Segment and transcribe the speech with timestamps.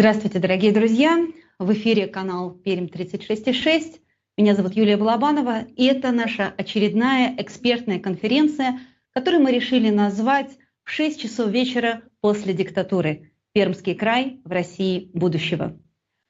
[0.00, 1.26] Здравствуйте, дорогие друзья!
[1.58, 4.00] В эфире канал Перим 36,6.
[4.38, 8.80] Меня зовут Юлия Балабанова, и это наша очередная экспертная конференция,
[9.12, 10.52] которую мы решили назвать
[10.84, 13.32] в 6 часов вечера после диктатуры.
[13.52, 15.78] Пермский край в России будущего.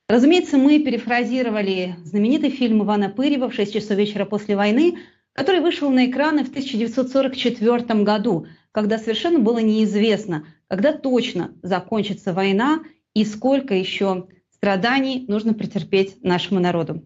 [0.09, 4.99] Разумеется, мы перефразировали знаменитый фильм Ивана Пырева «В 6 часов вечера после войны»,
[5.33, 12.81] который вышел на экраны в 1944 году, когда совершенно было неизвестно, когда точно закончится война
[13.15, 17.05] и сколько еще страданий нужно претерпеть нашему народу.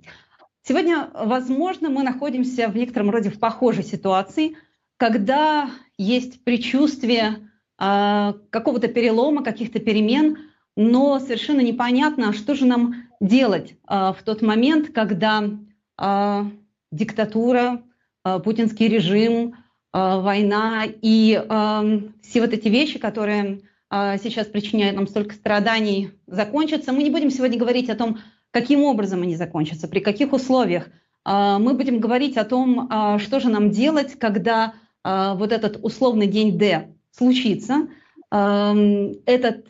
[0.63, 4.57] Сегодня, возможно, мы находимся в некотором роде в похожей ситуации,
[4.97, 10.39] когда есть предчувствие э, какого-то перелома, каких-то перемен,
[10.77, 15.45] но совершенно непонятно, что же нам делать э, в тот момент, когда
[16.01, 16.45] э,
[16.91, 17.83] диктатура,
[18.25, 19.53] э, путинский режим, э,
[19.93, 23.61] война и э, все вот эти вещи, которые
[24.23, 26.93] сейчас причиняют нам столько страданий, закончатся.
[26.93, 28.19] Мы не будем сегодня говорить о том,
[28.51, 30.89] каким образом они закончатся, при каких условиях.
[31.25, 34.75] А, мы будем говорить о том, а, что же нам делать, когда
[35.07, 37.89] вот этот условный день Д случится.
[38.31, 39.69] Этот,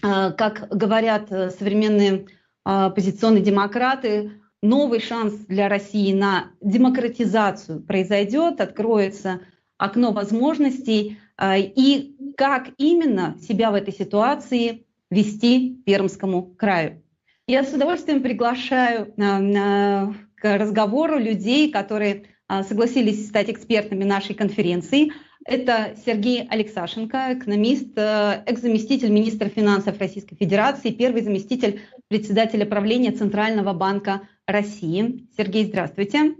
[0.00, 2.24] как говорят современные
[2.64, 9.40] оппозиционные демократы, новый шанс для России на демократизацию произойдет, откроется
[9.76, 11.18] окно возможностей.
[11.44, 17.02] И как именно себя в этой ситуации вести Пермскому краю.
[17.46, 25.12] Я с удовольствием приглашаю на, к разговору людей, которые а, согласились стать экспертами нашей конференции.
[25.44, 33.72] Это Сергей Алексашенко, экономист, э, экс-заместитель министра финансов Российской Федерации, первый заместитель председателя правления Центрального
[33.72, 35.28] банка России.
[35.36, 36.34] Сергей, здравствуйте.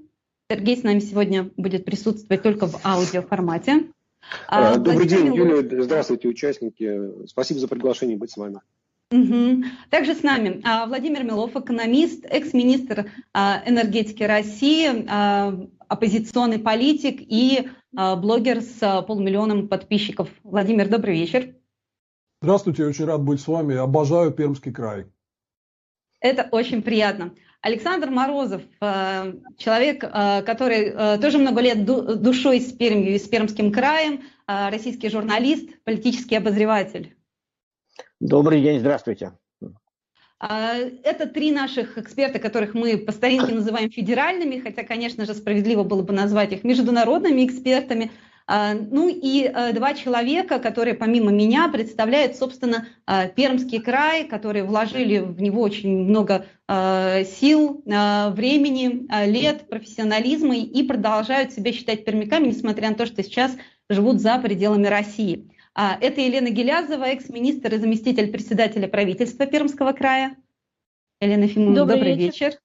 [0.50, 3.92] Сергей с нами сегодня будет присутствовать только в аудиоформате.
[4.48, 5.82] А, а, Добрый день, Юлия.
[5.82, 7.26] Здравствуйте, участники.
[7.26, 8.60] Спасибо за приглашение быть с вами.
[9.12, 9.64] Угу.
[9.90, 15.06] Также с нами а, Владимир Милов, экономист, экс-министр энергетики России,
[15.88, 20.28] оппозиционный политик и блогер с полмиллионом подписчиков.
[20.42, 21.54] Владимир, добрый вечер.
[22.42, 23.76] Здравствуйте, очень рад быть с вами.
[23.76, 25.06] Обожаю Пермский край.
[26.20, 27.32] Это очень приятно.
[27.62, 33.28] Александр Морозов, э, человек, э, который э, тоже много лет душой с Пермью и с
[33.28, 37.16] Пермским краем, российский журналист, политический обозреватель.
[38.20, 39.32] Добрый день, здравствуйте.
[40.38, 46.02] Это три наших эксперта, которых мы по старинке называем федеральными, хотя, конечно же, справедливо было
[46.02, 48.12] бы назвать их международными экспертами–
[48.48, 55.18] ну и э, два человека, которые помимо меня представляют, собственно, э, Пермский край, которые вложили
[55.18, 62.90] в него очень много э, сил, времени, лет, профессионализма и продолжают себя считать пермяками, несмотря
[62.90, 63.56] на то, что сейчас
[63.88, 65.50] живут за пределами России.
[65.74, 70.34] А, это Елена Гелязова, экс-министр и заместитель председателя правительства Пермского края.
[71.20, 72.46] Елена Ефимовна, добрый, добрый вечер.
[72.46, 72.60] вечер.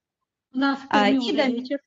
[0.54, 1.78] У нас в а, Перми а, вечер.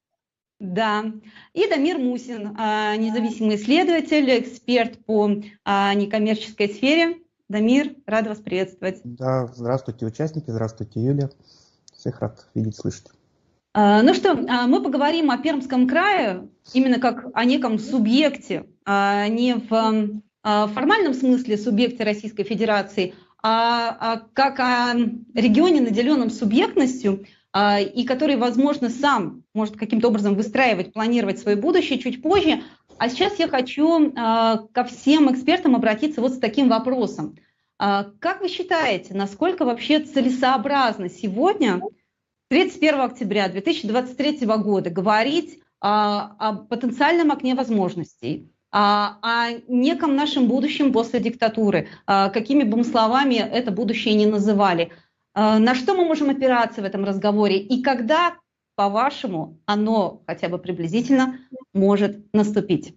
[0.59, 1.05] Да.
[1.53, 5.29] И Дамир Мусин, а, независимый исследователь, эксперт по
[5.65, 7.17] а, некоммерческой сфере.
[7.50, 9.01] Дамир, рад вас приветствовать.
[9.03, 11.29] Да, здравствуйте, участники, здравствуйте, Юлия.
[11.93, 13.07] Всех рад видеть, слышать.
[13.74, 20.21] А, ну что, мы поговорим о Пермском крае именно как о неком субъекте, не в
[20.43, 24.93] формальном смысле субъекте Российской Федерации, а как о
[25.33, 32.21] регионе, наделенном субъектностью, и который, возможно, сам может каким-то образом выстраивать, планировать свое будущее чуть
[32.21, 32.63] позже.
[32.97, 37.38] А сейчас я хочу а, ко всем экспертам обратиться вот с таким вопросом.
[37.79, 41.81] А, как вы считаете, насколько вообще целесообразно сегодня,
[42.50, 51.88] 31 октября 2023 года, говорить о потенциальном окне возможностей, о неком нашем будущем после диктатуры,
[52.05, 54.91] какими бы мы словами это будущее ни называли–
[55.36, 58.38] на что мы можем опираться в этом разговоре и когда,
[58.75, 61.39] по-вашему, оно хотя бы приблизительно
[61.74, 62.96] может наступить?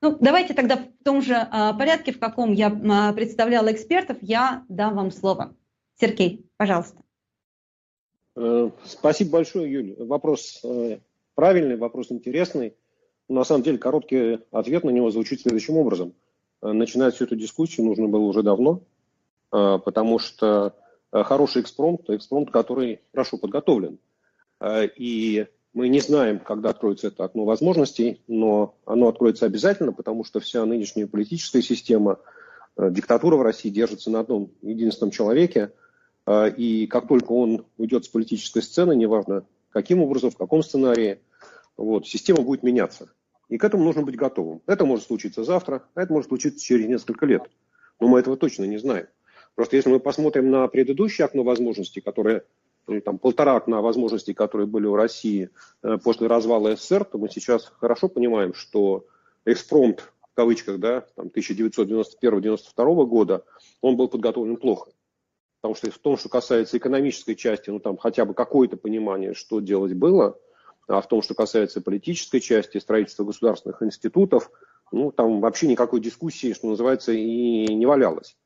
[0.00, 4.64] Ну, давайте тогда в том же э, порядке, в каком я э, представляла экспертов, я
[4.68, 5.54] дам вам слово.
[6.00, 7.02] Сергей, пожалуйста.
[8.84, 9.96] Спасибо большое, Юль.
[9.98, 10.62] Вопрос
[11.34, 12.76] правильный, вопрос интересный.
[13.28, 16.14] На самом деле короткий ответ на него звучит следующим образом.
[16.62, 18.82] Начинать всю эту дискуссию нужно было уже давно,
[19.50, 23.98] потому что Э, хороший экспромт, экспромт, который хорошо подготовлен.
[24.60, 30.24] Э, и мы не знаем, когда откроется это окно возможностей, но оно откроется обязательно, потому
[30.24, 32.18] что вся нынешняя политическая система,
[32.76, 35.72] э, диктатура в России держится на одном единственном человеке.
[36.58, 41.20] И как только он уйдет с политической сцены, неважно каким образом, в каком сценарии,
[41.76, 43.10] вот, система будет меняться.
[43.48, 44.62] И к этому нужно быть готовым.
[44.66, 47.48] Это может случиться завтра, а это может случиться через несколько лет.
[48.00, 49.06] Но мы этого точно не знаем.
[49.58, 52.44] Просто если мы посмотрим на предыдущее окно возможностей, которое
[52.86, 55.50] или там полтора окна возможностей, которые были у России
[55.82, 59.06] э, после развала СССР, то мы сейчас хорошо понимаем, что
[59.44, 63.44] экспромт, в кавычках, да, там 1991-1992 года,
[63.80, 64.92] он был подготовлен плохо.
[65.60, 69.58] Потому что в том, что касается экономической части, ну там хотя бы какое-то понимание, что
[69.58, 70.38] делать было,
[70.86, 74.52] а в том, что касается политической части, строительства государственных институтов,
[74.92, 78.36] ну там вообще никакой дискуссии, что называется, и не валялось.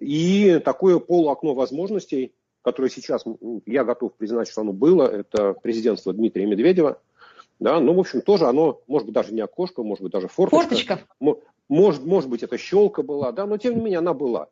[0.00, 3.24] И такое полуокно возможностей, которое сейчас
[3.64, 7.00] я готов признать, что оно было, это президентство Дмитрия Медведева.
[7.58, 10.98] Да, ну, в общем, тоже оно, может быть, даже не окошко, может быть, даже форточка.
[11.20, 11.46] Форточка.
[11.68, 14.48] Может, может быть, это щелка была, да, но тем не менее она была.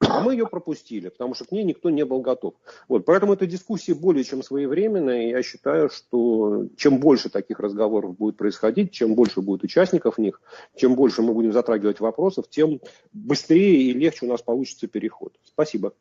[0.00, 2.54] А мы ее пропустили, потому что к ней никто не был готов.
[2.88, 5.26] Вот, поэтому эта дискуссия более чем своевременная.
[5.26, 10.20] И я считаю, что чем больше таких разговоров будет происходить, чем больше будет участников в
[10.20, 10.40] них,
[10.74, 12.80] чем больше мы будем затрагивать вопросов, тем
[13.12, 15.34] быстрее и легче у нас получится переход.
[15.44, 15.92] Спасибо.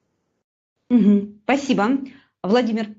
[0.89, 1.99] Угу, спасибо.
[2.41, 2.95] Владимир.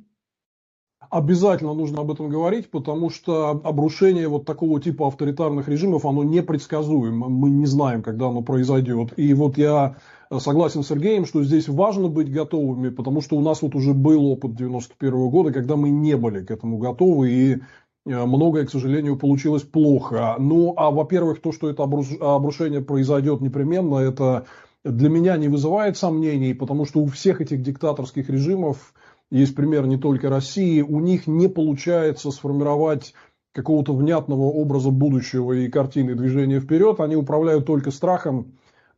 [1.10, 7.28] Обязательно нужно об этом говорить, потому что обрушение вот такого типа авторитарных режимов, оно непредсказуемо.
[7.28, 9.12] Мы не знаем, когда оно произойдет.
[9.16, 9.96] И вот я
[10.38, 14.24] согласен с Сергеем, что здесь важно быть готовыми, потому что у нас вот уже был
[14.26, 17.58] опыт 91 года, когда мы не были к этому готовы, и э,
[18.06, 20.36] многое, к сожалению, получилось плохо.
[20.38, 24.46] Ну, а, во-первых, то, что это обрушение произойдет непременно, это
[24.84, 28.94] для меня не вызывает сомнений, потому что у всех этих диктаторских режимов
[29.30, 33.14] есть пример не только России, у них не получается сформировать
[33.52, 38.52] какого-то внятного образа будущего и картины движения вперед, они управляют только страхом,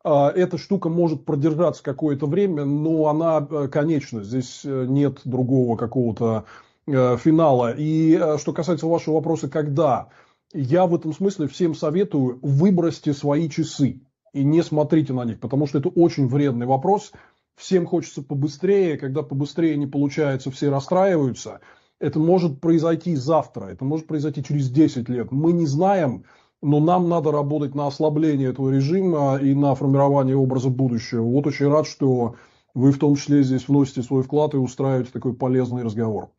[0.05, 4.25] а, эта штука может продержаться какое-то время, но она э, конечна.
[4.25, 6.45] Здесь э, нет другого какого-то
[6.87, 7.73] э, финала.
[7.77, 10.09] И что касается вашего вопроса, когда,
[10.53, 14.01] я в этом смысле всем советую выбросьте свои часы
[14.33, 17.13] и не смотрите на них, потому что это очень вредный вопрос.
[17.57, 21.61] Всем хочется побыстрее, когда побыстрее не получается, все расстраиваются.
[22.01, 25.31] Это может произойти завтра, это может произойти через 10 лет.
[25.31, 26.25] Мы не знаем,
[26.61, 31.23] но нам надо работать на ослабление этого режима и на формирование образа будущего.
[31.23, 32.37] Вот очень рад, что
[32.75, 36.31] вы в том числе здесь вносите свой вклад и устраиваете такой полезный разговор.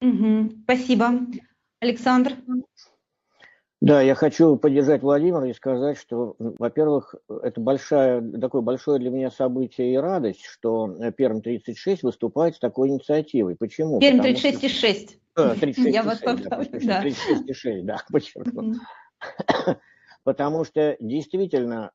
[0.00, 1.10] Угу, спасибо.
[1.80, 2.36] Александр?
[3.82, 9.28] Да, я хочу поддержать Владимира и сказать, что, во-первых, это большая, такое большое для меня
[9.28, 10.86] событие и радость, что
[11.16, 13.56] Перм 36 выступает с такой инициативой.
[13.56, 13.98] Почему?
[13.98, 14.68] Перм 36,6.
[14.68, 15.54] Что...
[15.54, 16.68] 36,6, я вас поправлю.
[16.84, 18.74] Да, 36,6, да, подчеркну.
[20.22, 21.90] Потому что действительно,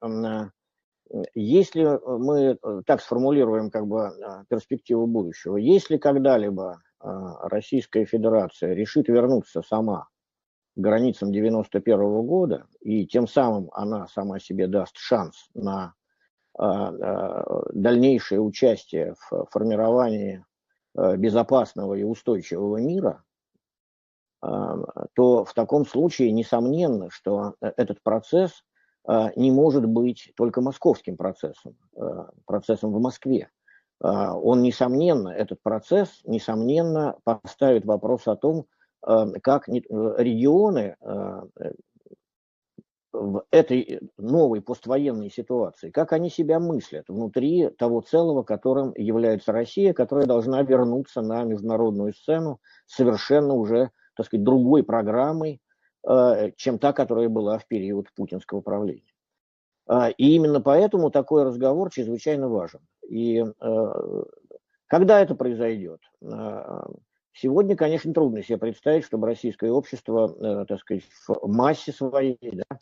[1.35, 7.07] если мы э, так сформулируем как бы э, перспективу будущего, если когда-либо э,
[7.43, 10.09] Российская Федерация решит вернуться сама
[10.77, 15.93] границам 91 -го года, и тем самым она сама себе даст шанс на
[16.57, 20.43] дальнейшее участие в формировании
[20.95, 23.23] безопасного и устойчивого мира,
[24.41, 28.63] то в таком случае несомненно, что э, этот процесс
[29.07, 33.49] а, не может быть только московским процессом, а, процессом в Москве.
[34.01, 38.65] А, он, несомненно, этот процесс, несомненно, поставит вопрос о том,
[39.41, 40.95] как регионы
[43.13, 49.93] в этой новой поствоенной ситуации, как они себя мыслят внутри того целого, которым является Россия,
[49.93, 55.61] которая должна вернуться на международную сцену совершенно уже так сказать, другой программой,
[56.07, 59.13] э, чем та, которая была в период путинского правления.
[60.17, 62.81] И именно поэтому такой разговор чрезвычайно важен.
[63.07, 64.23] И э,
[64.87, 66.01] когда это произойдет?
[67.39, 72.79] Сегодня, конечно, трудно себе представить, чтобы российское общество, э, так сказать, в массе своей да,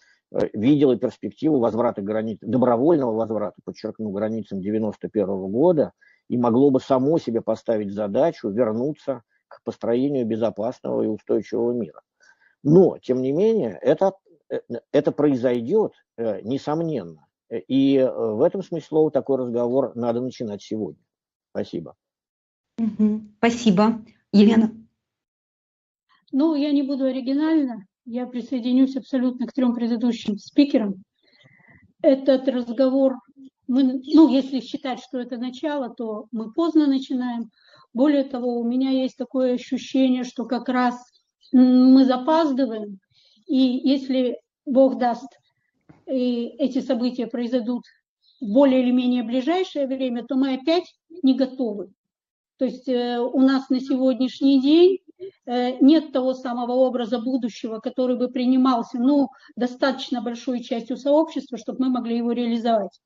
[0.53, 5.91] видело перспективу возврата границ, добровольного возврата, подчеркну, границам 91 года,
[6.29, 12.01] и могло бы само себе поставить задачу вернуться к построению безопасного и устойчивого мира.
[12.63, 14.13] Но, тем не менее, это,
[14.49, 14.59] э,
[14.91, 17.27] это произойдет, э, несомненно.
[17.49, 21.03] И э, в этом смысле такой разговор надо начинать сегодня.
[21.51, 21.95] Спасибо.
[23.37, 24.01] Спасибо.
[24.35, 24.69] Елена?
[26.33, 27.85] Ну, я не буду оригинальна.
[28.05, 31.03] Я присоединюсь абсолютно к трем предыдущим спикерам.
[32.01, 33.13] Этот разговор,
[33.67, 37.49] мы, ну, если считать, что это начало, то мы поздно начинаем.
[37.93, 41.01] Более того, у меня есть такое ощущение, что как раз
[41.53, 42.99] мы запаздываем,
[43.47, 45.29] и если Бог даст,
[46.07, 47.83] и эти события произойдут
[48.41, 51.93] в более или менее ближайшее время, то мы опять не готовы.
[52.57, 54.99] То есть э, у нас на сегодняшний день
[55.45, 61.85] э, нет того самого образа будущего, который бы принимался, ну, достаточно большой частью сообщества, чтобы
[61.85, 63.01] мы могли его реализовать.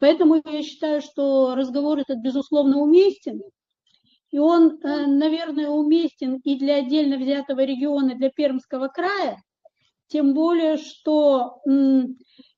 [0.00, 3.42] Поэтому я считаю, что разговор этот, безусловно, уместен,
[4.30, 9.42] и он, э, наверное, уместен и для отдельно взятого региона, для Пермского края,
[10.08, 11.62] тем более, что,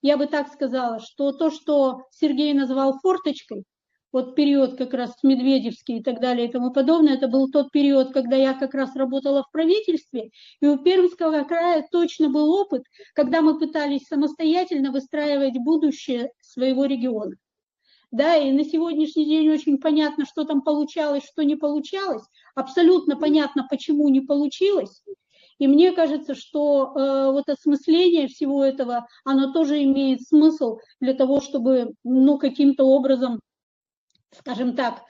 [0.00, 3.64] я бы так сказала, что то, что Сергей назвал форточкой,
[4.12, 8.12] вот период как раз Медведевский и так далее и тому подобное, это был тот период,
[8.12, 12.83] когда я как раз работала в правительстве, и у Пермского края точно был опыт,
[13.14, 17.37] когда мы пытались самостоятельно выстраивать будущее своего региона.
[18.11, 22.25] Да, и на сегодняшний день очень понятно, что там получалось, что не получалось.
[22.55, 25.03] Абсолютно понятно, почему не получилось.
[25.59, 31.40] И мне кажется, что э, вот осмысление всего этого, оно тоже имеет смысл для того,
[31.40, 33.40] чтобы ну, каким-то образом
[34.33, 35.03] скажем так,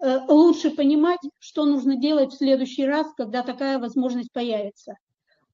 [0.00, 4.96] э, лучше понимать, что нужно делать в следующий раз, когда такая возможность появится.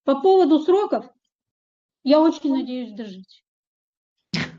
[0.04, 1.06] По поводу сроков,
[2.02, 3.42] я очень надеюсь дожить.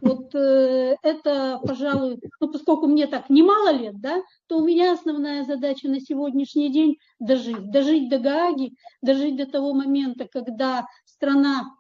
[0.01, 5.43] Вот э, это, пожалуй, ну, поскольку мне так немало лет, да, то у меня основная
[5.43, 7.71] задача на сегодняшний день дожить.
[7.71, 11.75] Дожить до Гааги, дожить до того момента, когда страна,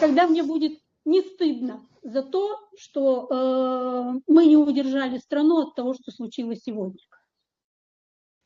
[0.00, 5.94] когда мне будет не стыдно за то, что э, мы не удержали страну от того,
[5.94, 7.00] что случилось сегодня.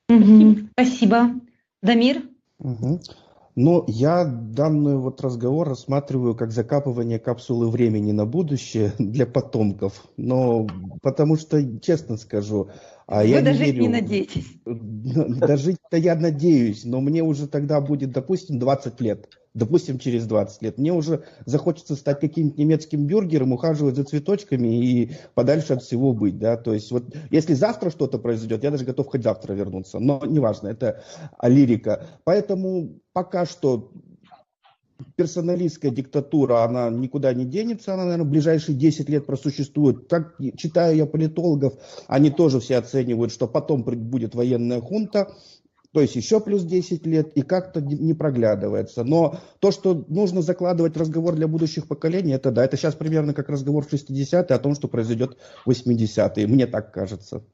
[0.09, 0.69] Спасибо.
[0.73, 1.31] Спасибо.
[1.83, 2.23] Дамир?
[2.59, 3.01] Угу.
[3.55, 10.07] Но я данный вот разговор рассматриваю как закапывание капсулы времени на будущее для потомков.
[10.17, 10.67] Но
[11.03, 12.71] потому что, честно скажу,
[13.07, 14.47] а Вы я дожить не, верю, не надеетесь.
[14.65, 20.79] Дожить-то я надеюсь, но мне уже тогда будет, допустим, 20 лет допустим, через 20 лет.
[20.79, 26.39] Мне уже захочется стать каким-нибудь немецким бюргером, ухаживать за цветочками и подальше от всего быть.
[26.39, 26.57] Да?
[26.57, 29.99] То есть вот если завтра что-то произойдет, я даже готов хоть завтра вернуться.
[29.99, 31.03] Но неважно, это
[31.43, 32.07] лирика.
[32.25, 33.93] Поэтому пока что
[35.17, 40.09] персоналистская диктатура, она никуда не денется, она, наверное, в ближайшие 10 лет просуществует.
[40.09, 41.75] Так, читаю я политологов,
[42.07, 45.35] они тоже все оценивают, что потом будет военная хунта,
[45.93, 49.05] то есть еще плюс 10 лет, и как-то не проглядывается.
[49.05, 53.51] Но то, что нужно закладывать разговор для будущих поколений, это да, это сейчас примерно как
[53.51, 55.37] разговор в 60-е о том, что произойдет
[55.67, 56.47] в 80-е.
[56.47, 57.45] Мне так кажется.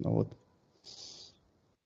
[0.00, 0.32] Ну вот.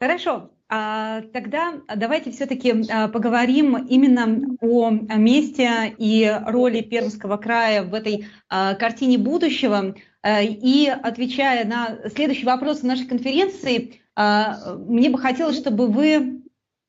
[0.01, 0.51] Хорошо.
[0.71, 8.27] А, тогда давайте все-таки а, поговорим именно о месте и роли Пермского края в этой
[8.49, 9.95] а, картине будущего.
[10.27, 16.43] И отвечая на следующий вопрос нашей конференции, мне бы хотелось, чтобы вы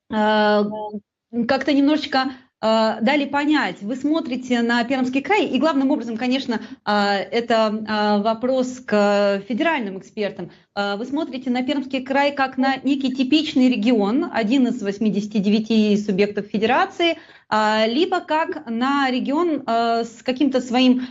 [0.10, 8.82] как-то немножечко дали понять, вы смотрите на Пермский край, и главным образом, конечно, это вопрос
[8.86, 10.52] к федеральным экспертам.
[10.76, 17.18] Вы смотрите на Пермский край как на некий типичный регион, один из 89 субъектов федерации,
[17.52, 21.08] либо как на регион с каким-то своим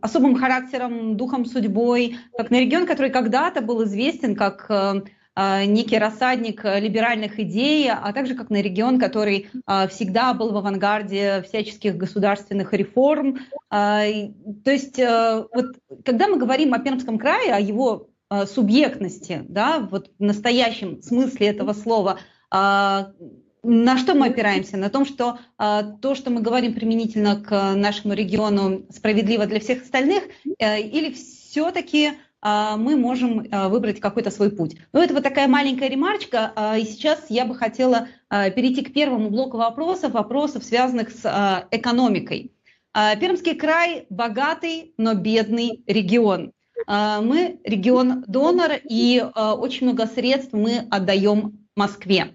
[0.00, 4.70] особым характером, духом, судьбой, как на регион, который когда-то был известен как
[5.36, 10.56] некий рассадник э, либеральных идей, а также как на регион, который а, всегда был в
[10.56, 13.40] авангарде всяческих государственных реформ.
[13.68, 14.04] А,
[14.64, 18.08] то есть э, вот, когда мы говорим о Пермском крае, о его
[18.46, 22.18] субъектности, да, вот в настоящем смысле этого слова,
[22.50, 24.76] на что мы опираемся?
[24.76, 30.24] На том, что то, что мы говорим применительно к нашему региону, справедливо для всех остальных,
[30.58, 32.12] э, или все-таки а,
[32.44, 34.76] мы можем а, выбрать какой-то свой путь.
[34.92, 39.30] Но это вот такая маленькая ремарочка, а, и сейчас я бы хотела перейти к первому
[39.30, 42.52] блоку вопросов, вопросов, связанных с экономикой.
[42.92, 46.52] Пермский край богатый, но бедный регион.
[46.86, 52.34] Мы регион-донор, и очень много средств мы отдаем Москве.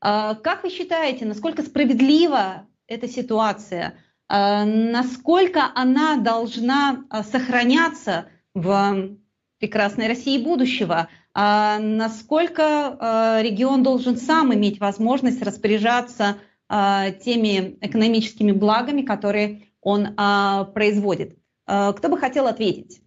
[0.00, 3.94] Как вы считаете, насколько справедлива эта ситуация?
[4.28, 9.16] Насколько она должна сохраняться в
[9.58, 11.08] прекрасной России будущего.
[11.34, 16.36] А насколько а, регион должен сам иметь возможность распоряжаться
[16.68, 21.38] а, теми экономическими благами, которые он а, производит?
[21.66, 23.02] Кто бы хотел ответить?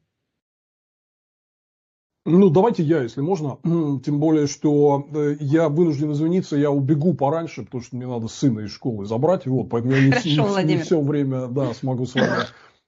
[2.26, 3.58] Ну, давайте я, если можно.
[4.04, 8.60] Тем более, что э, я вынужден извиниться, я убегу пораньше, потому что мне надо сына
[8.60, 9.48] из школы забрать.
[9.48, 12.28] Вот, поэтому я не, Хорошо, не, не все время да, смогу с вами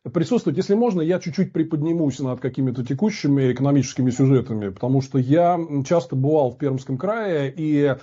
[0.09, 0.57] присутствовать.
[0.57, 6.51] Если можно, я чуть-чуть приподнимусь над какими-то текущими экономическими сюжетами, потому что я часто бывал
[6.51, 7.95] в Пермском крае, и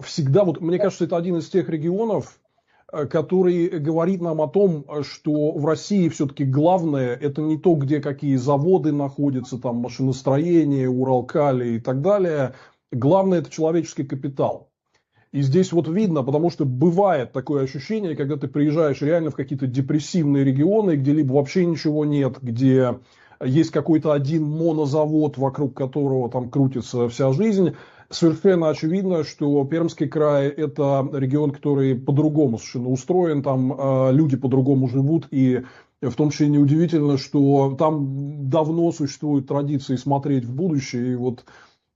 [0.00, 2.40] всегда, вот мне кажется, это один из тех регионов,
[2.90, 8.00] э, который говорит нам о том, что в России все-таки главное это не то, где
[8.00, 12.54] какие заводы находятся, там машиностроение, Уралкали и так далее.
[12.90, 14.71] Главное это человеческий капитал.
[15.32, 19.66] И здесь вот видно, потому что бывает такое ощущение, когда ты приезжаешь реально в какие-то
[19.66, 22.98] депрессивные регионы, где либо вообще ничего нет, где
[23.42, 27.72] есть какой-то один монозавод, вокруг которого там крутится вся жизнь.
[28.10, 34.86] Совершенно очевидно, что Пермский край– это регион, который по-другому совершенно устроен, там э, люди по-другому
[34.86, 35.62] живут, и
[36.02, 41.44] в том числе неудивительно, что там давно существуют традиции смотреть в будущее, и вот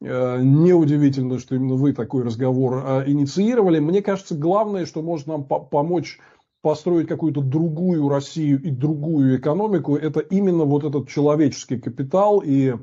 [0.01, 3.79] неудивительно, что именно вы такой разговор э, инициировали.
[3.79, 6.19] Мне кажется, главное, что может нам помочь
[6.63, 12.41] построить какую-то другую Россию и другую экономику, это именно вот этот человеческий капитал.
[12.45, 12.75] И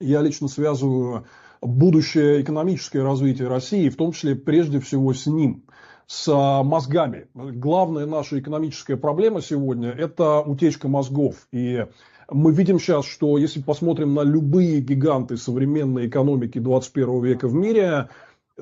[0.00, 1.26] я лично связываю
[1.62, 5.64] будущее экономическое развитие России, в том числе прежде всего с ним,
[6.06, 6.30] с
[6.62, 7.28] мозгами.
[7.34, 11.48] Главная наша экономическая проблема сегодня– это утечка мозгов.
[11.52, 11.86] И
[12.30, 18.08] мы видим сейчас, что если посмотрим на любые гиганты современной экономики 21 века в мире,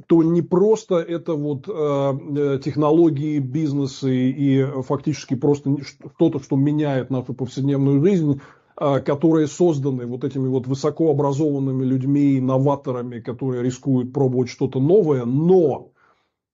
[0.07, 5.77] то не просто это вот э, технологии, бизнесы и фактически просто
[6.17, 8.41] что-то, что меняет нашу повседневную жизнь,
[8.77, 15.93] э, которые созданы вот этими вот высокообразованными людьми, новаторами, которые рискуют пробовать что-то новое, но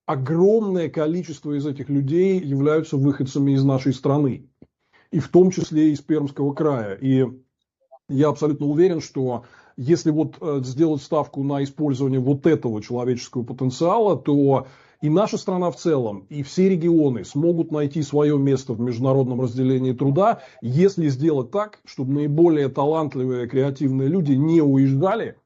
[0.05, 4.49] огромное количество из этих людей являются выходцами из нашей страны
[5.11, 6.94] и в том числе из Пермского края.
[6.94, 7.27] И
[8.09, 9.44] я абсолютно уверен, что
[9.77, 14.66] если вот э, сделать ставку на использование вот этого человеческого потенциала, то
[15.01, 19.92] и наша страна в целом, и все регионы смогут найти свое место в международном разделении
[19.92, 25.37] труда, если сделать так, чтобы наиболее талантливые, креативные люди не уезжали.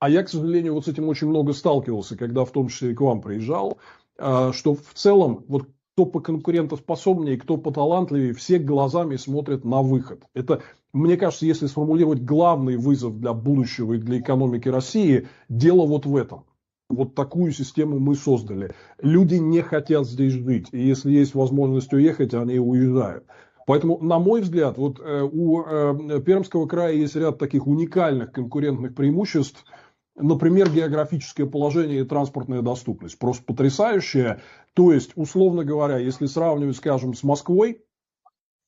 [0.00, 2.94] А я, к сожалению, вот с этим очень много сталкивался, когда в том числе и
[2.94, 3.78] к вам приезжал,
[4.18, 10.24] э, что в целом вот кто поконкурентоспособнее, кто поталантливее, все глазами смотрят на выход.
[10.34, 16.04] Это, мне кажется, если сформулировать главный вызов для будущего и для экономики России, дело вот
[16.04, 16.44] в этом.
[16.90, 18.74] Вот такую систему мы создали.
[19.00, 20.68] Люди не хотят здесь жить.
[20.72, 23.24] И если есть возможность уехать, они уезжают.
[23.66, 28.96] Поэтому, на мой взгляд, вот э, у э, Пермского края есть ряд таких уникальных конкурентных
[28.96, 29.64] преимуществ–
[30.16, 33.18] Например, географическое положение и транспортная доступность.
[33.18, 34.40] Просто потрясающая.
[34.74, 37.84] То есть, условно говоря, если сравнивать, скажем, с Москвой,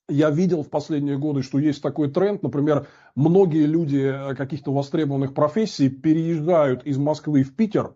[0.09, 2.43] я видел в последние годы, что есть такой тренд.
[2.43, 7.95] Например, многие люди э, каких-то востребованных профессий переезжают из Москвы в Питер,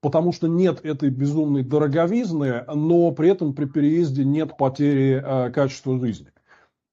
[0.00, 5.98] потому что нет этой безумной дороговизны, но при этом при переезде нет потери э, качества
[5.98, 6.28] жизни.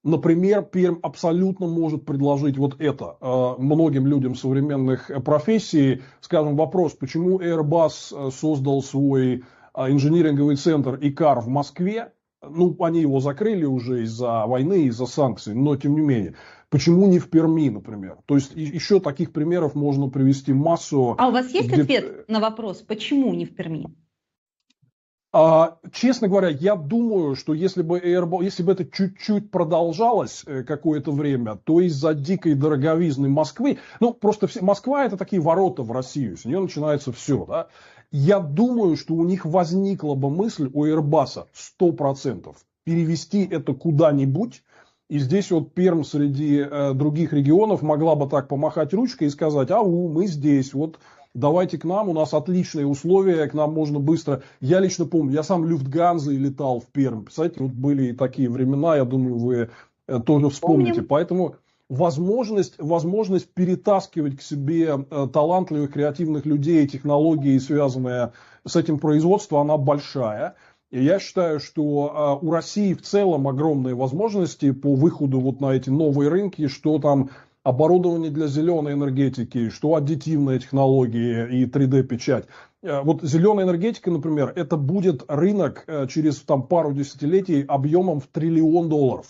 [0.06, 6.04] Например, Пермь абсолютно может предложить вот это э, многим людям современных профессий.
[6.22, 12.14] Скажем, вопрос, почему Airbus э, создал свой э, инжиниринговый центр ИКАР в Москве,
[12.48, 16.36] ну, они его закрыли уже из-за войны, из-за санкций, но тем не менее.
[16.70, 18.20] Почему не в Перми, например?
[18.28, 21.16] То есть еще таких примеров можно привести массу.
[21.18, 21.82] А у вас есть где...
[21.82, 23.88] ответ на вопрос, почему не в Перми?
[25.38, 30.64] А, честно говоря, я думаю, что если бы, Airbus, если бы это чуть-чуть продолжалось э,
[30.64, 35.92] какое-то время, то из-за дикой дороговизны Москвы, ну просто все, Москва это такие ворота в
[35.92, 37.68] Россию, с нее начинается все, да.
[38.12, 41.48] Я думаю, что у них возникла бы мысль у Airbus
[41.82, 44.64] 100% перевести это куда-нибудь,
[45.10, 49.70] и здесь вот Перм среди э, других регионов могла бы так помахать ручкой и сказать,
[49.70, 50.98] ау, мы здесь, вот
[51.36, 54.42] давайте к нам, у нас отличные условия, к нам можно быстро.
[54.62, 57.24] Я лично помню, я сам Люфтганзой летал в Пермь.
[57.24, 59.70] Представляете, вот были и такие времена, я думаю, вы
[60.08, 60.94] э, тоже вспомните.
[60.94, 61.08] Помним.
[61.10, 61.56] Поэтому
[61.90, 68.32] возможность, возможность перетаскивать к себе э, талантливых, креативных людей, технологии, связанные
[68.66, 70.56] с этим производством, она большая.
[70.92, 75.74] И я считаю, что э, у России в целом огромные возможности по выходу вот на
[75.74, 77.30] эти новые рынки, что там
[77.66, 82.46] оборудование для зеленой энергетики, что аддитивные технологии и 3D-печать.
[82.84, 88.28] Э, вот зеленая энергетика, например, это будет рынок э, через там, пару десятилетий объемом в
[88.28, 89.26] триллион долларов.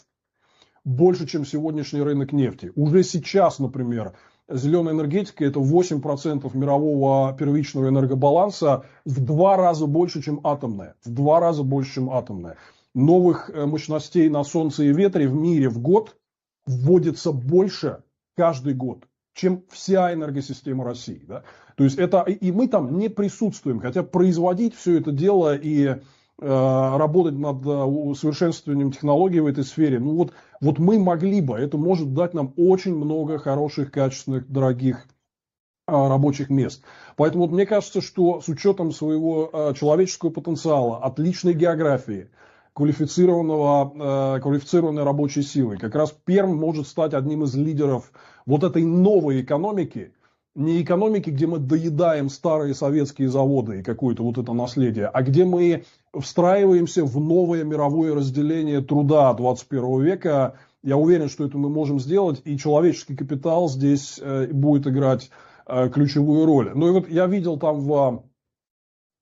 [0.83, 2.73] Больше, чем сегодняшний рынок нефти.
[2.75, 4.13] Уже сейчас, например,
[4.49, 10.95] зеленая энергетика это 8% мирового первичного энергобаланса, в два раза больше, чем атомная.
[11.05, 12.57] В два раза больше, чем атомная.
[12.93, 16.17] Новых э, мощностей на солнце и ветре в мире в год
[16.65, 18.03] вводится больше,
[18.35, 21.23] каждый год, чем вся энергосистема России.
[21.27, 21.43] Да?
[21.75, 25.97] То есть это и мы там не присутствуем, хотя производить все это дело и э,
[26.39, 31.77] работать над э, усовершенствованием технологий в этой сфере, ну вот, вот мы могли бы, это
[31.77, 35.05] может дать нам очень много хороших, качественных, дорогих
[35.87, 36.83] э, рабочих мест.
[37.17, 42.29] Поэтому вот мне кажется, что с учетом своего человеческого потенциала, отличной географии,
[42.75, 45.77] квалифицированного, э, квалифицированной рабочей силы.
[45.77, 48.11] Как раз Перм может стать одним из лидеров
[48.45, 50.11] вот этой новой экономики,
[50.55, 55.45] не экономики, где мы доедаем старые советские заводы и какое-то вот это наследие, а где
[55.45, 55.85] мы
[56.17, 60.55] встраиваемся в новое мировое разделение труда 21 века.
[60.83, 65.29] Я уверен, что это мы можем сделать, и человеческий капитал здесь э, будет играть
[65.65, 66.71] э, ключевую роль.
[66.75, 68.23] Ну и вот я видел там в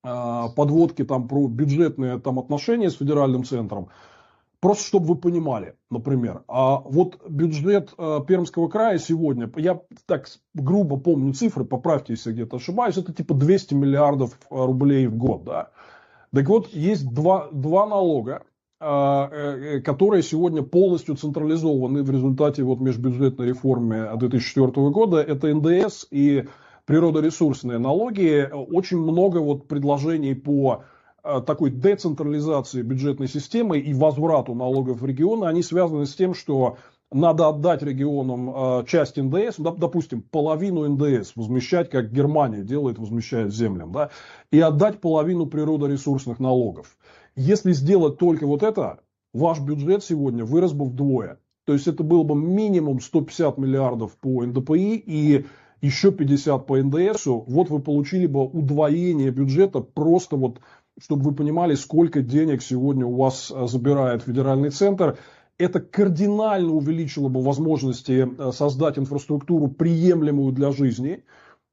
[0.04, 3.88] э, подводке там про бюджетные там отношения с федеральным центром.
[4.60, 10.96] Просто чтобы вы понимали, например, а вот бюджет э, Пермского края сегодня, я так грубо
[10.96, 15.70] помню цифры, поправьте, если где-то ошибаюсь, это типа 200 миллиардов э, рублей в год, да.
[16.34, 18.42] Так вот, есть два, два налога,
[18.80, 25.18] э, которые сегодня полностью централизованы в результате вот межбюджетной реформы 2004 года.
[25.18, 26.48] Это НДС и
[26.86, 28.48] природоресурсные налоги.
[28.52, 30.84] Очень много вот предложений по
[31.24, 36.76] Э, такой децентрализации бюджетной системы и возврату налогов в регионы, они связаны с тем, что
[37.10, 43.90] надо отдать регионам э, часть НДС, допустим, половину НДС возмещать, как Германия делает, возмещает землям,
[43.90, 44.10] да,
[44.50, 46.94] и отдать половину природоресурсных налогов.
[47.36, 49.00] Если сделать только вот это,
[49.32, 51.38] ваш бюджет сегодня вырос бы вдвое.
[51.64, 55.46] То есть это было бы минимум 150 миллиардов по НДПИ и
[55.84, 57.44] еще 50 по НДСу.
[57.46, 60.60] Вот вы получили бы удвоение бюджета просто вот
[61.00, 65.18] чтобы вы понимали, сколько денег сегодня у вас э, забирает федеральный центр.
[65.58, 71.24] Это кардинально увеличило бы возможности э, создать инфраструктуру, приемлемую для жизни.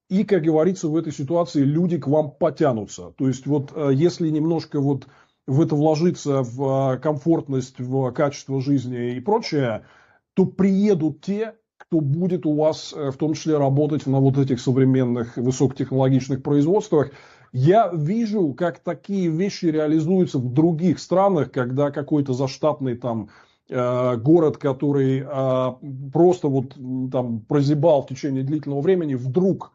[0.09, 3.13] И, как говорится, в этой ситуации люди к вам потянутся.
[3.17, 5.07] То есть, вот э, если немножко вот
[5.47, 9.85] в это вложиться, в комфортность, в качество жизни и прочее,
[10.33, 11.55] то приедут те,
[11.91, 17.11] кто будет у вас в том числе работать на вот этих современных высокотехнологичных производствах.
[17.51, 23.27] Я вижу, как такие вещи реализуются в других странах, когда какой-то заштатный там
[23.69, 25.71] э, город, который э,
[26.13, 26.77] просто вот
[27.11, 29.73] там прозябал в течение длительного времени, вдруг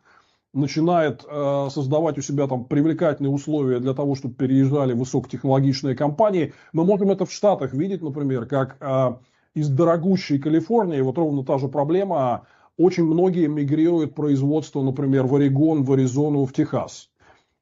[0.54, 6.54] начинает э, создавать у себя там привлекательные условия для того, чтобы переезжали высокотехнологичные компании.
[6.72, 8.78] Мы можем это в Штатах видеть, например, как
[9.56, 15.82] из дорогущей Калифорнии, вот ровно та же проблема, очень многие мигрируют производство, например, в Орегон,
[15.82, 17.08] в Аризону, в Техас.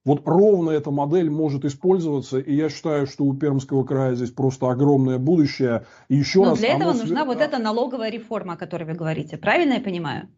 [0.05, 4.69] Вот ровно эта модель может использоваться, и я считаю, что у Пермского края здесь просто
[4.71, 5.87] огромное будущее.
[6.09, 7.27] И еще Но раз, для этого нужна свер...
[7.27, 9.39] вот эта налоговая реформа, о которой вы говорите.
[9.39, 10.29] Правильно я понимаю?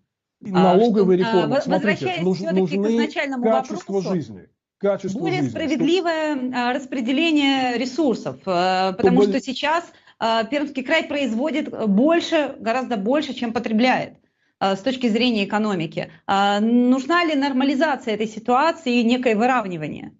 [0.43, 1.57] Налоговая а, реформа.
[1.57, 3.09] Что, Смотрите, нуж, нужны
[3.43, 4.49] качество вопросу, жизни.
[4.79, 6.55] Качество более жизни, справедливое чтобы...
[6.55, 9.39] А, распределение ресурсов, потому чтобы...
[9.39, 14.19] что сейчас Пермский край производит больше, гораздо больше, чем потребляет.
[14.59, 16.11] Э, с точки зрения экономики.
[16.27, 20.13] А нужна ли нормализация этой ситуации и некое выравнивание?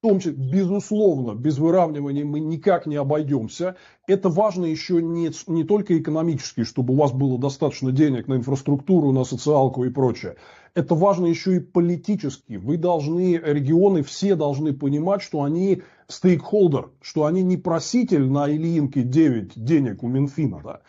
[0.00, 3.76] В том числе, безусловно, без выравнивания мы никак не обойдемся.
[4.06, 9.12] Это важно еще не, не только экономически, чтобы у вас было достаточно денег на инфраструктуру,
[9.12, 10.36] на социалку и прочее.
[10.74, 12.56] Это важно еще и политически.
[12.56, 19.02] Вы должны, регионы все должны понимать, что они стейкхолдер, что они не проситель на Ильинке
[19.02, 20.60] 9 денег у Минфина.
[20.62, 20.80] Да?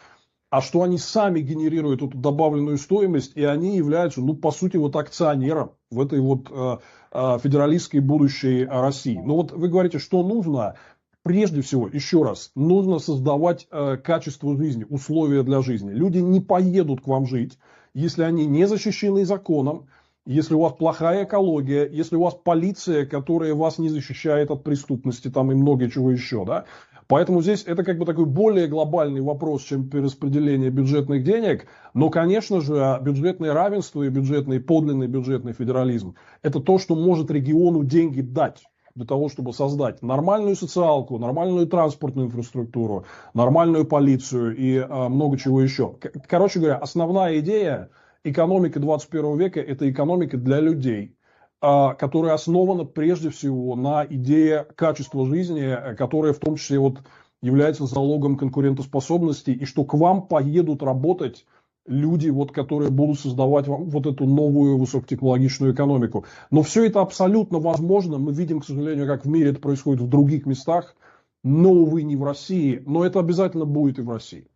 [0.49, 4.95] а что они сами генерируют эту добавленную стоимость, и они являются, ну, по сути, вот
[4.95, 6.77] акционером в этой вот э,
[7.11, 9.19] э, федералистской будущей России.
[9.23, 10.75] Но вот вы говорите, что нужно?
[11.23, 15.91] Прежде всего, еще раз, нужно создавать э, качество жизни, условия для жизни.
[15.91, 17.59] Люди не поедут к вам жить,
[17.93, 19.87] если они не защищены законом,
[20.27, 25.29] если у вас плохая экология, если у вас полиция, которая вас не защищает от преступности
[25.29, 26.65] там и много чего еще, да,
[27.07, 31.67] Поэтому здесь это как бы такой более глобальный вопрос, чем перераспределение бюджетных денег.
[31.93, 37.85] Но, конечно же, бюджетное равенство и бюджетный, подлинный бюджетный федерализм– это то, что может региону
[37.85, 38.61] деньги дать
[38.93, 45.61] для того, чтобы создать нормальную социалку, нормальную транспортную инфраструктуру, нормальную полицию и а, много чего
[45.61, 45.95] еще.
[46.27, 47.89] Короче говоря, основная идея
[48.29, 51.15] экономики 21 века– это экономика для людей,
[51.61, 56.99] а, которая основана прежде всего на идее качества жизни, э, которая в том числе вот
[57.41, 61.45] является залогом конкурентоспособности, и что к вам поедут работать
[61.87, 66.25] люди, вот, которые будут создавать вам вот эту новую высокотехнологичную экономику.
[66.51, 68.17] Но все это абсолютно возможно.
[68.17, 70.95] Мы видим, к сожалению, как в мире это происходит в других местах,
[71.43, 72.83] но, увы, не в России.
[72.85, 74.47] Но это обязательно будет и в России.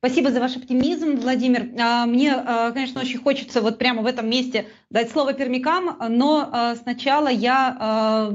[0.00, 1.70] Спасибо за ваш оптимизм, Владимир.
[1.76, 6.48] А, мне, а, конечно, очень хочется вот прямо в этом месте дать слово пермякам, но
[6.52, 8.32] а, сначала я,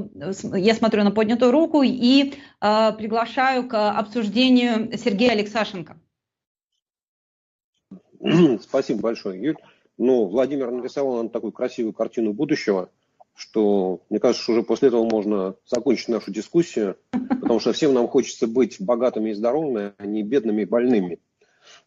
[0.52, 5.96] я смотрю на поднятую руку и приглашаю к обсуждению Сергея Алексашенко.
[8.60, 9.56] Спасибо большое, Юль.
[9.96, 12.90] Ну, Владимир нарисовал нам такую красивую картину будущего,
[13.34, 18.46] что, мне кажется, уже после этого можно закончить нашу дискуссию, потому что всем нам хочется
[18.46, 21.20] быть богатыми и здоровыми, а не бедными и больными.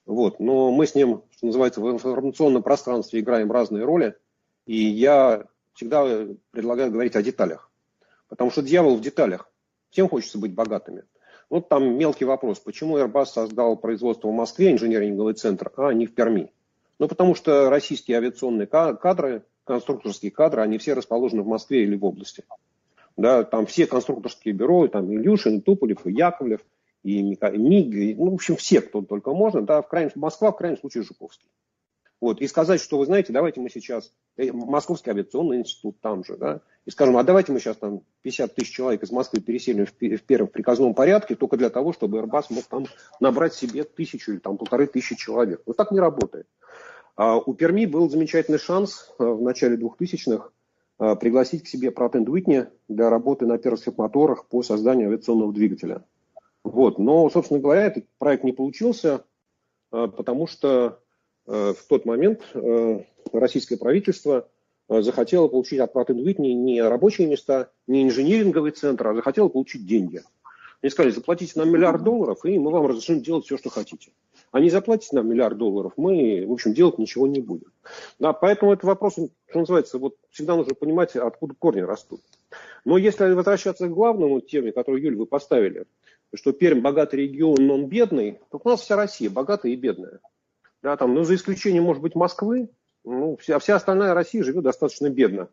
[0.08, 0.39] Вот.
[0.39, 4.15] Но мы с ним, что называется, в информационном пространстве играем разные роли.
[4.65, 5.43] И я
[5.74, 7.70] всегда предлагаю говорить о деталях.
[8.30, 9.52] Потому что дьявол в деталях.
[9.91, 11.04] Всем хочется быть богатыми.
[11.50, 12.60] Вот там мелкий вопрос.
[12.60, 16.52] Почему Airbus создал производство в Москве, инженеринговый центр, а не в Перми?
[17.00, 22.04] Ну, потому что российские авиационные кадры, конструкторские кадры, они все расположены в Москве или в
[22.04, 22.43] области.
[23.15, 26.62] Да, там все конструкторские бюро, там Илюшин, Туполев, Яковлев,
[27.03, 30.77] и МИГ, ну, в общем, все, кто только можно, да, в крайнем, Москва, в крайнем
[30.77, 31.49] случае, Жуковский.
[32.19, 36.36] Вот, и сказать, что вы знаете, давайте мы сейчас, э, Московский авиационный институт там же,
[36.36, 39.91] да, и скажем, а давайте мы сейчас там 50 тысяч человек из Москвы переселим в,
[39.91, 42.86] в первом приказном порядке только для того, чтобы Airbus мог там
[43.19, 45.62] набрать себе тысячу или там полторы тысячи человек.
[45.65, 46.47] Вот так не работает.
[47.15, 50.49] А у Перми был замечательный шанс э, в начале 2000-х
[50.99, 56.03] э, пригласить к себе Pratt Whitney для работы на перских моторах по созданию авиационного двигателя.
[56.67, 56.99] Вот.
[56.99, 59.25] Но, собственно говоря, этот проект не получился,
[59.89, 60.99] потому что
[61.47, 64.47] Э, в тот момент э, российское правительство
[64.89, 70.23] захотело получить от Pratt Whitney не рабочие места, не инжиниринговый центр, а захотело получить деньги.
[70.82, 74.12] Они сказали, заплатите нам миллиард долларов, и мы вам разрешим делать все, что хотите.
[74.51, 77.73] А не заплатите нам миллиард долларов, мы, в общем, делать ничего не будем.
[78.17, 82.21] Да, поэтому это вопрос, что называется, вот всегда нужно понимать, откуда корни растут.
[82.86, 85.86] Но если возвращаться к главному теме, которую, Юль, вы поставили,
[86.33, 90.19] что Пермь богатый регион, но он бедный, то у нас вся Россия богатая и бедная.
[90.83, 92.69] Да, там, ну, за исключением, может быть, Москвы,
[93.03, 95.49] ну, вся, вся остальная Россия живет достаточно бедно.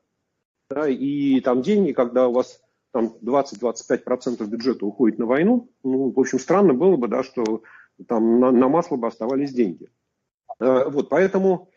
[0.68, 2.60] Да, и там деньги, когда у вас
[2.92, 7.62] там 20-25% бюджета уходит на войну, ну, в общем, странно было бы, да, что
[8.08, 9.88] там на, на масло бы оставались деньги.
[10.60, 11.70] Э, вот, поэтому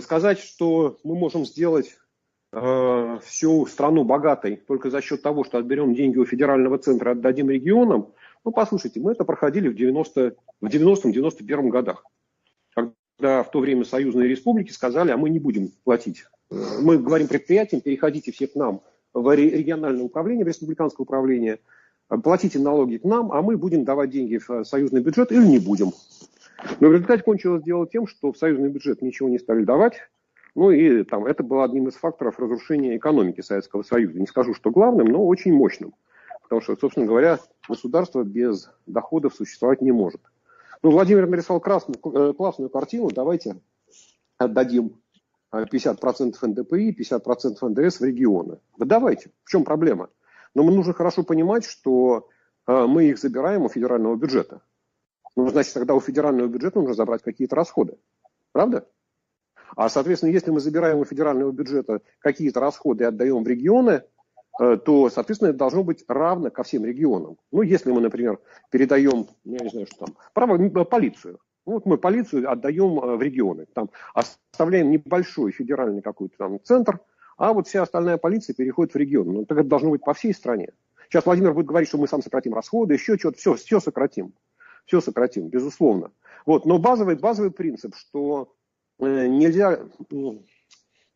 [0.00, 1.96] сказать, что мы можем сделать
[2.52, 7.50] э, всю страну богатой только за счет того, что отберем деньги у федерального центра отдадим
[7.50, 8.12] регионам,
[8.44, 10.68] ну, послушайте, мы это проходили в 90-91 в
[11.12, 12.04] 90 годах
[13.22, 16.24] когда в то время союзные республики сказали, а мы не будем платить.
[16.50, 18.82] Мы говорим предприятиям, переходите все к нам
[19.14, 21.60] в региональное управление, в республиканское управление,
[22.08, 25.92] платите налоги к нам, а мы будем давать деньги в союзный бюджет или не будем.
[26.80, 29.94] Но в результате кончилось дело тем, что в союзный бюджет ничего не стали давать,
[30.56, 34.18] ну и там, это было одним из факторов разрушения экономики Советского Союза.
[34.18, 35.94] Не скажу, что главным, но очень мощным.
[36.52, 40.20] Потому что, собственно говоря, государство без доходов существовать не может.
[40.82, 43.08] Ну, Владимир нарисовал красную, э, классную картину.
[43.10, 43.56] Давайте
[44.36, 45.00] отдадим
[45.50, 48.58] 50% НДПИ, 50% НДС в регионы.
[48.76, 49.30] Да давайте.
[49.44, 50.10] В чем проблема?
[50.54, 52.28] Но мы нужно хорошо понимать, что
[52.66, 54.60] э, мы их забираем у федерального бюджета.
[55.34, 57.96] Ну, значит, тогда у федерального бюджета нужно забрать какие-то расходы.
[58.52, 58.86] Правда?
[59.74, 64.11] А, соответственно, если мы забираем у федерального бюджета какие-то расходы и отдаем в регионы, Э,
[64.58, 67.38] то, соответственно, это должно быть равно ко всем регионам.
[67.50, 68.38] Ну, если мы, например,
[68.70, 71.38] передаем, ну, я не знаю, что там, право, э, полицию.
[71.64, 73.66] Ну, вот мы полицию отдаем э, в регионы.
[73.72, 77.00] Там оставляем небольшой федеральный какой-то там центр,
[77.38, 79.28] а вот вся остальная полиция переходит в регион.
[79.28, 80.72] Ну, так это должно быть по всей стране.
[81.08, 83.38] Сейчас Владимир будет говорить, что мы сам сократим расходы, еще что-то.
[83.38, 84.34] Все, все сократим.
[84.86, 86.10] Все сократим, безусловно.
[86.46, 86.66] Вот.
[86.66, 88.52] Но базовый, базовый принцип, что
[88.98, 89.80] нельзя,
[90.10, 90.44] ну,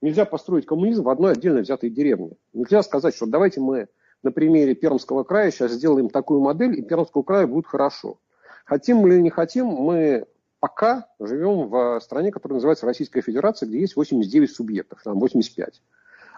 [0.06, 2.36] Нельзя построить коммунизм в одной отдельно взятой деревне.
[2.52, 3.88] Нельзя сказать, что давайте мы
[4.22, 8.20] на примере Пермского края сейчас сделаем такую модель, и Пермского края будет хорошо.
[8.64, 10.26] Хотим мы или не хотим, мы
[10.60, 15.82] пока живем в стране, которая называется Российская Федерация, где есть 89 субъектов, там 85.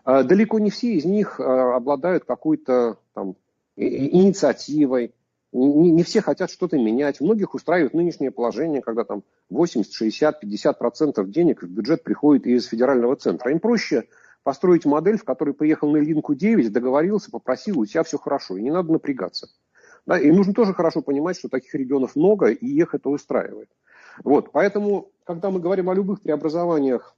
[0.05, 3.37] А далеко не все из них а, обладают какой-то там
[3.77, 5.13] инициативой,
[5.53, 7.21] не, не все хотят что-то менять.
[7.21, 12.67] Многих устраивает нынешнее положение, когда там 80, 60, 50 процентов денег в бюджет приходит из
[12.67, 13.51] федерального центра.
[13.51, 14.09] Им проще
[14.43, 18.63] построить модель, в которой приехал на линку 9, договорился, попросил, у тебя все хорошо, и
[18.63, 19.49] не надо напрягаться.
[20.07, 23.69] Да, и нужно тоже хорошо понимать, что таких регионов много, и их это устраивает.
[24.25, 27.15] Вот, поэтому, когда мы говорим о любых преобразованиях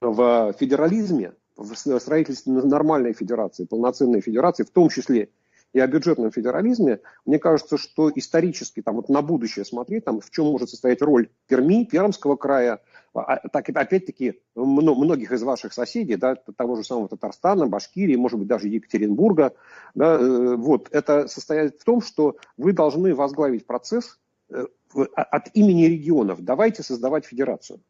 [0.00, 5.28] в федерализме, в строительстве нормальной федерации, полноценной федерации, в том числе
[5.72, 10.30] и о бюджетном федерализме, мне кажется, что исторически, там, вот на будущее смотреть, там, в
[10.30, 12.80] чем может состоять роль Перми, Пермского края,
[13.14, 18.38] а, а, так, опять-таки, многих из ваших соседей, да, того же самого Татарстана, Башкирии, может
[18.38, 19.54] быть, даже Екатеринбурга,
[19.94, 24.18] да, э, вот, это состоит в том, что вы должны возглавить процесс
[24.50, 24.64] э,
[25.14, 26.42] от имени регионов.
[26.42, 27.80] Давайте создавать федерацию.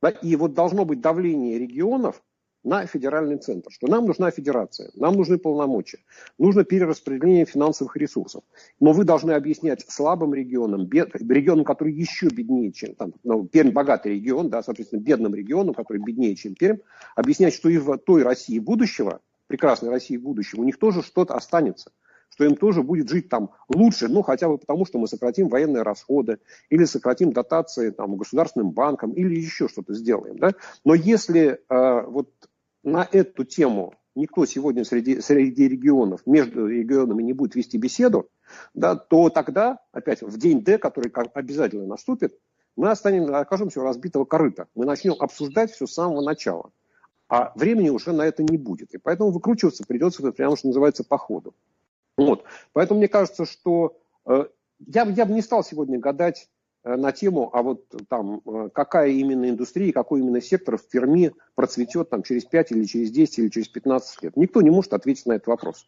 [0.00, 2.22] Да, и вот должно быть давление регионов
[2.68, 5.98] на федеральный центр, что нам нужна федерация, нам нужны полномочия,
[6.38, 8.44] нужно перераспределение финансовых ресурсов.
[8.78, 13.72] Но вы должны объяснять слабым регионам, бед, регионам, которые еще беднее, чем там, ну, Пермь
[13.72, 16.78] богатый регион, да, соответственно, бедным регионам, которые беднее, чем Пермь,
[17.16, 21.90] объяснять, что и в той России будущего, прекрасной России будущего, у них тоже что-то останется.
[22.30, 25.82] что им тоже будет жить там лучше, ну, хотя бы потому, что мы сократим военные
[25.82, 26.38] расходы,
[26.70, 30.38] или сократим дотации там, государственным банкам, или еще что-то сделаем.
[30.38, 30.52] Да?
[30.84, 32.30] Но если э, вот
[32.82, 38.28] на эту тему никто сегодня среди, среди регионов, между регионами не будет вести беседу,
[38.74, 42.38] да, то тогда, опять в день Д, который обязательно наступит,
[42.76, 44.68] мы останем, окажемся у разбитого корыта.
[44.74, 46.70] Мы начнем обсуждать все с самого начала.
[47.28, 48.94] А времени уже на это не будет.
[48.94, 51.54] И поэтому выкручиваться придется, прямо что называется, по ходу.
[52.16, 52.44] Вот.
[52.72, 54.46] Поэтому мне кажется, что э,
[54.78, 56.48] я, я бы не стал сегодня гадать
[56.96, 62.10] на тему, а вот там, э, какая именно индустрия, какой именно сектор в Перми процветет
[62.10, 64.36] там, через 5 или через 10 или через 15 лет.
[64.36, 65.86] Никто не может ответить на этот вопрос.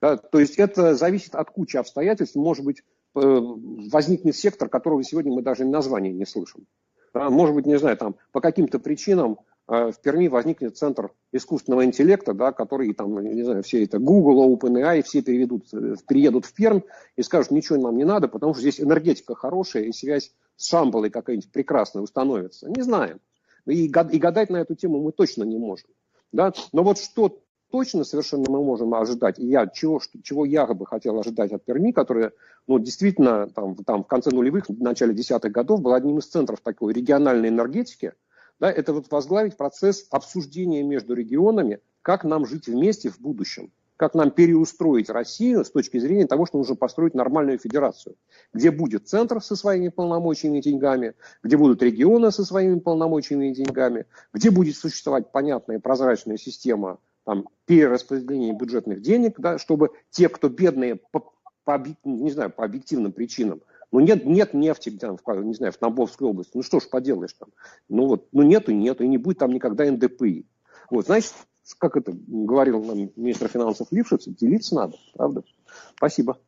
[0.00, 0.16] Да?
[0.16, 2.36] То есть это зависит от кучи обстоятельств.
[2.36, 2.82] Может быть,
[3.14, 6.66] э, возникнет сектор, которого сегодня мы даже названия не слышим.
[7.14, 12.32] Может быть, не знаю, там, по каким-то причинам Э, в Перми возникнет центр искусственного интеллекта,
[12.32, 16.80] да, который там, не знаю, все это Google, OpenAI, все переведут, э, переедут в Пермь
[17.16, 21.10] и скажут, ничего нам не надо, потому что здесь энергетика хорошая и связь с Шамбалой
[21.10, 22.70] какая-нибудь прекрасная установится.
[22.70, 23.20] Не знаем.
[23.66, 25.90] И, и гадать на эту тему мы точно не можем.
[26.32, 26.54] Да?
[26.72, 27.38] Но вот что
[27.70, 31.92] точно совершенно мы можем ожидать, и я, чего, чего я бы хотел ожидать от Перми,
[31.92, 32.32] которая
[32.66, 36.60] ну, действительно там, там, в конце нулевых, в начале десятых годов была одним из центров
[36.62, 38.14] такой региональной энергетики–
[38.60, 44.14] да, это вот возглавить процесс обсуждения между регионами, как нам жить вместе в будущем, как
[44.14, 48.16] нам переустроить Россию с точки зрения того, что нужно построить нормальную федерацию,
[48.52, 53.54] где будет центр со своими полномочиями и деньгами, где будут регионы со своими полномочиями и
[53.54, 60.48] деньгами, где будет существовать понятная прозрачная система там, перераспределения бюджетных денег, да, чтобы те, кто
[60.48, 61.32] бедные по,
[61.64, 63.60] по, не знаю, по объективным причинам,
[63.92, 66.52] ну нет, нет нефти, там, в, не знаю, в Тамбовской области.
[66.54, 67.48] Ну что ж поделаешь там.
[67.88, 70.46] Ну вот, ну нету, нету, и не будет там никогда НДПИ.
[70.90, 71.34] Вот, значит,
[71.78, 75.42] как это говорил нам министр финансов Лившиц, делиться надо, правда?
[75.96, 76.38] Спасибо.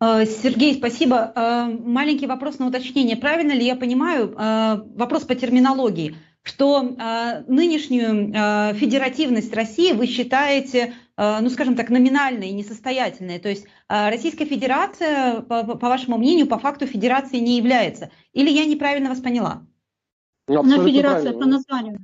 [0.00, 1.32] Э, Сергей, спасибо.
[1.34, 3.16] Э, маленький вопрос на уточнение.
[3.16, 6.80] Правильно ли я понимаю, э, вопрос по терминологии, что
[7.48, 13.38] нынешнюю федеративность России вы считаете ну, скажем так, номинальные, несостоятельные.
[13.38, 18.10] То есть э, Российская Федерация, по, по вашему мнению, по факту федерации не является.
[18.32, 19.62] Или я неправильно вас поняла?
[20.48, 21.40] Ну, Она федерация правильно.
[21.40, 21.98] по названию.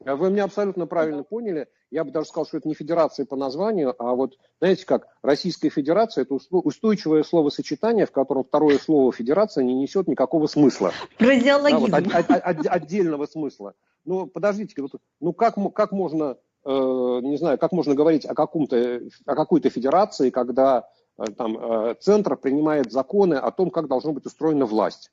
[0.00, 1.66] Вы меня абсолютно правильно поняли.
[1.90, 5.70] Я бы даже сказал, что это не федерация по названию, а вот, знаете как, Российская
[5.70, 10.92] Федерация– это устойчивое словосочетание, в котором второе слово «федерация» не несет никакого смысла.
[11.18, 11.90] Фразеологизм.
[11.90, 13.74] Да, вот, от, от, от, отдельного смысла.
[14.04, 19.00] Ну, подождите, вот, ну как, как можно Э, не знаю, как можно говорить о, каком-то,
[19.24, 20.88] о какой-то федерации, когда
[21.18, 25.12] э, там, э, центр принимает законы о том, как должна быть устроена власть,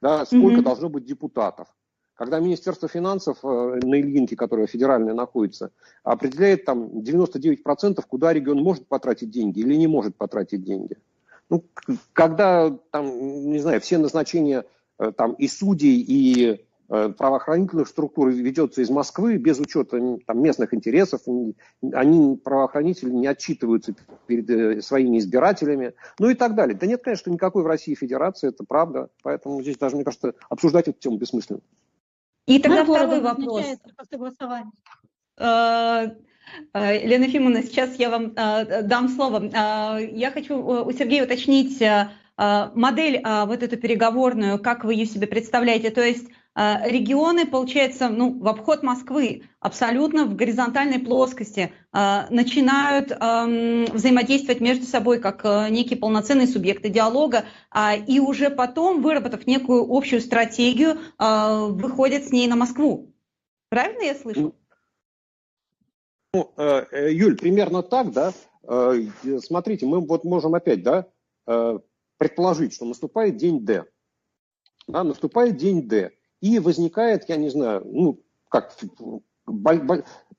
[0.00, 0.62] да, сколько mm-hmm.
[0.62, 1.68] должно быть депутатов.
[2.14, 5.70] Когда Министерство финансов на Ильинке, которое федеральное находится,
[6.02, 10.96] определяет там 99%, куда регион может потратить деньги или не может потратить деньги.
[11.48, 11.64] Ну,
[12.12, 13.06] когда там,
[13.50, 14.64] не знаю, все назначения
[15.16, 21.20] там и судей, и Э, правоохранительных структур ведется из Москвы без учета там, местных интересов.
[21.92, 23.94] Они, правоохранители, не отчитываются
[24.26, 26.74] перед э, своими избирателями, ну и так далее.
[26.74, 29.10] Да нет, конечно, никакой в России федерации, это правда.
[29.22, 31.60] Поэтому здесь даже, мне кажется, обсуждать эту тему бессмысленно.
[32.46, 33.66] И тогда второй вопрос.
[35.36, 36.06] Э,
[36.72, 39.44] Лена Ефимовна, сейчас я вам дам слово.
[39.98, 41.82] Я хочу у Сергея уточнить
[42.38, 45.90] модель вот эту переговорную, как вы ее себе представляете.
[45.90, 46.28] То есть
[46.84, 55.20] регионы, получается, ну, в обход Москвы, абсолютно в горизонтальной плоскости, а, начинают взаимодействовать между собой
[55.20, 57.44] как а, некие полноценные субъекты диалога,
[58.06, 63.14] и уже потом, выработав некую общую стратегию, выходят с ней на Москву.
[63.68, 64.54] Правильно я слышу?
[66.34, 68.32] Ну, э, э, Юль, примерно так, да.
[68.62, 68.94] Э,
[69.40, 71.06] смотрите, мы вот можем опять, да,
[72.18, 73.86] предположить, что наступает день Д.
[74.86, 76.12] Да, наступает день Д.
[76.40, 78.76] И возникает, я не знаю, ну, как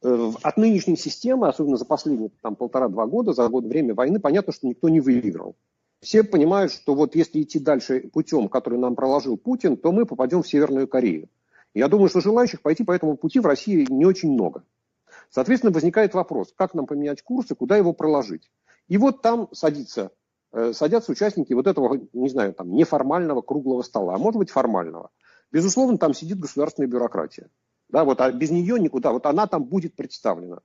[0.01, 4.53] э, от нынешней системы, особенно за последние там, полтора-два года, за год время войны, понятно,
[4.53, 5.55] что никто не выиграл.
[6.01, 10.41] Все понимают, что вот если идти дальше путем, который нам проложил Путин, то мы попадем
[10.41, 11.27] в Северную Корею.
[11.73, 14.63] Я думаю, что желающих пойти по этому пути в России не очень много.
[15.29, 18.49] Соответственно, возникает вопрос, как нам поменять курс и куда его проложить.
[18.87, 20.11] И вот там садится,
[20.51, 25.11] э, садятся участники вот этого, не знаю, там, неформального круглого стола, а может быть формального.
[25.51, 27.49] Безусловно, там сидит государственная бюрократия.
[27.89, 29.11] Да, вот, а без нее никуда.
[29.11, 30.59] Вот она там будет представлена.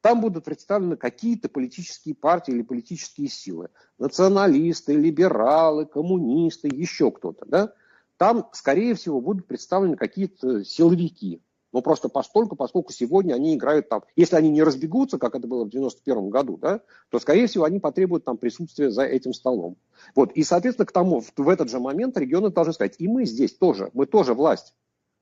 [0.00, 3.68] Там будут представлены какие-то политические партии или политические силы.
[3.98, 7.46] Националисты, либералы, коммунисты, еще кто-то.
[7.46, 7.72] Да?
[8.16, 11.40] Там, скорее всего, будут представлены какие-то силовики.
[11.72, 15.64] Но просто постольку, поскольку сегодня они играют там, если они не разбегутся, как это было
[15.64, 19.76] в 91 году, да, то, скорее всего, они потребуют там присутствия за этим столом.
[20.14, 20.32] Вот.
[20.32, 23.54] И, соответственно, к тому, в, в этот же момент регионы должны сказать, и мы здесь
[23.54, 24.74] тоже, мы тоже власть.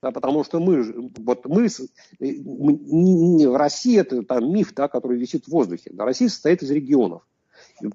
[0.02, 1.68] Да, потому что мы, вот мы,
[2.18, 5.90] мы Россия это там миф, да, который висит в воздухе.
[5.92, 7.22] Да, Россия состоит из регионов.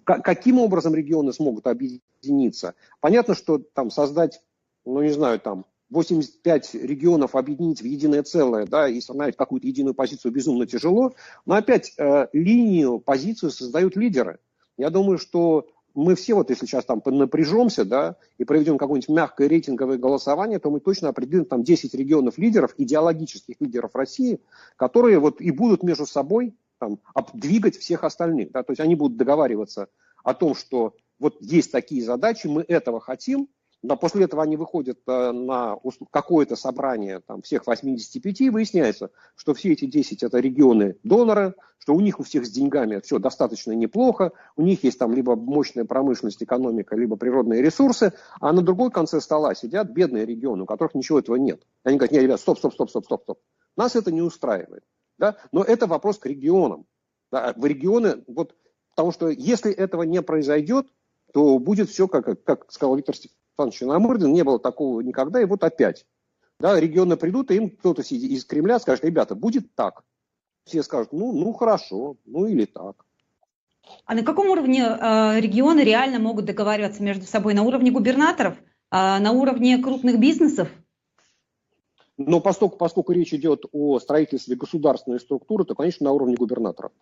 [0.04, 2.76] Каким образом регионы смогут объединиться?
[3.02, 4.42] Понятно, что там создать,
[4.86, 9.94] ну не знаю, там 85 регионов объединить в единое целое, да, и составить какую-то единую
[9.94, 11.14] позицию безумно тяжело.
[11.46, 14.40] Но опять э, линию, позицию создают лидеры.
[14.78, 19.48] Я думаю, что мы все вот если сейчас там напряжемся, да, и проведем какое-нибудь мягкое
[19.48, 24.42] рейтинговое голосование, то мы точно определим там 10 регионов лидеров, идеологических лидеров России,
[24.76, 27.00] которые вот и будут между собой там,
[27.34, 28.52] двигать всех остальных.
[28.52, 29.88] Да, то есть они будут договариваться
[30.24, 33.48] о том, что вот есть такие задачи, мы этого хотим,
[33.86, 35.78] но после этого они выходят э, на
[36.12, 41.94] какое-то собрание там, всех 85, и выясняется, что все эти 10 это регионы донора, что
[41.94, 45.86] у них у всех с деньгами все достаточно неплохо, у них есть там либо мощная
[45.86, 50.96] промышленность, экономика, либо природные ресурсы, а на другой конце стола сидят бедные регионы, у которых
[50.96, 51.62] ничего этого нет.
[51.84, 53.40] Они говорят, нет, ребят, стоп, стоп, стоп, стоп, стоп, стоп.
[53.78, 54.84] Нас это не устраивает.
[55.20, 55.38] Да?
[55.52, 56.86] Но это вопрос к регионам.
[57.32, 57.54] Да?
[57.56, 58.56] В регионы, вот,
[58.90, 60.88] потому что если этого не произойдет,
[61.34, 63.14] то будет все, как, как сказал Виктор
[63.58, 66.06] Александрович Намырдин, не было такого никогда, и вот опять.
[66.60, 70.04] Да, регионы придут, и им кто-то из Кремля скажет, ребята, будет так.
[70.66, 73.06] Все скажут, ну, ну хорошо, ну или так.
[74.06, 77.54] А на каком уровне э, регионы реально могут договариваться между собой?
[77.54, 78.58] На уровне губернаторов?
[78.92, 80.70] Э, на уровне крупных бизнесов?
[82.18, 86.94] Но поскольку, поскольку речь идет о строительстве государственной структуры, то, конечно, на уровне губернаторов.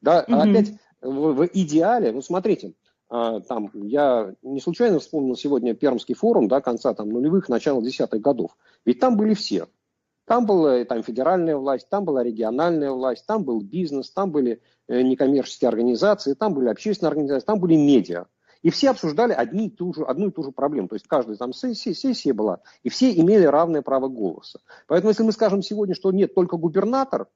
[0.00, 0.36] Да, угу.
[0.36, 2.74] опять в, в идеале, ну смотрите,
[3.08, 8.56] там, я не случайно вспомнил сегодня Пермский форум, да, конца там, нулевых, начала десятых годов.
[8.84, 9.68] Ведь там были все.
[10.26, 15.02] Там была там, федеральная власть, там была региональная власть, там был бизнес, там были э,
[15.02, 18.26] некоммерческие организации, там были общественные организации, там были медиа.
[18.62, 20.88] И все обсуждали одни и ту же, одну и ту же проблему.
[20.88, 24.58] То есть каждая там сессия, сессия была, и все имели равное право голоса.
[24.88, 27.28] Поэтому если мы скажем сегодня, что нет только губернатор,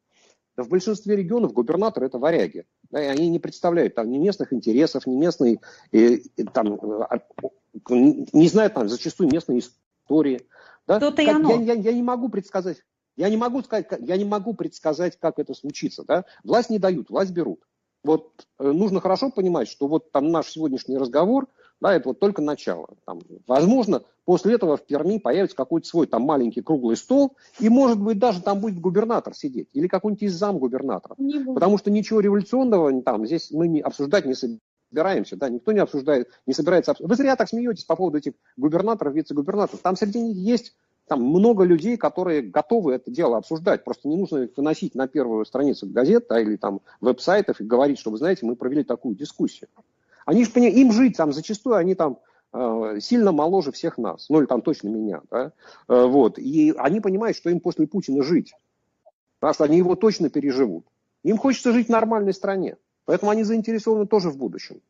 [0.57, 2.66] в большинстве регионов губернаторы это варяги.
[2.90, 5.61] Да, и они не представляют там ни местных интересов, ни местной,
[5.92, 6.18] э,
[6.53, 7.18] там, э,
[7.88, 10.46] не знают там зачастую местной истории.
[10.86, 11.01] Да?
[11.01, 12.82] Как, я, я, я не могу предсказать.
[13.16, 16.05] Я не могу сказать, я не могу предсказать, как это случится.
[16.07, 16.24] Да?
[16.42, 17.61] Власть не дают, власть берут.
[18.03, 21.46] Вот э, нужно хорошо понимать, что вот там наш сегодняшний разговор–
[21.81, 22.89] да, это вот только начало.
[23.05, 28.01] Там, возможно, после этого в Перми появится какой-то свой там маленький круглый стол, и, может
[28.01, 31.16] быть, даже там будет губернатор сидеть, или какой-нибудь из зам губернатора.
[31.55, 36.28] Потому что ничего революционного там здесь мы не обсуждать не собираемся, да, никто не обсуждает,
[36.47, 37.11] не собирается обсуждать.
[37.11, 39.81] Вы зря так смеетесь по поводу этих губернаторов, вице-губернаторов.
[39.81, 40.74] Там среди них есть
[41.11, 43.83] там много людей, которые готовы это дело обсуждать.
[43.83, 47.99] Просто не нужно их выносить на первую страницу газет да, или там веб-сайтов и говорить,
[47.99, 49.68] что, вы знаете, мы провели такую дискуссию.
[50.27, 52.18] Они же, им жить там зачастую, они там
[52.53, 55.53] э, сильно моложе всех нас, ну или там точно меня, да,
[55.89, 58.53] э, вот, и они понимают, что им после Путина жить,
[59.39, 60.87] потому что они его точно переживут.
[61.23, 64.81] Им хочется жить в нормальной стране, поэтому они заинтересованы тоже в будущем.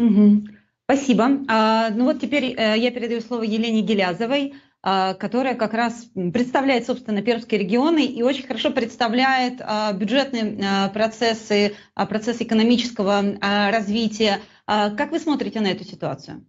[0.00, 0.48] Угу.
[0.84, 1.30] Спасибо.
[1.48, 4.54] А, ну вот теперь э, я передаю слово Елене Гелязовой.
[4.86, 10.90] А, которая как раз представляет, собственно, Пермские регионы и очень хорошо представляет а, бюджетные а,
[10.90, 14.42] процессы, процесс экономического развития.
[14.66, 16.46] Как вы смотрите на эту ситуацию?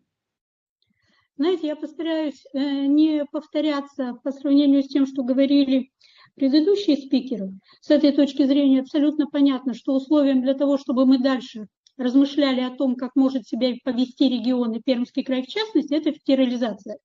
[1.38, 5.92] Знаете, я постараюсь э, не повторяться по сравнению с тем, что говорили
[6.36, 7.54] предыдущие спикеры.
[7.82, 11.68] С этой точки зрения абсолютно понятно, что условием для того, чтобы мы дальше
[11.98, 16.98] размышляли о том, как может себя повести регион и Пермский край в частности, это федерализация.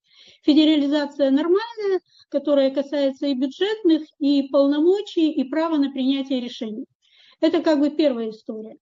[0.43, 6.85] Федерализация нормальная, которая касается и бюджетных, и полномочий, и права на принятие решений.
[7.39, 8.77] Это как бы первая история.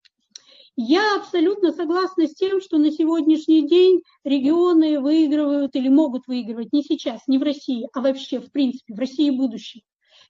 [0.75, 6.83] Я абсолютно согласна с тем, что на сегодняшний день регионы выигрывают или могут выигрывать не
[6.83, 9.81] сейчас, не в России, а вообще, в принципе, в России будущем.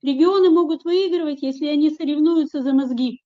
[0.01, 3.21] Регионы могут выигрывать, если они соревнуются за мозги.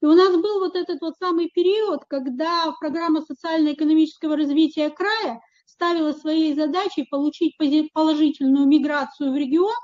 [0.00, 6.12] И у нас был вот этот вот самый период, когда программа социально-экономического развития края ставила
[6.12, 7.56] своей задачей получить
[7.92, 9.74] положительную миграцию в регион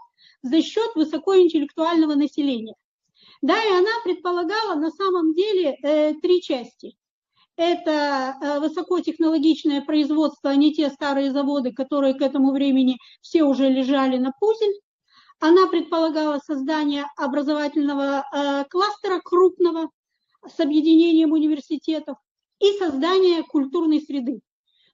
[0.43, 2.75] за счет высокоинтеллектуального населения.
[3.43, 6.97] Да, и она предполагала на самом деле э, три части.
[7.57, 13.69] Это э, высокотехнологичное производство, а не те старые заводы, которые к этому времени все уже
[13.69, 14.81] лежали на пузель.
[15.41, 19.91] Она предполагала создание образовательного э, кластера крупного
[20.47, 22.19] с объединением университетов
[22.59, 24.41] и создание культурной среды.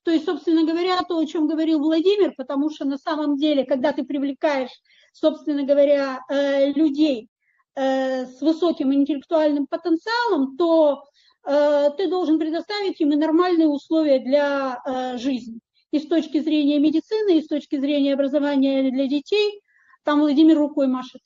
[0.02, 3.92] То есть, собственно говоря, то, о чем говорил Владимир, потому что на самом деле, когда
[3.92, 4.70] ты привлекаешь
[5.18, 7.30] собственно говоря, людей
[7.74, 11.04] с высоким интеллектуальным потенциалом, то
[11.42, 15.60] ты должен предоставить им и нормальные условия для жизни.
[15.90, 19.62] И с точки зрения медицины, и с точки зрения образования для детей,
[20.04, 21.22] там Владимир рукой машет.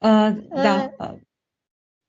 [0.00, 0.92] А, да.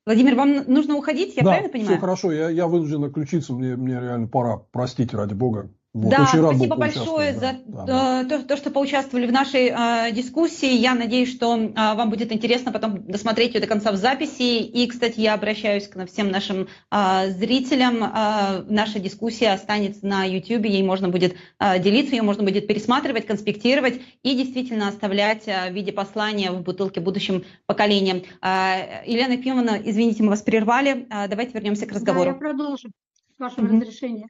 [0.05, 1.93] Владимир, вам нужно уходить, я да, правильно понимаю?
[1.93, 5.71] все хорошо, я, я вынужден отключиться, мне, мне реально пора, простите, ради бога.
[5.93, 8.23] Вот, да, спасибо большое за да, да.
[8.23, 10.73] То, то, что поучаствовали в нашей э, дискуссии.
[10.73, 14.59] Я надеюсь, что э, вам будет интересно потом досмотреть ее до конца в записи.
[14.59, 18.05] И, кстати, я обращаюсь к всем нашим э, зрителям.
[18.05, 23.27] Э, наша дискуссия останется на YouTube, ей можно будет э, делиться, ее можно будет пересматривать,
[23.27, 28.21] конспектировать и действительно оставлять э, в виде послания в бутылке будущим поколениям.
[28.41, 31.05] Э, Елена Пимовна, извините, мы вас прервали.
[31.09, 32.29] Э, давайте вернемся к разговору.
[32.29, 32.91] Да, я продолжу,
[33.35, 33.81] с вашего mm-hmm.
[33.81, 34.27] разрешения.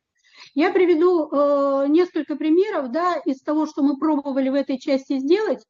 [0.54, 5.66] Я приведу э, несколько примеров да, из того, что мы пробовали в этой части сделать,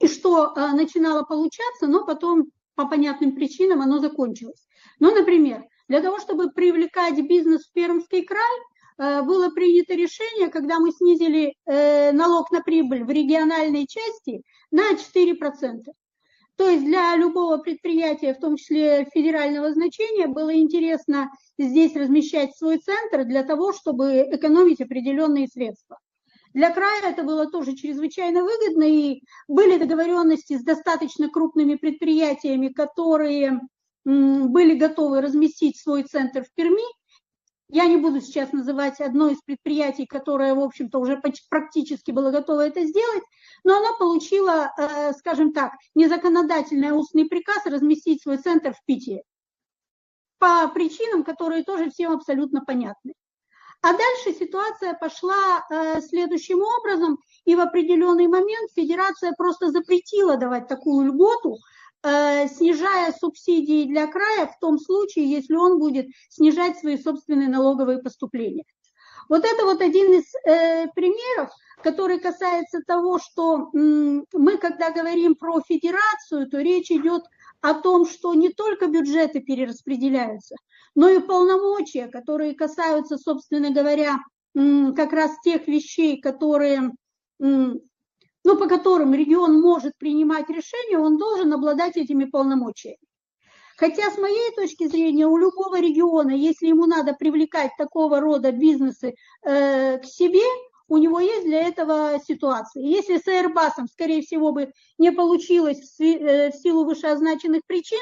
[0.00, 4.66] и что э, начинало получаться, но потом по понятным причинам оно закончилось.
[5.00, 8.58] Ну, например, для того, чтобы привлекать бизнес в Пермский край,
[8.98, 14.92] э, было принято решение, когда мы снизили э, налог на прибыль в региональной части на
[14.94, 15.82] 4%.
[16.62, 22.78] То есть для любого предприятия, в том числе федерального значения, было интересно здесь размещать свой
[22.78, 25.98] центр для того, чтобы экономить определенные средства.
[26.54, 33.58] Для края это было тоже чрезвычайно выгодно, и были договоренности с достаточно крупными предприятиями, которые
[34.04, 36.84] были готовы разместить свой центр в Перми,
[37.72, 42.66] я не буду сейчас называть одно из предприятий, которое, в общем-то, уже практически было готово
[42.66, 43.22] это сделать,
[43.64, 49.22] но она получила, э, скажем так, незаконодательный устный приказ разместить свой центр в Питере
[50.38, 53.14] по причинам, которые тоже всем абсолютно понятны.
[53.80, 60.68] А дальше ситуация пошла э, следующим образом, и в определенный момент федерация просто запретила давать
[60.68, 61.58] такую льготу,
[62.04, 67.98] Э, снижая субсидии для края в том случае, если он будет снижать свои собственные налоговые
[67.98, 68.64] поступления.
[69.28, 71.50] Вот это вот один из э, примеров,
[71.82, 77.22] который касается того, что м, мы, когда говорим про федерацию, то речь идет
[77.60, 80.56] о том, что не только бюджеты перераспределяются,
[80.94, 84.18] но и полномочия, которые касаются, собственно говоря,
[84.54, 86.90] м, как раз тех вещей, которые
[87.40, 87.80] м,
[88.44, 92.98] но по которым регион может принимать решения, он должен обладать этими полномочиями.
[93.76, 99.14] Хотя с моей точки зрения у любого региона, если ему надо привлекать такого рода бизнесы
[99.42, 100.44] э, к себе,
[100.88, 102.82] у него есть для этого ситуация.
[102.82, 108.00] Если с Airbus, скорее всего, бы не получилось э, в силу вышеозначенных причин,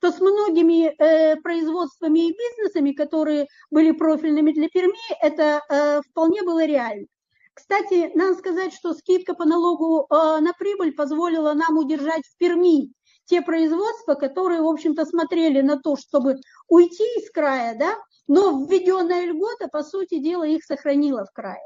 [0.00, 6.42] то с многими э, производствами и бизнесами, которые были профильными для Перми, это э, вполне
[6.42, 7.06] было реально.
[7.52, 12.92] Кстати, надо сказать, что скидка по налогу э, на прибыль позволила нам удержать в Перми
[13.30, 17.94] те производства, которые, в общем-то, смотрели на то, чтобы уйти из края, да,
[18.26, 21.64] но введенная льгота, по сути дела, их сохранила в крае.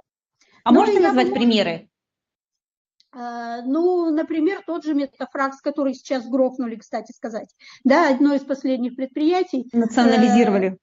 [0.62, 1.88] А но можете назвать бы, примеры?
[3.14, 7.54] Э, ну, например, тот же Метафракс, который сейчас грохнули, кстати сказать.
[7.82, 9.68] Да, одно из последних предприятий.
[9.72, 10.76] Национализировали э,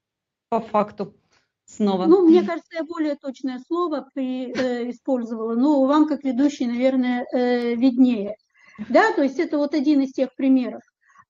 [0.50, 1.16] по факту
[1.66, 2.06] снова?
[2.06, 7.26] Ну, мне кажется, я более точное слово при, э, использовала, но вам, как ведущий, наверное,
[7.32, 8.36] э, виднее.
[8.90, 10.82] Да, то есть это вот один из тех примеров.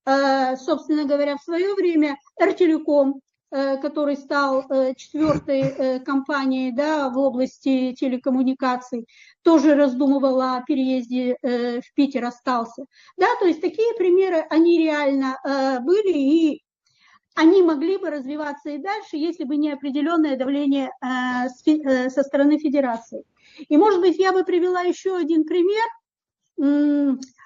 [0.05, 3.21] Э, собственно говоря, в свое время Эртелеком,
[3.51, 9.05] э, который стал э, четвертой э, компанией да, в области телекоммуникаций,
[9.43, 12.85] тоже раздумывал о переезде в Питер, остался.
[13.17, 15.37] Да, то есть такие примеры, они реально
[15.83, 16.63] были, и
[17.35, 23.23] они могли бы развиваться и дальше, если бы не определенное давление со стороны федерации.
[23.67, 25.87] И, может быть, я бы привела еще один пример,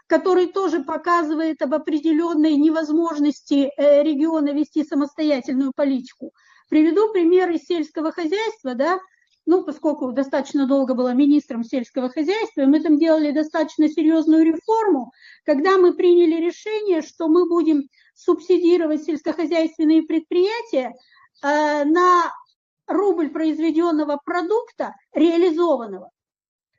[0.07, 6.31] который тоже показывает об определенной невозможности э, региона вести самостоятельную политику.
[6.69, 8.99] Приведу пример из сельского хозяйства, да,
[9.45, 15.11] ну, поскольку достаточно долго была министром сельского хозяйства, мы там делали достаточно серьезную реформу,
[15.45, 17.83] когда мы приняли решение, что мы будем
[18.15, 20.93] субсидировать сельскохозяйственные предприятия
[21.43, 22.31] э, на
[22.87, 26.09] рубль произведенного продукта, реализованного,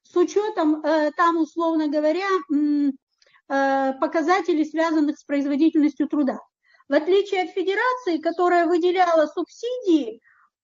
[0.03, 2.29] с учетом э, там, условно говоря,
[3.49, 6.39] показателей, связанных с производительностью труда.
[6.89, 10.21] В отличие от федерации, которая выделяла субсидии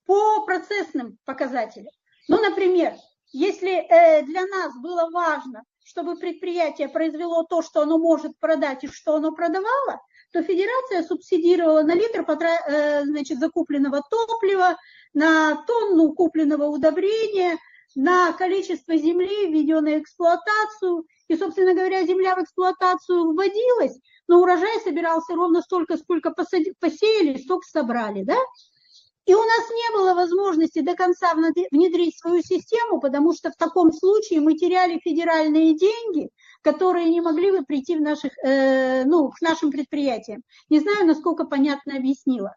[0.06, 1.92] по процессным показателям.
[2.28, 2.94] Ну, например,
[3.32, 3.86] если
[4.24, 9.32] для нас было важно, чтобы предприятие произвело то, что оно может продать и что оно
[9.32, 10.00] продавало,
[10.32, 14.76] то федерация субсидировала на литр э, значит, закупленного топлива,
[15.12, 17.58] на тонну купленного удобрения,
[17.94, 21.04] на количество земли, введенной эксплуатацию.
[21.28, 23.98] И, собственно говоря, земля в эксплуатацию вводилась,
[24.28, 28.22] но урожай собирался ровно столько, сколько посеяли, столько собрали.
[28.22, 28.36] Да?
[29.24, 33.92] И у нас не было возможности до конца внедрить свою систему, потому что в таком
[33.92, 36.30] случае мы теряли федеральные деньги,
[36.62, 40.42] которые не могли бы прийти в наших, э, ну, к нашим предприятиям.
[40.70, 42.56] Не знаю, насколько понятно объяснила.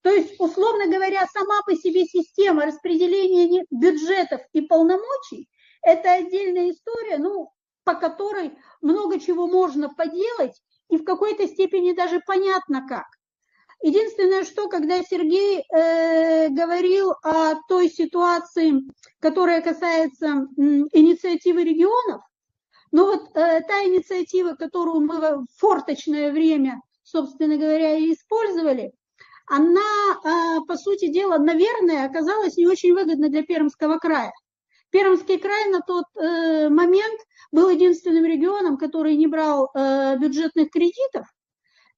[0.00, 5.48] То есть, условно говоря, сама по себе система распределения бюджетов и полномочий–
[5.82, 7.50] это отдельная история, ну,
[7.88, 13.06] по которой много чего можно поделать, и в какой-то степени даже понятно как.
[13.80, 18.74] Единственное, что когда Сергей э, говорил о той ситуации,
[19.20, 20.60] которая касается э,
[20.92, 22.20] инициативы регионов,
[22.92, 28.92] ну вот э, та инициатива, которую мы в форточное время, собственно говоря, и использовали,
[29.46, 34.30] она, э, по сути дела, наверное, оказалась не очень выгодна для Пермского края.
[34.90, 37.20] Пермский край на тот э, момент
[37.52, 41.26] был единственным регионом, который не брал э, бюджетных кредитов,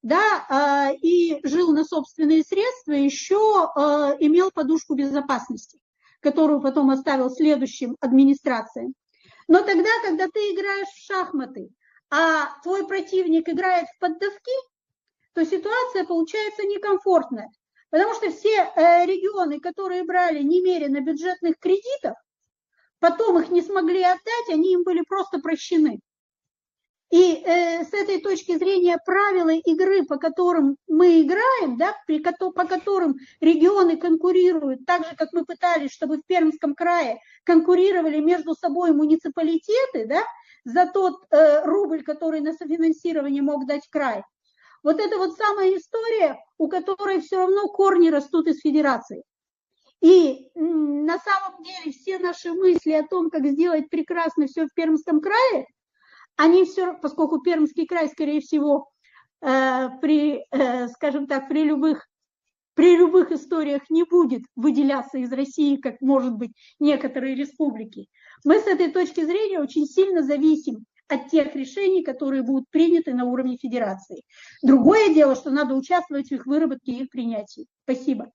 [0.01, 3.79] да, э, и жил на собственные средства, еще э,
[4.19, 5.79] имел подушку безопасности,
[6.19, 8.93] которую потом оставил следующим администрациям.
[9.47, 11.69] Но тогда, когда ты играешь в шахматы,
[12.09, 14.51] а твой противник играет в поддавки,
[15.33, 17.49] то ситуация получается некомфортная.
[17.89, 22.15] Потому что все э, регионы, которые брали немерено бюджетных кредитов,
[23.01, 25.99] потом их не смогли отдать, они им были просто прощены.
[27.11, 32.65] И э, с этой точки зрения правила игры, по которым мы играем, да, при, по
[32.65, 38.93] которым регионы конкурируют, так же, как мы пытались, чтобы в Пермском крае конкурировали между собой
[38.93, 40.23] муниципалитеты да,
[40.63, 44.23] за тот э, рубль, который на софинансирование мог дать край.
[44.81, 49.23] Вот это вот самая история, у которой все равно корни растут из федерации.
[50.01, 55.21] И на самом деле все наши мысли о том, как сделать прекрасно все в Пермском
[55.21, 55.65] крае–
[56.41, 58.89] они все, поскольку Пермский край, скорее всего,
[59.41, 62.07] э, при, э, скажем так, при любых
[62.73, 68.07] при любых историях не будет выделяться из России, как, может быть, некоторые республики.
[68.45, 73.25] Мы с этой точки зрения очень сильно зависим от тех решений, которые будут приняты на
[73.25, 74.23] уровне федерации.
[74.63, 77.67] Другое дело, что надо участвовать в их выработке и их принятии.
[77.83, 78.31] Спасибо.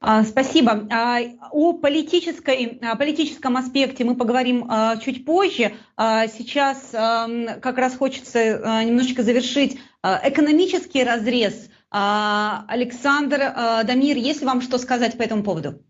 [0.00, 0.86] А, спасибо.
[0.90, 1.20] А,
[1.50, 5.74] о политической, о политическом аспекте мы поговорим а, чуть позже.
[5.96, 11.70] Сейчас как раз хочется немножечко завершить экономический разрез.
[11.90, 13.38] Александр,
[13.84, 15.82] Дамир, есть ли вам что сказать по этому поводу?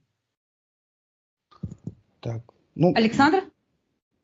[2.21, 2.43] Так,
[2.77, 3.43] ну, Александр?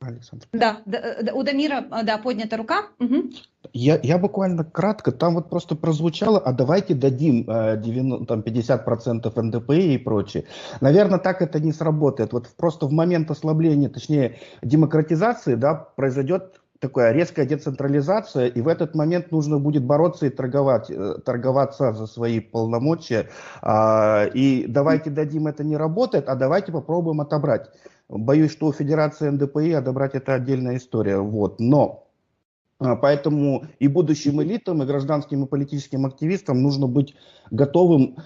[0.07, 0.46] Александр.
[0.53, 2.86] Да, да, у Дамира, да, поднята рука.
[2.98, 3.30] Угу.
[3.72, 9.42] Я, я буквально кратко, там вот просто прозвучало, а давайте дадим э, 90, там 50%
[9.42, 10.44] НДПИ и прочее.
[10.80, 12.32] Наверное, так это не сработает.
[12.32, 18.97] Вот просто в момент ослабления, точнее демократизации, да, произойдет такая резкая децентрализация, и в этот
[18.97, 23.28] момент нужно будет бороться и торговать, э, торговаться за свои полномочия.
[23.62, 27.70] А, и давайте дадим, это не работает, а давайте попробуем отобрать.
[28.09, 31.18] Боюсь, что у Федерации НДПИ отобрать это отдельная история.
[31.18, 31.61] Вот.
[31.61, 32.09] Но
[32.80, 37.14] а, Поэтому и будущим элитам, и гражданским и политическим активистам нужно быть
[37.53, 38.16] готовым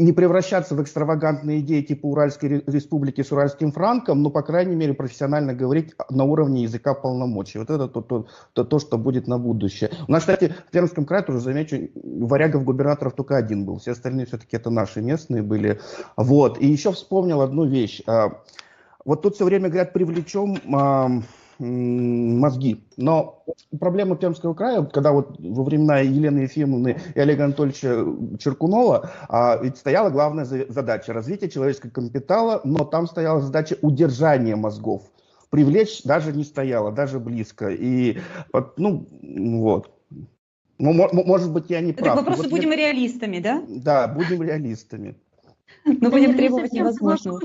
[0.00, 4.94] не превращаться в экстравагантные идеи типа Уральской республики с уральским франком, но, по крайней мере,
[4.94, 7.58] профессионально говорить на уровне языка полномочий.
[7.58, 9.90] Вот это то, то, то, то что будет на будущее.
[10.08, 13.78] У нас, кстати, в Пермском крае, тоже замечу, варягов губернаторов только один был.
[13.78, 15.80] Все остальные все-таки это наши местные были.
[16.16, 16.60] Вот.
[16.60, 18.00] И еще вспомнил одну вещь.
[18.06, 18.40] А,
[19.04, 20.56] вот тут все время говорят, привлечем
[21.60, 22.82] мозги.
[22.96, 23.44] Но
[23.78, 28.06] проблема Пермского края, когда вот во времена Елены Ефимовны и Олега Анатольевича
[28.38, 35.02] Черкунова, а, ведь стояла главная задача развития человеческого капитала, но там стояла задача удержания мозгов.
[35.50, 37.68] Привлечь даже не стояло, даже близко.
[37.70, 38.18] И
[38.76, 39.06] ну
[39.60, 39.90] вот.
[40.78, 42.16] Может быть, я не прав.
[42.16, 42.76] Так мы просто вот будем я...
[42.76, 43.62] реалистами, да?
[43.68, 45.16] Да, будем реалистами.
[45.84, 47.40] Но будем требовать невозможного.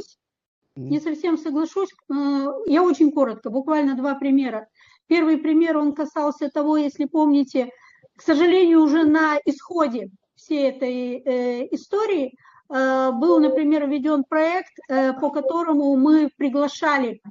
[0.75, 1.89] Не совсем соглашусь.
[2.11, 4.67] Э, я очень коротко, буквально два примера.
[5.07, 7.69] Первый пример, он касался того, если помните,
[8.15, 12.37] к сожалению, уже на исходе всей этой э, истории
[12.69, 17.21] э, был, например, введен проект, по которому мы приглашали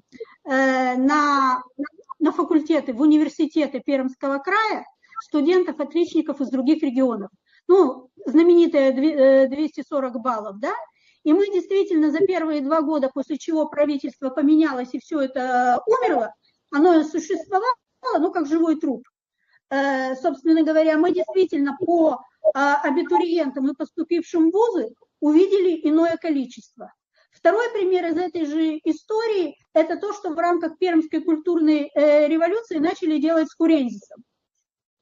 [0.44, 1.62] на,
[2.18, 4.84] на факультеты, в университеты Пермского края
[5.22, 7.30] студентов-отличников из других регионов.
[7.66, 10.74] Ну, знаменитые 240 баллов, да,
[11.24, 16.34] и мы действительно за первые два года, после чего правительство поменялось и все это умерло,
[16.70, 17.74] оно существовало,
[18.18, 19.06] ну, как живой труп.
[19.70, 22.20] Э, собственно говоря, мы действительно по
[22.54, 26.92] а, абитуриентам и поступившим в вузы увидели иное количество.
[27.32, 32.78] Второй пример из этой же истории– это то, что в рамках Пермской культурной э, революции
[32.78, 34.22] начали делать с Курензисом.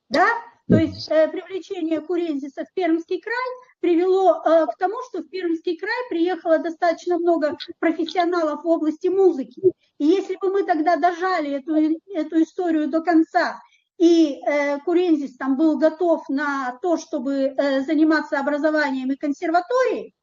[0.09, 0.27] Да?
[0.69, 3.35] То есть э, привлечение Курензиса в Пермский край
[3.81, 9.61] привело э, к тому, что в Пермский край приехало достаточно много профессионалов в области музыки.
[9.99, 11.75] И если бы мы тогда дожали эту,
[12.15, 13.61] эту историю до конца,
[13.99, 20.15] и э, Курензис там был готов на то, чтобы э, заниматься образованием и консерваторией,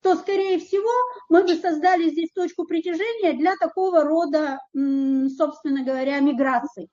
[0.00, 0.90] то, скорее всего,
[1.28, 6.88] мы бы создали здесь точку притяжения для такого рода, собственно говоря, миграции,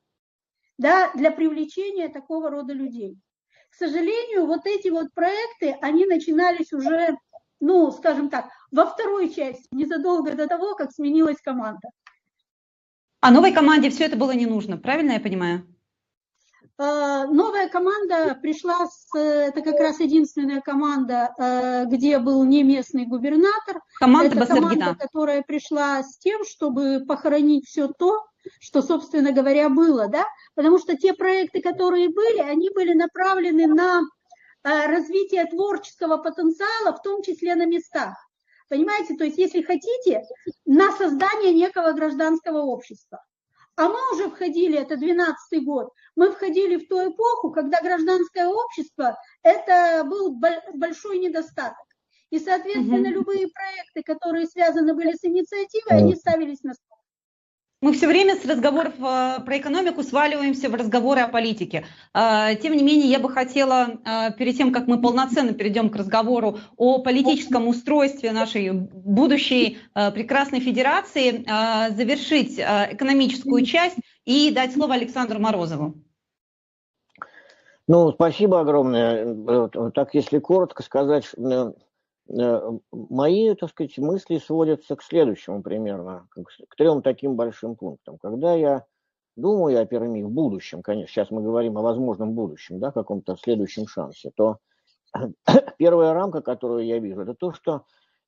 [0.77, 3.17] да, для привлечения такого рода людей.
[3.69, 7.17] К сожалению, вот эти вот проекты, они начинались уже,
[7.59, 11.89] ну, скажем так, во второй части, незадолго до того, как сменилась команда.
[13.21, 15.65] А новой команде все это было не нужно, правильно я понимаю?
[16.77, 23.05] Э, новая команда пришла, с, это как раз единственная команда, э, где был не местный
[23.05, 23.81] губернатор.
[23.99, 28.25] Команда это команда, которая пришла с тем, чтобы похоронить все то,
[28.59, 30.25] что, собственно говоря, было, да,
[30.55, 34.01] потому что те проекты, которые были, они были направлены на
[34.63, 38.15] э, развитие творческого потенциала, в том числе на местах.
[38.69, 40.23] Понимаете, то есть, если хотите,
[40.65, 43.23] на создание некого гражданского общества.
[43.75, 49.17] А мы уже входили, это 12 год, мы входили в ту эпоху, когда гражданское общество–
[49.43, 50.39] это был
[50.75, 51.85] большой недостаток.
[52.29, 53.19] И, соответственно, угу.
[53.19, 56.92] любые проекты, которые связаны были с инициативой, они ставились на стол.
[57.83, 61.83] Мы все время с разговоров э, про экономику сваливаемся в разговоры о политике.
[62.13, 65.97] Э, тем не менее, я бы хотела, э, перед тем, как мы полноценно перейдем к
[65.97, 71.43] разговору о политическом устройстве нашей будущей прекрасной федерации,
[71.93, 75.95] завершить экономическую часть и дать слово Александру Морозову.
[77.89, 79.91] Ну, спасибо огромное.
[79.91, 81.29] Так, если коротко сказать,
[82.27, 88.17] мои, так сказать, мысли сводятся к следующему примерно, к трем таким большим пунктам.
[88.17, 88.85] Когда я
[89.35, 93.87] думаю о Перми в будущем, конечно, сейчас мы говорим о возможном будущем, да, каком-то следующем
[93.87, 94.57] шансе, то
[95.77, 97.83] первая рамка, которую я вижу, это то, что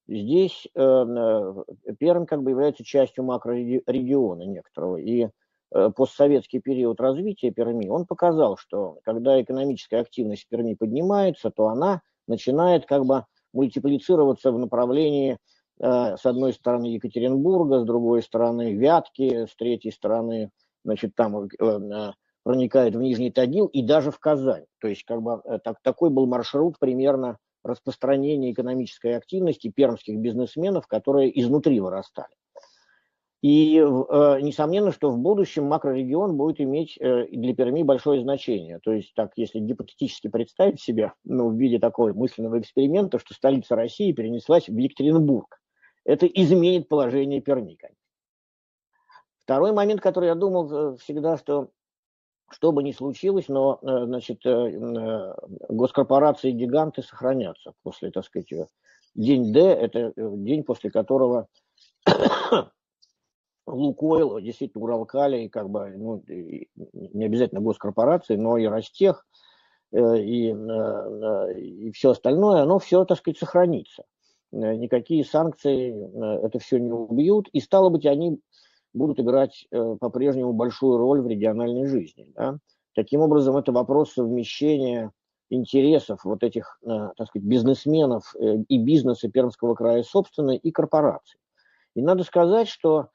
[0.07, 4.97] здесь э, э, Пермь как бы является частью макрорегиона некоторого.
[4.97, 5.29] И
[5.71, 12.01] э, постсоветский период развития Перми, он показал, что когда экономическая активность Перми поднимается, то она
[12.27, 13.25] начинает как бы
[13.55, 15.37] мультиплицироваться в направлении,
[15.79, 20.51] э, с одной стороны, Екатеринбурга, с другой стороны, Вятки, с третьей стороны,
[20.83, 22.11] значит, там э, э,
[22.43, 24.65] проникает в Нижний Тагил и даже в Казань.
[24.79, 31.37] То есть, как бы, так, такой был маршрут примерно распространения экономической активности пермских бизнесменов, которые
[31.41, 32.29] изнутри вырастали.
[33.45, 33.83] И э,
[34.41, 38.79] несомненно, что в будущем макрорегион будет иметь э, для Перми большое значение.
[38.79, 43.75] То есть, так, если гипотетически представить себе, ну, в виде такого мысленного эксперимента, что столица
[43.75, 45.61] России перенеслась в Екатеринбург,
[46.05, 47.77] это изменит положение Перми.
[49.43, 51.69] Второй момент, который я думал э, всегда, что
[52.49, 54.41] что бы ни случилось, но, значит,
[55.69, 58.49] госкорпорации гиганты сохранятся после, так сказать,
[59.13, 61.47] день Д, это день, после которого
[63.67, 69.25] Лукойл, действительно Уралкали, как бы, ну, не обязательно госкорпорации, но и Ростех,
[69.91, 74.03] э, и, э, и все остальное, оно все, так сказать, сохранится.
[74.51, 75.93] Э, никакие санкции
[76.45, 78.39] это все не убьют, и стало быть, они
[78.93, 79.67] будут играть
[79.99, 82.27] по-прежнему большую роль в региональной жизни.
[82.33, 82.59] Да?
[82.93, 85.11] Таким образом, это вопрос совмещения
[85.49, 91.41] интересов вот этих, так сказать, бизнесменов и бизнеса Пермского края собственно и корпораций.
[91.93, 93.09] И надо сказать, что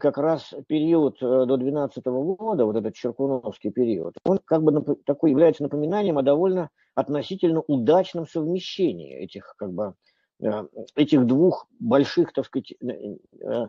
[0.00, 5.30] как раз период э, до 2012 года, вот этот Черкуновский период, он как бы такой
[5.30, 9.94] является напоминанием о довольно относительно удачном совмещении этих как бы
[10.42, 10.64] э,
[10.94, 13.66] этих двух больших, так сказать, э,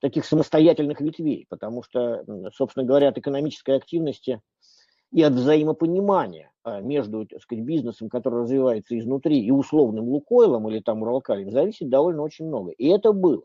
[0.00, 4.42] таких самостоятельных ветвей, потому что, собственно говоря, от экономической активности
[5.12, 11.00] и от взаимопонимания между так сказать, бизнесом, который развивается изнутри, и условным Лукойлом или там
[11.00, 12.72] Уралкалем, зависит довольно очень много.
[12.72, 13.44] И это было.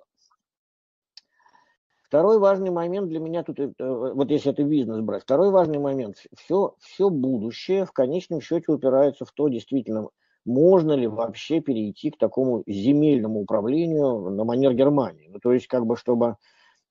[2.09, 6.15] Второй важный момент для меня тут, э, вот если это бизнес брать, второй важный момент,
[6.35, 10.09] все, все будущее в конечном счете упирается в то, действительно,
[10.43, 15.29] можно ли вообще перейти к такому земельному управлению на манер Германии.
[15.31, 16.37] Ну, то есть, как бы, чтобы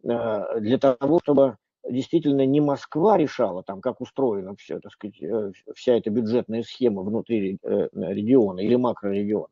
[0.05, 1.57] э, для того, чтобы
[1.91, 7.03] действительно не Москва решала, там, как устроена все, так сказать, э, вся эта бюджетная схема
[7.03, 9.49] внутри региона или макрорегиона,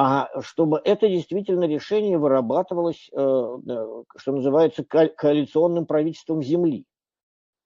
[0.00, 6.84] а чтобы это действительно решение вырабатывалось, э, что называется, коалиционным правительством Земли.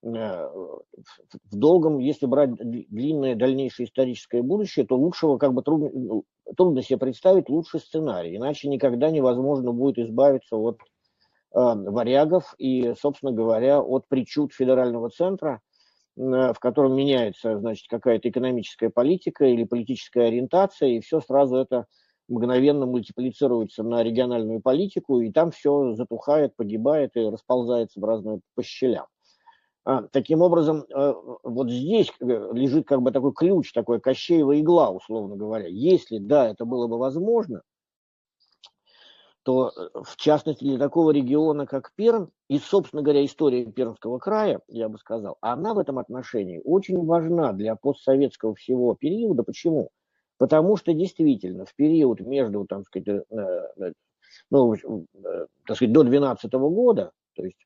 [0.03, 6.25] Э, в долгом, если брать длинное дальнейшее историческое будущее, то лучшего как бы трудно, ну,
[6.57, 10.85] трудно себе представить лучший сценарий, иначе никогда невозможно будет избавиться от э,
[11.55, 15.61] варягов и, собственно говоря, от причуд федерального центра,
[16.17, 21.87] в котором меняется, значит, какая-то экономическая политика или политическая ориентация, и все сразу это
[22.29, 28.63] мгновенно мультиплицируется на региональную политику, и там все затухает, погибает и расползается в разные по
[28.63, 29.07] щелям.
[29.85, 34.91] А, таким образом, э, вот здесь э, лежит как бы такой ключ, такой Кощеева игла,
[34.91, 35.67] условно говоря.
[35.67, 37.63] Если, да, это было бы возможно,
[39.43, 44.61] то, э, в частности, для такого региона, как Пермь, и, собственно говоря, история Пермского края,
[44.69, 49.43] я бы сказал, она в этом отношении очень важна для постсоветского всего периода.
[49.43, 49.91] Почему?
[50.43, 53.25] Потому что действительно в период между, там сказать,
[54.51, 57.65] ну, так сказать, до 12 года, то есть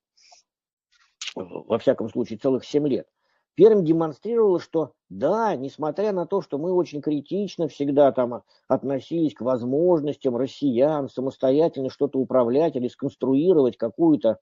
[1.35, 3.09] во всяком случае, целых 7 лет,
[3.55, 9.41] Пермь демонстрировала, что да, несмотря на то, что мы очень критично всегда там относились к
[9.41, 14.39] возможностям россиян самостоятельно что-то управлять или сконструировать какую-то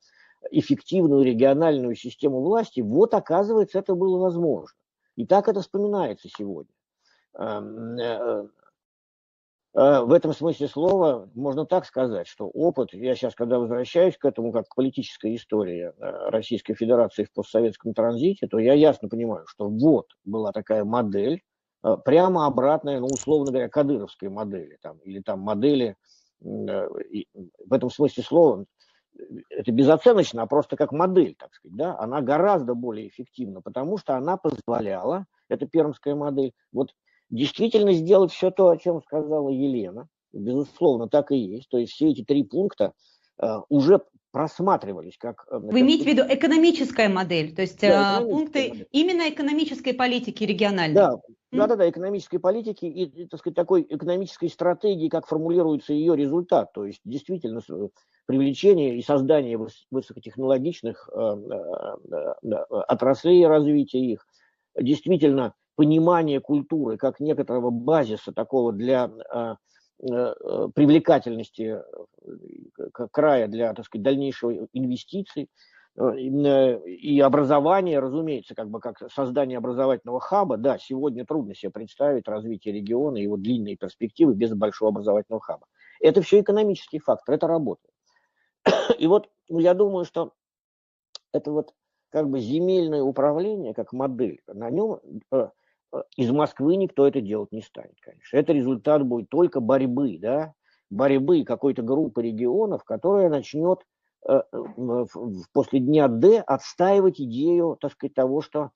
[0.51, 4.77] эффективную региональную систему власти, вот оказывается это было возможно.
[5.15, 6.74] И так это вспоминается сегодня.
[7.39, 8.49] Эм, э,
[9.75, 14.25] Э, в этом смысле слова можно так сказать, что опыт, я сейчас, когда возвращаюсь к
[14.25, 19.47] этому, как к политической истории э, Российской Федерации в постсоветском транзите, то я ясно понимаю,
[19.47, 21.43] что вот была такая модель,
[22.07, 25.97] прямо обратная, ну, условно говоря, кадыровской модели, там, или там модели,
[26.41, 28.65] в этом смысле слова,
[29.51, 34.17] это безоценочно, а просто как модель, так сказать, да, она гораздо более эффективна, потому что
[34.17, 36.95] она позволяла, это пермская модель, вот
[37.31, 40.09] действительно сделать все то, о чем сказала Елена.
[40.33, 41.69] Безусловно, так и есть.
[41.69, 42.93] То есть все эти три пункта
[43.41, 44.01] э, уже
[44.33, 45.47] просматривались как...
[45.49, 48.89] Э, Вы имеете в виду экономическая модель, то есть да, э, пункты модель.
[48.91, 50.95] именно экономической политики региональной?
[50.95, 51.21] Да,
[51.53, 56.17] да, да, да, экономической политики и, и, так сказать, такой экономической стратегии, как формулируется ее
[56.17, 56.73] результат.
[56.73, 57.61] То есть действительно
[58.27, 59.57] привлечение и создание
[59.93, 61.09] высокотехнологичных
[62.89, 64.27] отраслей развития их,
[64.77, 69.57] действительно понимание культуры как некоторого базиса такого для а,
[70.01, 75.49] э, э, привлекательности э, края для, так сказать, дальнейшего инвестиций
[75.97, 82.75] и образование, разумеется, как бы как создание образовательного хаба, да, сегодня трудно себе представить развитие
[82.75, 85.67] региона и его длинные перспективы без большого образовательного хаба.
[86.01, 87.95] Это все экономический фактор, это работает.
[88.99, 90.33] И вот я думаю, что
[91.33, 91.73] это вот
[92.11, 95.01] как бы земельное управление, как модель, на нем
[96.17, 98.37] из Москвы никто это делать не станет, конечно.
[98.37, 100.55] Это результат будет только борьбы, да,
[100.91, 103.81] борьбы какой-то группы регионов, которая начнет
[104.29, 104.43] э,
[105.53, 108.71] после дня Д отстаивать идею, так сказать, того, что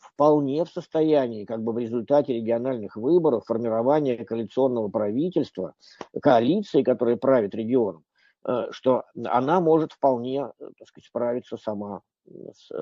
[0.00, 5.74] вполне в состоянии, как бы в результате региональных выборов, формирования коалиционного правительства,
[6.22, 8.04] коалиции, которая правит регионом,
[8.46, 12.72] э, что она может вполне, так сказать, справиться сама с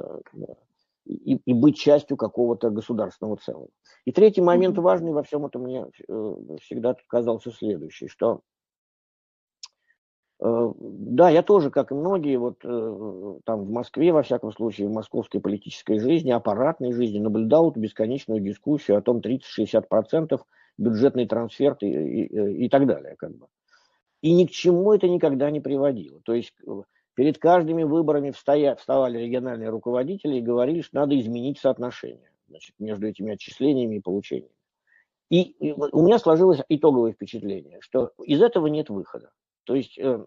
[1.04, 3.68] и, и быть частью какого-то государственного целого.
[4.04, 8.40] И третий момент важный во всем этом мне э, всегда казался следующий, что
[10.40, 14.88] э, да, я тоже, как и многие, вот э, там в Москве, во всяком случае,
[14.88, 20.40] в московской политической жизни, аппаратной жизни, наблюдал эту бесконечную дискуссию о том 30-60%
[20.76, 23.16] бюджетный трансфер и, и, и так далее.
[23.16, 23.46] Как бы.
[24.22, 26.20] И ни к чему это никогда не приводило.
[26.24, 26.54] То есть
[27.14, 33.32] Перед каждыми выборами вставали региональные руководители и говорили, что надо изменить соотношение значит, между этими
[33.32, 34.54] отчислениями и получениями.
[35.30, 39.30] И, у меня сложилось итоговое впечатление, что из этого нет выхода.
[39.64, 40.24] То есть э,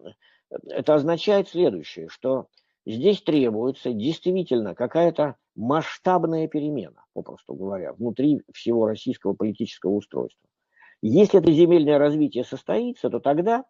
[0.66, 2.48] это означает следующее, что
[2.84, 10.48] здесь требуется действительно какая-то масштабная перемена, попросту говоря, внутри всего российского политического устройства.
[11.00, 13.64] Если это земельное развитие состоится, то тогда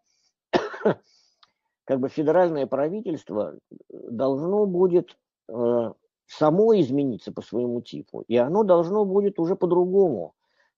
[1.88, 3.74] как бы федеральное правительство э,
[4.10, 5.16] должно будет
[5.48, 5.92] э,
[6.26, 10.34] само измениться по своему типу, и оно должно будет уже по-другому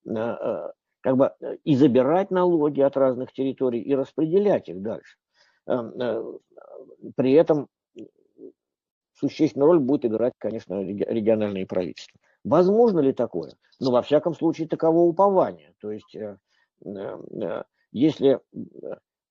[0.08, 1.32] э, как бы
[1.64, 5.16] и забирать налоги от разных территорий и распределять их дальше.
[7.16, 7.68] При этом
[9.14, 12.20] существенную роль будет играть, конечно, региональные правительства.
[12.44, 13.54] Возможно ли такое?
[13.80, 15.72] Ну, во всяком случае, таково упование.
[15.80, 16.14] То есть,
[17.92, 18.40] если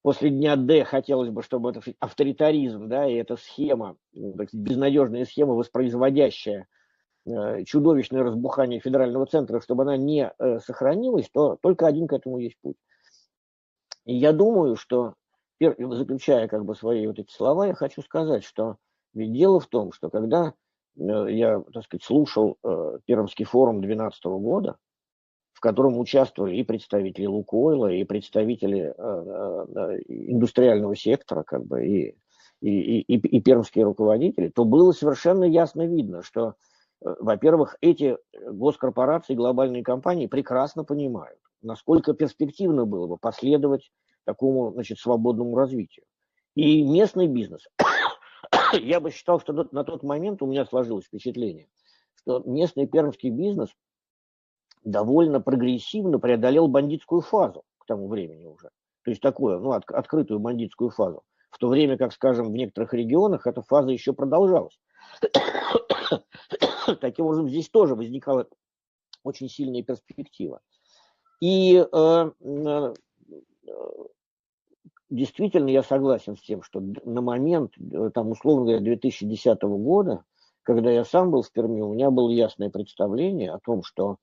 [0.01, 5.53] после дня Д хотелось бы, чтобы это авторитаризм, да, и эта схема, ну, безнадежная схема,
[5.53, 6.67] воспроизводящая
[7.25, 12.39] э, чудовищное разбухание федерального центра, чтобы она не э, сохранилась, то только один к этому
[12.39, 12.77] есть путь.
[14.05, 15.15] И я думаю, что,
[15.59, 18.77] заключая как бы свои вот эти слова, я хочу сказать, что
[19.13, 20.53] ведь дело в том, что когда
[20.97, 22.57] э, я, так сказать, слушал
[23.05, 24.77] Пермский форум 2012 года,
[25.59, 32.15] в котором участвовали и представители Лукойла, и представители э, индустриального сектора, как бы, и,
[32.61, 36.53] и, и, и пермские руководители, то было совершенно ясно видно, что,
[37.01, 38.15] во-первых, эти
[38.49, 43.91] госкорпорации, глобальные компании прекрасно понимают, насколько перспективно было бы последовать
[44.23, 46.05] такому значит, свободному развитию.
[46.55, 47.67] И местный бизнес,
[48.79, 51.67] я бы считал, что на тот момент у меня сложилось впечатление,
[52.15, 53.67] что местный пермский бизнес
[54.83, 58.69] довольно прогрессивно преодолел бандитскую фазу к тому времени уже.
[59.03, 61.23] То есть такую, ну, от, открытую бандитскую фазу.
[61.49, 64.79] В то время как, скажем, в некоторых регионах эта фаза еще продолжалась.
[67.01, 68.47] Таким образом, здесь тоже возникала
[69.23, 70.61] очень сильная перспектива.
[71.41, 72.93] И э, э,
[75.09, 80.23] действительно я согласен с тем, что на момент, э, там, условно говоря, 2010 года,
[80.63, 84.17] когда я сам был в Перми, у меня было ясное представление о том, что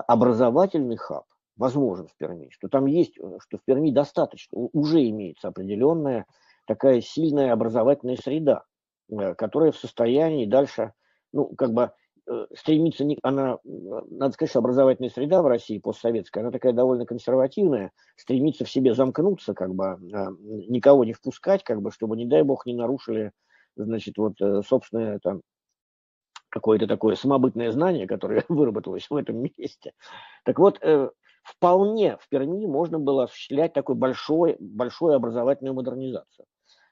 [0.00, 1.24] образовательный хаб
[1.56, 6.26] возможен в Перми, что там есть, э, что в Перми достаточно, уже имеется определенная
[6.66, 8.64] такая сильная образовательная среда,
[9.10, 10.92] э, которая в состоянии дальше,
[11.32, 11.92] ну, как бы
[12.30, 17.90] Э, стремится, она, надо сказать, что образовательная среда в России постсоветская, она такая довольно консервативная,
[18.16, 20.28] стремится в себе замкнуться, как бы, а,
[20.68, 23.32] никого не впускать, как бы, чтобы, не дай бог, не нарушили,
[23.74, 24.34] значит, вот,
[24.64, 25.40] собственное там
[26.52, 29.92] какое-то такое самобытное знание, которое выработалось в этом месте.
[30.44, 31.08] Так вот, э,
[31.42, 36.46] вполне в Перми можно было осуществлять такой большой, большую образовательную модернизацию.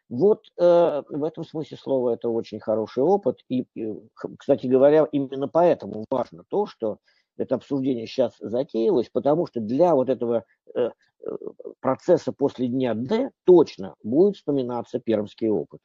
[0.08, 3.44] Вот э, в этом смысле слова это очень хороший опыт.
[3.48, 3.94] И, и,
[4.38, 6.98] кстати говоря, именно поэтому важно то, что
[7.36, 10.44] это обсуждение сейчас затеялось, потому что для вот этого
[10.74, 10.90] э,
[11.20, 11.36] э
[11.80, 15.80] процесса после дня Д точно будет вспоминаться пермский опыт.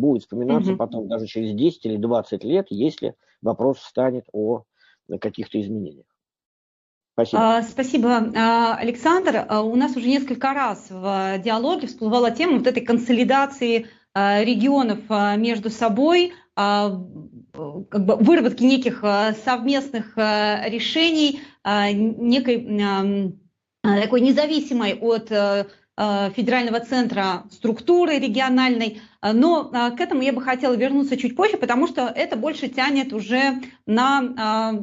[0.00, 0.76] Будет вспоминаться mm-hmm.
[0.76, 4.64] потом даже через 10 или 20 лет, если вопрос встанет о
[5.20, 6.06] каких-то изменениях.
[7.12, 7.56] Спасибо.
[7.58, 9.44] А, спасибо, а, Александр.
[9.46, 14.98] А, у нас уже несколько раз в диалоге всплывала тема вот этой консолидации регионов
[15.38, 19.04] между собой, как бы выработки неких
[19.44, 23.36] совместных решений, некой
[23.84, 25.30] такой независимой от
[26.34, 29.02] федерального центра структуры региональной.
[29.22, 33.60] Но к этому я бы хотела вернуться чуть позже, потому что это больше тянет уже
[33.84, 34.80] на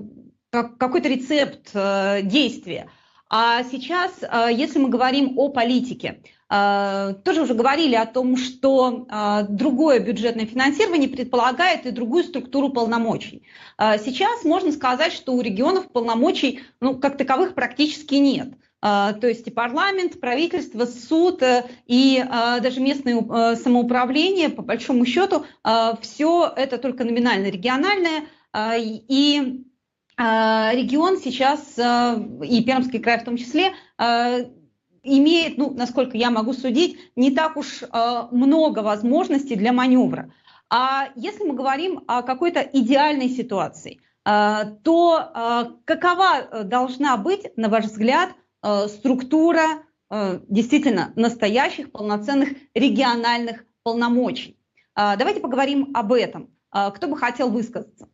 [0.49, 2.89] как, какой-то рецепт э, действия.
[3.30, 9.06] А сейчас, э, если мы говорим о политике, э, тоже уже говорили о том, что
[9.10, 13.44] э, другое бюджетное финансирование предполагает и другую структуру полномочий.
[13.77, 18.53] Э, сейчас можно сказать, что у регионов полномочий ну, как таковых практически нет.
[18.79, 25.03] Uh, то есть и парламент, правительство, суд uh, и uh, даже местное самоуправление, по большому
[25.05, 25.45] счету,
[26.01, 28.25] все это только номинально региональное.
[28.55, 29.65] И
[30.19, 34.39] а, регион сейчас, а, и Пермский край в том числе, а,
[35.03, 37.83] имеет, ну, насколько я могу судить, не так уж
[38.31, 40.33] много возможностей для маневра.
[40.69, 48.31] А если мы говорим о какой-то идеальной ситуации, то какова должна быть, на ваш взгляд,
[48.61, 54.57] структура действительно настоящих полноценных региональных полномочий?
[54.95, 56.49] Давайте поговорим об этом.
[56.71, 58.09] Кто бы хотел высказаться?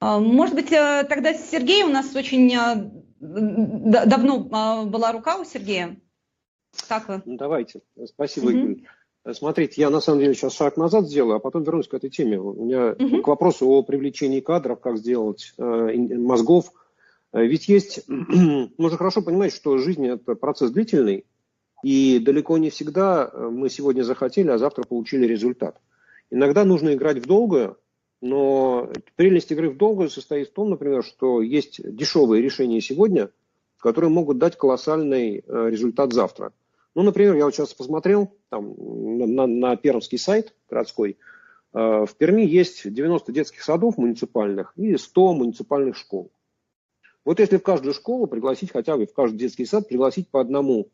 [0.00, 2.90] А, может быть, э, тогда Сергей у нас очень э,
[3.20, 6.00] давно а, была рука у Сергея.
[6.88, 7.22] Как вы?
[7.24, 7.80] Ну, давайте.
[8.04, 8.56] Спасибо, угу.
[8.56, 8.86] Игорь.
[9.32, 12.40] Смотрите, я на самом деле сейчас шаг назад сделаю, а потом вернусь к этой теме.
[12.40, 13.22] У меня угу.
[13.22, 15.62] к вопросу о привлечении кадров, как сделать э,
[16.16, 16.72] мозгов.
[17.32, 21.24] Э, ведь есть, нужно хорошо понимать, что жизнь это процесс длительный,
[21.82, 25.80] и далеко не всегда мы сегодня захотели, а завтра получили результат.
[26.30, 27.78] Иногда нужно играть в долгую,
[28.20, 33.30] но прелесть игры в долгую состоит в том, например, что есть дешевые решения сегодня,
[33.78, 36.52] которые могут дать колоссальный э, результат завтра.
[36.94, 38.74] Ну, например, я вот сейчас посмотрел там,
[39.18, 41.18] на, на пермский сайт городской.
[41.72, 46.30] Э, в Перми есть 90 детских садов муниципальных и 100 муниципальных школ.
[47.24, 50.88] Вот если в каждую школу пригласить хотя бы в каждый детский сад пригласить по одному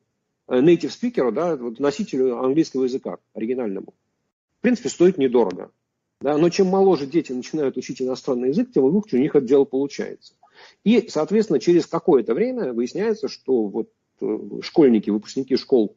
[0.49, 3.95] э, native спикеру, да, вот носителю английского языка оригинальному,
[4.59, 5.71] в принципе, стоит недорого.
[6.21, 6.37] Да?
[6.39, 10.35] Но чем моложе дети начинают учить иностранный язык, тем лучше у них это дело получается.
[10.83, 13.91] И, соответственно, через какое-то время выясняется, что вот
[14.63, 15.97] школьники, выпускники школ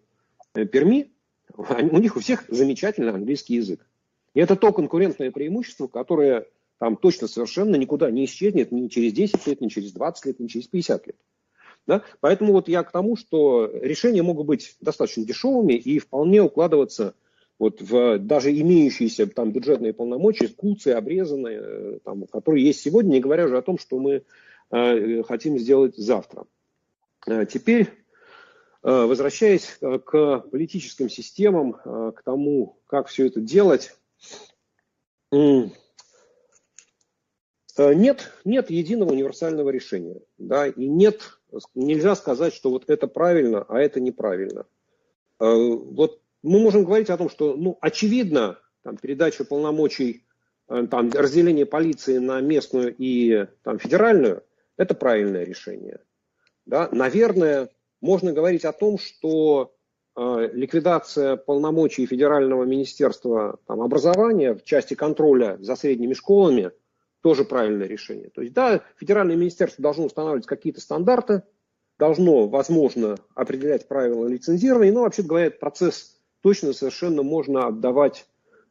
[0.54, 1.12] э, Перми,
[1.56, 3.86] у них у всех замечательный английский язык.
[4.34, 6.46] И это то конкурентное преимущество, которое
[6.78, 10.48] там точно совершенно никуда не исчезнет ни через 10 лет, ни через 20 лет, ни
[10.48, 11.16] через 50 лет.
[11.88, 12.04] Да?
[12.20, 17.16] Поэтому вот я к тому, что решения могут быть достаточно дешевыми и вполне укладываться
[17.58, 23.20] вот в даже имеющиеся там бюджетные полномочия, куцы обрезанные, э, там, которые есть сегодня, не
[23.20, 24.24] говоря уже о том, что мы
[24.70, 26.46] э, хотим сделать завтра.
[27.26, 27.88] Э, теперь, э,
[28.90, 33.94] возвращаясь э, к политическим системам, э, к тому, как все это делать,
[35.34, 35.66] э,
[37.78, 40.22] нет, нет единого универсального решения.
[40.38, 41.38] Да, и нет,
[41.76, 44.66] нельзя сказать, что вот это правильно, а это неправильно.
[45.42, 50.26] Э, вот мы можем говорить о том, что, ну, очевидно, там, передача полномочий,
[50.70, 54.44] э, там, разделение полиции на местную и там, федеральную,
[54.78, 56.00] это правильное решение.
[56.66, 56.88] Да?
[56.94, 57.70] Наверное,
[58.02, 59.74] можно говорить о том, что
[60.16, 66.72] э, ликвидация полномочий Федерального министерства там, образования в части контроля за средними школами
[67.22, 68.30] тоже правильное решение.
[68.30, 71.44] То есть, да, Федеральное министерство должно устанавливать какие-то стандарты,
[71.98, 78.28] должно, возможно, определять правила лицензирования, но, вообще говоря, процесс точно совершенно можно отдавать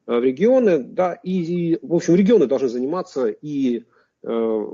[0.07, 3.85] э, в регионы, да, и, и в общем, регионы должны заниматься и
[4.23, 4.67] э,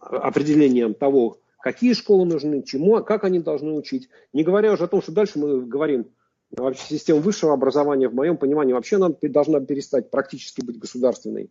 [0.00, 4.08] определением того, какие школы нужны, чему, как они должны учить.
[4.32, 6.06] Не говоря уже о том, что дальше мы говорим,
[6.52, 11.50] вообще система высшего образования, в моем понимании, вообще нам должна перестать практически быть государственной.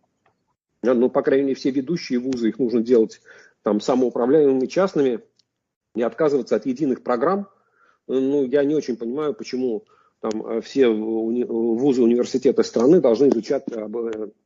[0.82, 3.20] Ну, по крайней мере, все ведущие вузы, их нужно делать
[3.62, 5.20] там самоуправляемыми частными,
[5.94, 7.48] и отказываться от единых программ.
[8.06, 9.84] Ну, я не очень понимаю, почему
[10.20, 13.86] там э, все вузы, университеты страны должны изучать э,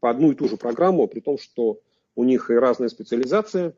[0.01, 1.79] по одну и ту же программу, при том, что
[2.17, 3.77] у них и разная специализация,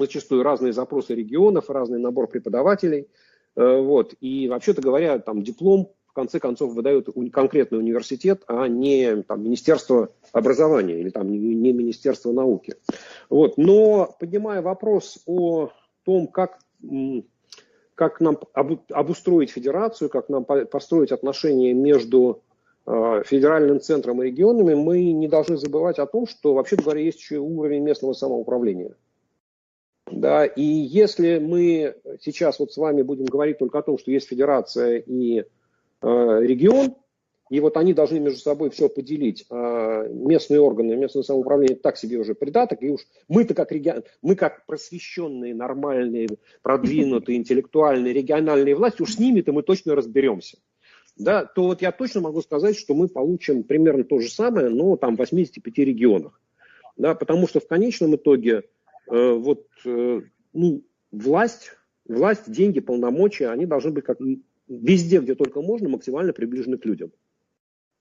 [0.00, 3.08] зачастую разные запросы регионов, разный набор преподавателей.
[3.56, 4.14] Э, вот.
[4.20, 10.10] И вообще-то говоря, там диплом в конце концов выдает конкретный университет, а не там, Министерство
[10.32, 12.74] образования или там, не Министерство науки.
[13.28, 13.56] Вот.
[13.58, 15.70] Но поднимая вопрос о
[16.04, 16.58] том, как
[18.00, 18.38] как нам
[18.90, 22.42] обустроить федерацию, как нам построить отношения между
[22.86, 27.20] э, федеральным центром и регионами, мы не должны забывать о том, что, вообще говоря, есть
[27.20, 28.94] еще уровень местного самоуправления.
[30.12, 34.28] Да, и если мы сейчас вот с вами будем говорить только о том, что есть
[34.28, 35.44] федерация и э,
[36.02, 36.94] регион,
[37.50, 39.44] и вот они должны между собой все поделить.
[39.50, 42.80] А местные органы, местное самоуправление так себе уже придаток.
[42.82, 46.28] И уж мы-то как регион, мы как просвещенные, нормальные,
[46.62, 50.58] продвинутые, интеллектуальные, региональные власти, уж с ними-то мы точно разберемся.
[51.16, 54.96] Да, то вот я точно могу сказать, что мы получим примерно то же самое, но
[54.96, 56.40] там в 85 регионах.
[56.96, 58.62] Да, потому что в конечном итоге
[59.10, 60.20] э, вот, э,
[60.52, 61.72] ну, власть,
[62.06, 64.18] власть, деньги, полномочия, они должны быть как
[64.68, 67.10] везде, где только можно, максимально приближены к людям.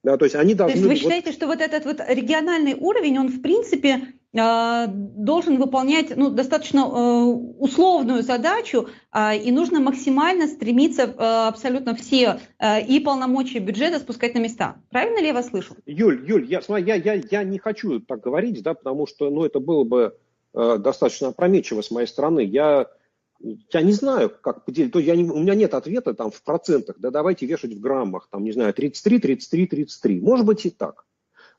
[0.01, 0.73] Да, то есть они должны...
[0.73, 1.35] То есть вы считаете, вот...
[1.35, 7.23] что вот этот вот региональный уровень, он в принципе э, должен выполнять ну, достаточно э,
[7.59, 11.03] условную задачу, э, и нужно максимально стремиться
[11.47, 12.39] абсолютно все
[12.87, 14.77] и полномочия бюджета спускать на места.
[14.89, 15.75] Правильно ли я вас слышу?
[15.85, 19.59] Юль, Юль, я, я, я, я не хочу так говорить, да, потому что ну, это
[19.59, 20.17] было бы
[20.77, 22.41] достаточно опрометчиво с моей стороны.
[22.41, 22.87] Я
[23.39, 24.91] я не знаю, как поделить.
[24.91, 26.97] То я не, у меня нет ответа там в процентах.
[26.99, 30.21] Да давайте вешать в граммах, там, не знаю, 33, 33, 33.
[30.21, 31.05] Может быть и так.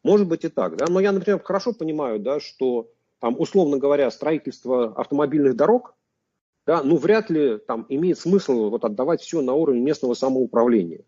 [0.02, 0.76] Может быть и так.
[0.76, 0.86] Да?
[0.88, 5.94] Но я, например, хорошо понимаю, да, что там, условно говоря, строительство автомобильных дорог,
[6.66, 11.04] да, ну, вряд ли там имеет смысл вот отдавать все на уровень местного самоуправления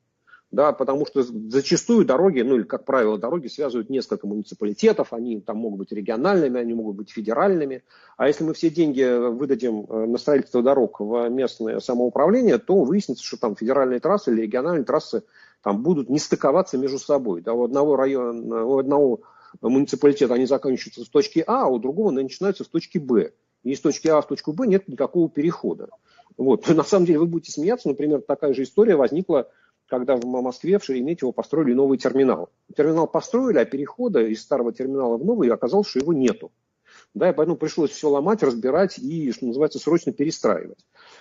[0.52, 5.56] да, потому что зачастую дороги, ну или как правило, дороги связывают несколько муниципалитетов, они там
[5.56, 7.82] могут быть региональными, они могут быть федеральными,
[8.18, 13.24] а если мы все деньги выдадим э, на строительство дорог в местное самоуправление, то выяснится,
[13.24, 15.24] что там федеральные трассы или региональные трассы
[15.62, 19.20] там будут не стыковаться между собой, да, у одного района, у одного
[19.62, 23.32] муниципалитета они заканчиваются с точки А, а у другого начинаются с точки Б.
[23.62, 25.88] И из точки А в точку Б нет никакого перехода.
[26.36, 26.68] Вот.
[26.74, 29.48] На самом деле вы будете смеяться, например, такая же история возникла
[29.93, 32.48] когда в Москве в Шереметьево построили новый терминал.
[32.74, 36.51] Терминал построили, а перехода из старого терминала в новый оказалось, что его нету.
[37.12, 40.78] Да, и поэтому пришлось все ломать, разбирать и, что называется, срочно перестраивать.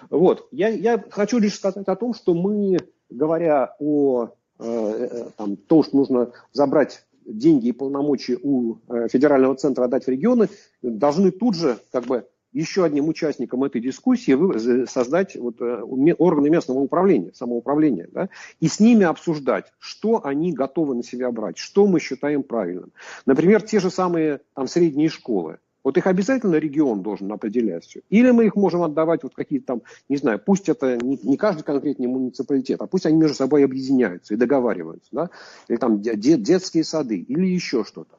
[0.09, 0.47] Вот.
[0.51, 2.77] Я, я хочу лишь сказать о том, что мы,
[3.09, 4.29] говоря о
[4.59, 10.05] э, э там, том, что нужно забрать деньги и полномочия у э, федерального центра отдать
[10.05, 10.47] в регионы,
[10.81, 15.81] должны тут же как бы еще одним участником этой дискуссии создать вот, э,
[16.17, 18.29] органы местного управления, самоуправления, да,
[18.59, 22.91] и с ними обсуждать, что они готовы на себя брать, что мы считаем правильным.
[23.25, 25.57] Например, те же самые там, средние школы.
[25.83, 28.01] Вот их обязательно регион должен определять все.
[28.09, 31.63] Или мы их можем отдавать вот какие-то там, не знаю, пусть это не, не каждый
[31.63, 35.29] конкретный муниципалитет, а пусть они между собой объединяются и договариваются, да,
[35.67, 38.15] или там де, детские сады, или еще что-то.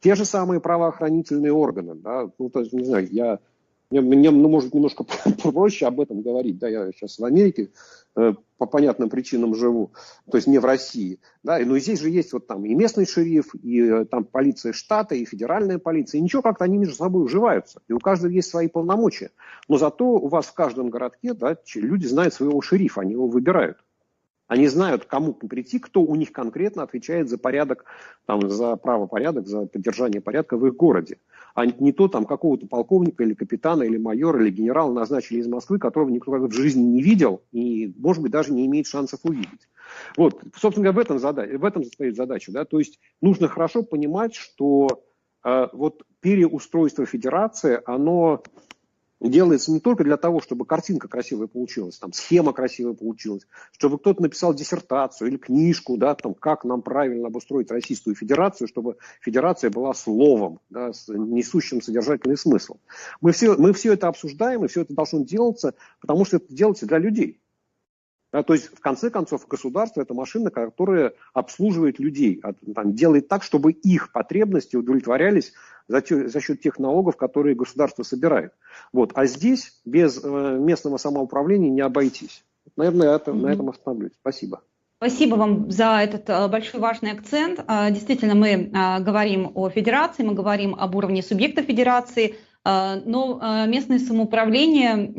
[0.00, 3.38] Те же самые правоохранительные органы, да, ну, то есть, не знаю, я
[3.90, 5.04] Мне, ну, может, немножко
[5.42, 6.58] проще об этом говорить.
[6.58, 7.70] Да, я сейчас в Америке
[8.16, 9.92] э, по понятным причинам живу,
[10.30, 11.20] то есть не в России.
[11.44, 15.14] Да, но здесь же есть вот там и местный шериф, и э, там полиция штата,
[15.14, 16.18] и федеральная полиция.
[16.18, 17.80] И ничего, как-то они между собой уживаются.
[17.86, 19.30] И у каждого есть свои полномочия.
[19.68, 23.78] Но зато у вас в каждом городке да, люди знают своего шерифа, они его выбирают.
[24.48, 27.84] Они знают, кому прийти, кто у них конкретно отвечает за порядок,
[28.26, 31.18] там, за правопорядок, за поддержание порядка в их городе.
[31.54, 35.78] А не то там какого-то полковника или капитана, или майора, или генерала назначили из Москвы,
[35.78, 39.68] которого никто в жизни не видел и, может быть, даже не имеет шансов увидеть.
[40.16, 42.52] Вот, собственно говоря, в этом, задача, в этом состоит задача.
[42.52, 42.64] Да?
[42.64, 45.04] То есть нужно хорошо понимать, что
[45.44, 48.42] э, вот переустройство федерации, оно
[49.20, 54.22] делается не только для того, чтобы картинка красивая получилась, там схема красивая получилась, чтобы кто-то
[54.22, 59.94] написал диссертацию или книжку, да, там, как нам правильно обустроить Российскую Федерацию, чтобы Федерация была
[59.94, 62.76] словом, да, с несущим содержательный смысл.
[63.20, 66.86] Мы все, мы все это обсуждаем, и все это должно делаться, потому что это делается
[66.86, 67.40] для людей.
[68.32, 72.42] Да, то есть, в конце концов, государство– это машина, которая обслуживает людей,
[72.74, 75.54] там, делает так, чтобы их потребности удовлетворялись
[75.88, 78.52] за, те, за счет тех налогов, которые государство собирает.
[78.92, 79.12] Вот.
[79.14, 82.44] А здесь без э, местного самоуправления не обойтись.
[82.76, 83.40] Наверное, это, mm-hmm.
[83.40, 84.12] на этом остановлюсь.
[84.20, 84.62] Спасибо.
[84.98, 87.62] Спасибо вам за этот э, большой важный акцент.
[87.68, 92.36] Э, действительно, мы э, говорим о федерации, мы говорим об уровне субъекта федерации,
[92.66, 95.12] но местное самоуправление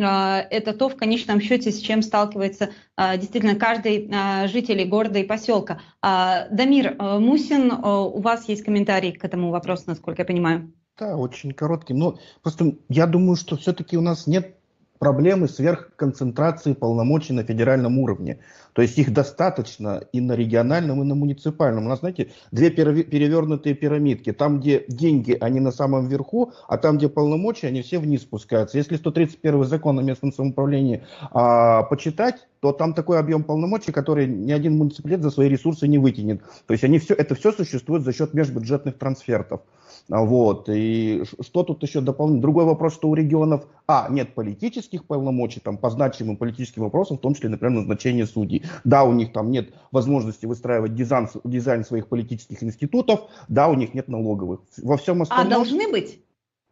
[0.52, 4.12] –это то, в конечном счете, с чем сталкивается действительно каждый
[4.50, 5.80] житель города и поселка.
[6.02, 10.74] Дамир Мусин, у вас есть комментарий к этому вопросу, насколько я понимаю?
[11.00, 11.94] Да, очень короткий.
[11.94, 14.57] Но просто я думаю, что все-таки у нас нет
[15.00, 18.40] проблемы сверхконцентрации полномочий на федеральном уровне.
[18.74, 21.86] То есть их достаточно и на региональном, и на муниципальном.
[21.86, 24.34] У нас, знаете, две перевернутые пирамидки.
[24.34, 28.78] Там, где деньги, они на самом верху, а там, где полномочия, они все вниз спускаются.
[28.78, 34.52] Если 131 закон о местном самоуправлении а, почитать, то там такой объем полномочий, который ни
[34.52, 36.42] один муниципалитет за свои ресурсы не вытянет.
[36.66, 39.62] То есть они все, это все существует за счет межбюджетных трансфертов.
[40.10, 40.70] А, вот.
[40.70, 42.42] И что тут еще дополнительно?
[42.42, 47.22] Другой вопрос, что у регионов, а, нет политических полномочий, там, по значимым политическим вопросам, в
[47.22, 48.64] том числе, например, назначение судей.
[48.84, 53.94] Да, у них там нет возможности выстраивать дизайн, дизайн своих политических институтов, да, у них
[53.94, 54.62] нет налоговых.
[54.82, 55.48] Во всем а остальном...
[55.48, 56.22] А должны быть?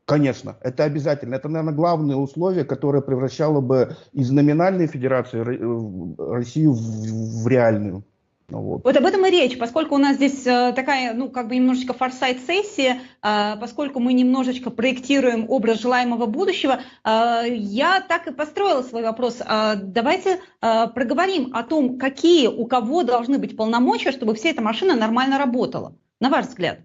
[0.06, 1.36] Конечно, это обязательно.
[1.36, 8.04] Это, наверное, главное условие, которое превращало бы из номинальной федерации э, Россию в, в реальную.
[8.48, 8.84] Ну вот.
[8.84, 11.94] вот об этом и речь, поскольку у нас здесь э, такая, ну, как бы немножечко
[11.94, 19.02] форсайт-сессия, э, поскольку мы немножечко проектируем образ желаемого будущего, э, я так и построила свой
[19.02, 19.42] вопрос.
[19.82, 25.40] Давайте проговорим о том, какие у кого должны быть полномочия, чтобы вся эта машина нормально
[25.40, 26.80] работала, на ваш взгляд.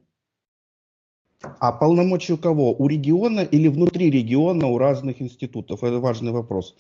[1.42, 2.74] А полномочия у кого?
[2.74, 5.82] У региона или внутри региона у разных институтов?
[5.82, 6.74] Это важный вопрос.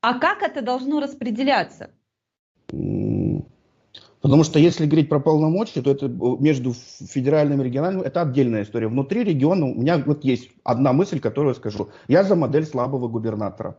[0.00, 1.90] А как это должно распределяться?
[4.22, 8.88] Потому что если говорить про полномочия, то это между федеральным и региональным, это отдельная история.
[8.88, 11.88] Внутри региона у меня вот есть одна мысль, которую я скажу.
[12.06, 13.78] Я за модель слабого губернатора.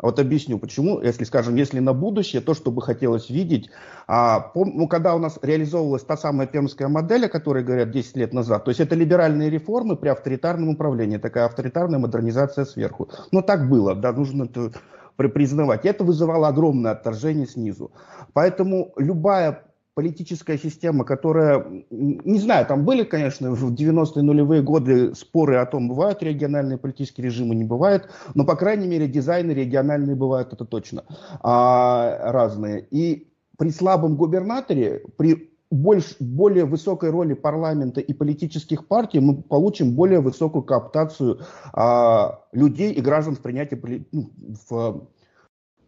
[0.00, 3.68] Вот объясню, почему, если, скажем, если на будущее, то, что бы хотелось видеть,
[4.06, 8.16] а, пом, ну, когда у нас реализовывалась та самая пермская модель, о которой говорят 10
[8.16, 13.08] лет назад, то есть это либеральные реформы при авторитарном управлении, такая авторитарная модернизация сверху.
[13.32, 14.70] Но так было, да, нужно это
[15.16, 15.84] признавать.
[15.84, 17.90] Это вызывало огромное отторжение снизу.
[18.34, 19.64] Поэтому любая
[19.98, 25.88] политическая система, которая, не знаю, там были, конечно, в 90-е нулевые годы споры о том,
[25.88, 31.02] бывают региональные политические режимы, не бывают, но, по крайней мере, дизайны региональные бывают, это точно,
[31.40, 32.86] а, разные.
[32.92, 33.26] И
[33.58, 40.20] при слабом губернаторе, при больше, более высокой роли парламента и политических партий мы получим более
[40.20, 41.40] высокую кооптацию
[41.72, 44.30] а, людей и граждан в принятии, ну,
[44.70, 45.08] в,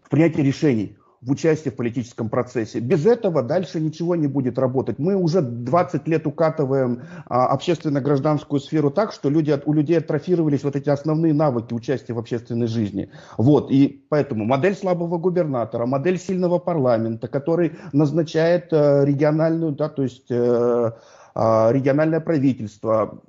[0.03, 2.81] в принятии решений в участии в политическом процессе.
[2.81, 4.99] Без этого дальше ничего не будет работать.
[4.99, 10.77] Мы уже 20 лет укатываем а, общественно-гражданскую сферу так, что люди, у людей атрофировались вот
[10.77, 13.11] эти основные навыки участия в общественной жизни.
[13.37, 20.03] Вот, и поэтому модель слабого губернатора, модель сильного парламента, который назначает э, региональную, да, то
[20.03, 20.93] есть э,
[21.35, 23.21] э, региональное правительство,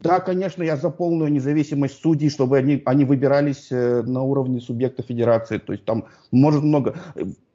[0.00, 5.02] да, конечно, я за полную независимость судей, чтобы они, они выбирались э, на уровне субъекта
[5.02, 5.58] федерации.
[5.58, 6.96] То есть там может много...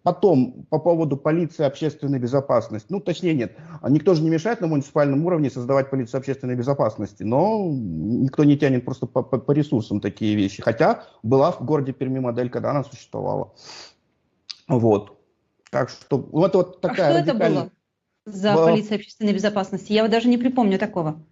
[0.04, 2.88] Потом, по поводу полиции общественной безопасности.
[2.90, 3.58] Ну, точнее, нет.
[3.88, 7.24] Никто же не мешает на муниципальном уровне создавать полицию общественной безопасности.
[7.24, 10.62] Но никто не тянет просто по, по, по ресурсам такие вещи.
[10.62, 13.54] Хотя была в городе Перми модель, когда она существовала.
[14.68, 15.18] Вот.
[15.72, 17.20] Так что вот, вот такая...
[17.20, 17.72] А что это было
[18.26, 18.66] за была...
[18.72, 19.94] полиция общественной безопасности?
[19.94, 21.24] Я даже не припомню такого.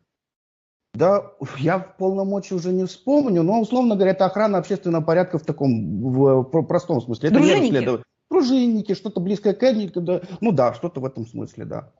[0.93, 5.43] Да, я в полномочии уже не вспомню, но, условно говоря, это охрана общественного порядка в
[5.43, 7.29] таком в, в простом смысле.
[7.29, 8.03] Это Дружинники.
[8.29, 10.21] Дружинники, что-то близкое к этнике, да.
[10.39, 11.91] ну да, что-то в этом смысле, да.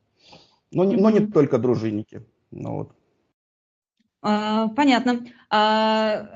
[0.72, 0.98] Но, mm-hmm.
[0.98, 2.26] но не только дружинники.
[2.52, 2.92] Ну, вот.
[4.22, 5.26] а, понятно.
[5.50, 6.28] А,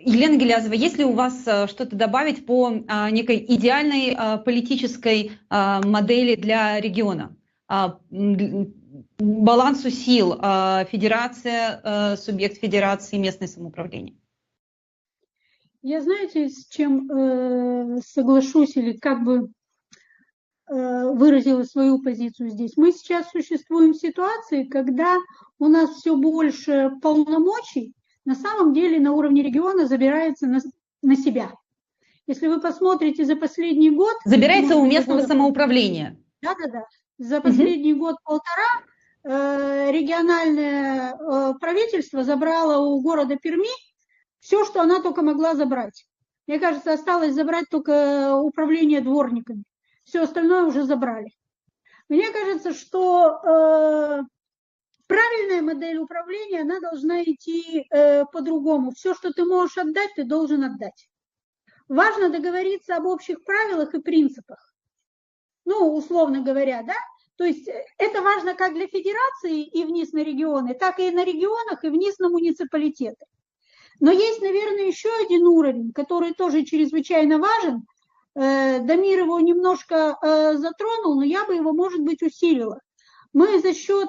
[0.00, 5.32] Елена Гелязова, есть ли у вас а, что-то добавить по а, некой идеальной а, политической
[5.48, 7.34] а, модели для региона?
[7.68, 7.98] А,
[9.18, 14.16] балансу сил а, федерация, а, субъект федерации, местное самоуправление?
[15.82, 19.48] Я знаете, с чем э, соглашусь или как бы
[20.68, 22.76] э, выразила свою позицию здесь.
[22.76, 25.16] Мы сейчас существуем в ситуации, когда
[25.60, 30.58] у нас все больше полномочий на самом деле на уровне региона забирается на,
[31.02, 31.52] на себя.
[32.26, 34.14] Если вы посмотрите за последний год...
[34.26, 36.20] Забирается у местного года, самоуправления.
[36.42, 36.84] Да-да-да.
[37.16, 38.00] За последний угу.
[38.00, 38.84] год-полтора
[39.30, 43.68] региональное э, правительство забрало у города Перми
[44.40, 46.06] все, что она только могла забрать.
[46.46, 49.64] Мне кажется, осталось забрать только управление дворниками.
[50.04, 51.30] Все остальное уже забрали.
[52.08, 54.22] Мне кажется, что э,
[55.06, 58.92] правильная модель управления, она должна идти э, по-другому.
[58.92, 61.10] Все, что ты можешь отдать, ты должен отдать.
[61.88, 64.72] Важно договориться об общих правилах и принципах.
[65.66, 66.94] Ну, условно говоря, да?
[67.38, 71.24] То есть э, это важно как для федерации и вниз на регионы, так и на
[71.24, 73.24] регионах и вниз на муниципалитеты.
[74.00, 77.86] Но есть, наверное, еще один уровень, который тоже чрезвычайно важен.
[78.34, 82.80] Э, Дамир его немножко э, затронул, но я бы его, может быть, усилила.
[83.32, 84.08] Мы за счет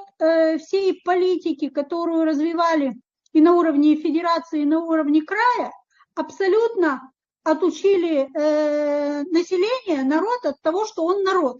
[0.61, 2.93] всей политики, которую развивали
[3.33, 5.73] и на уровне федерации, и на уровне края,
[6.15, 7.11] абсолютно
[7.43, 8.29] отучили
[9.29, 11.59] население, народ от того, что он народ,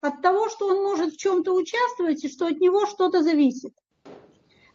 [0.00, 3.72] от того, что он может в чем-то участвовать и что от него что-то зависит.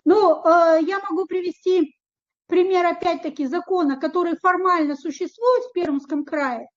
[0.06, 1.98] Ну, я могу привести
[2.48, 6.68] пример, опять-таки, закона, который формально существует в Пермском крае,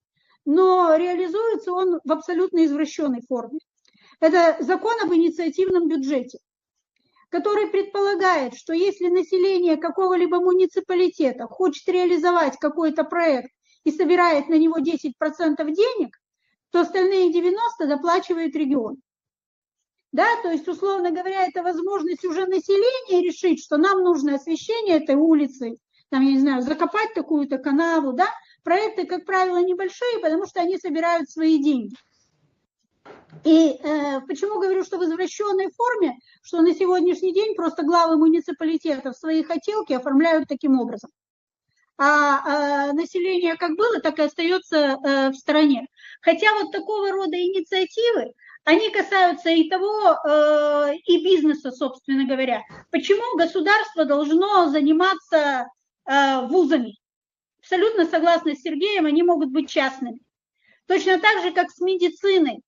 [0.47, 3.59] но реализуется он в абсолютно извращенной форме.
[4.21, 6.39] Это закон об инициативном бюджете,
[7.29, 13.53] который предполагает, что если население какого-либо муниципалитета хочет реализовать какой-то проект
[13.85, 15.13] и собирает на него 10%
[15.71, 16.19] денег,
[16.71, 18.99] то остальные 90% доплачивает регион
[20.13, 25.17] да, то есть, условно говоря, это возможность уже населения решить, что нам нужно освещение этой
[25.17, 25.77] улицы,
[26.09, 28.27] там, я не знаю, закопать такую-то канаву, да,
[28.65, 31.95] проекты, как правило, небольшие, потому что они собирают свои деньги.
[33.45, 39.17] И э, почему говорю, что в извращенной форме, что на сегодняшний день просто главы муниципалитетов
[39.17, 41.11] свои хотелки оформляют таким образом.
[42.01, 45.89] А э, население как было, так и остается э, в стороне.
[46.21, 52.63] Хотя вот такого рода инициативы, они касаются и того, э, и бизнеса, собственно говоря.
[52.93, 55.67] Почему государство должно заниматься
[56.07, 56.97] э, вузами?
[57.59, 60.21] Абсолютно согласна с Сергеем, они могут быть частными.
[60.87, 62.63] Точно так же, как с медициной.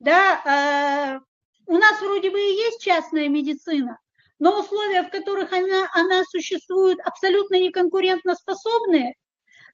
[0.00, 1.22] Да,
[1.66, 3.98] у нас вроде бы и есть частная медицина,
[4.44, 9.14] но условия, в которых она, она существует, абсолютно неконкурентоспособные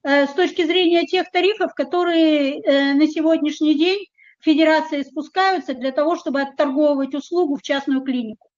[0.04, 4.06] э, с точки зрения тех тарифов, которые э, на сегодняшний день
[4.38, 8.48] федерации спускаются для того, чтобы отторговывать услугу в частную клинику.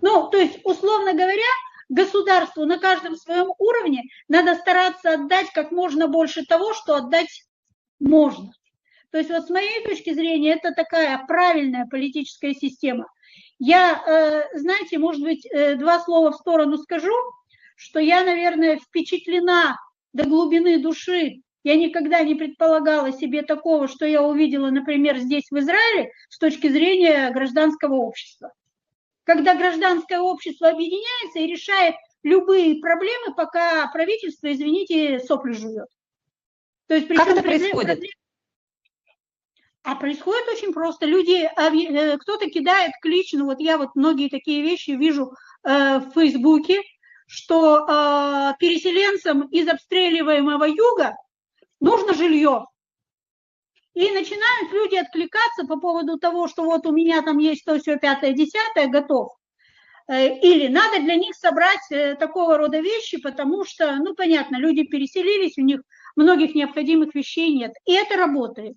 [0.00, 1.52] Ну, то есть, условно говоря,
[1.90, 7.44] государству на каждом своем уровне надо стараться отдать как можно больше того, что отдать
[7.98, 8.50] можно.
[9.10, 13.08] То есть вот с моей точки зрения это такая правильная политическая система.
[13.60, 17.14] Я, э, знаете, может быть, э, два слова в сторону скажу,
[17.76, 19.76] что я, наверное, впечатлена
[20.12, 25.58] до глубины души я никогда не предполагала себе такого, что я увидела, например, здесь в
[25.58, 28.52] Израиле с точки зрения гражданского общества.
[29.24, 35.88] Когда гражданское общество объединяется и решает любые проблемы, пока правительство, извините, сопли жует.
[36.86, 38.00] То есть, как это происходит?
[39.82, 41.06] А происходит очень просто.
[41.06, 45.32] Люди, э, кто-то кидает клич, ну вот я вот многие такие вещи вижу
[45.64, 46.82] э, в Фейсбуке,
[47.26, 51.16] что э, переселенцам из обстреливаемого юга
[51.80, 52.66] нужно жилье.
[53.94, 57.96] И начинают люди откликаться по поводу того, что вот у меня там есть то, все,
[57.98, 59.32] пятое, десятое, готов.
[60.08, 65.62] Или надо для них собрать такого рода вещи, потому что, ну, понятно, люди переселились, у
[65.62, 65.80] них
[66.16, 67.72] многих необходимых вещей нет.
[67.84, 68.76] И это работает.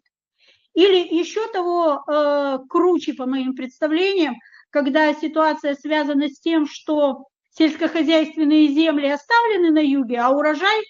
[0.73, 4.35] Или еще того э, круче, по моим представлениям,
[4.69, 10.81] когда ситуация связана с тем, что сельскохозяйственные земли оставлены на юге, а урожай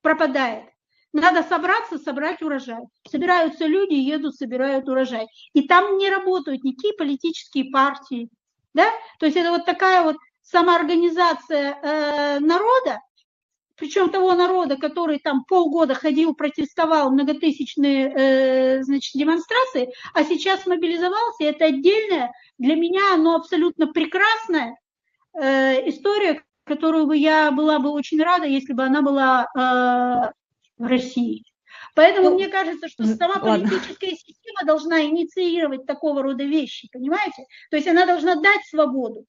[0.00, 0.64] пропадает.
[1.12, 2.82] Надо собраться, собрать урожай.
[3.08, 5.26] Собираются люди, едут, собирают урожай.
[5.52, 8.28] И там не работают никакие политические партии.
[8.74, 8.90] Да?
[9.18, 13.00] То есть это вот такая вот самоорганизация э, народа,
[13.78, 21.44] причем того народа, который там полгода ходил, протестовал многотысячные э, значит, демонстрации, а сейчас мобилизовался,
[21.44, 24.76] это отдельная, для меня оно абсолютно прекрасная
[25.40, 30.32] э, история, которую бы я была бы очень рада, если бы она была э,
[30.82, 31.44] в России.
[31.94, 33.68] Поэтому ну, мне кажется, что сама ладно.
[33.68, 37.44] политическая система должна инициировать такого рода вещи, понимаете?
[37.70, 39.24] То есть она должна дать свободу,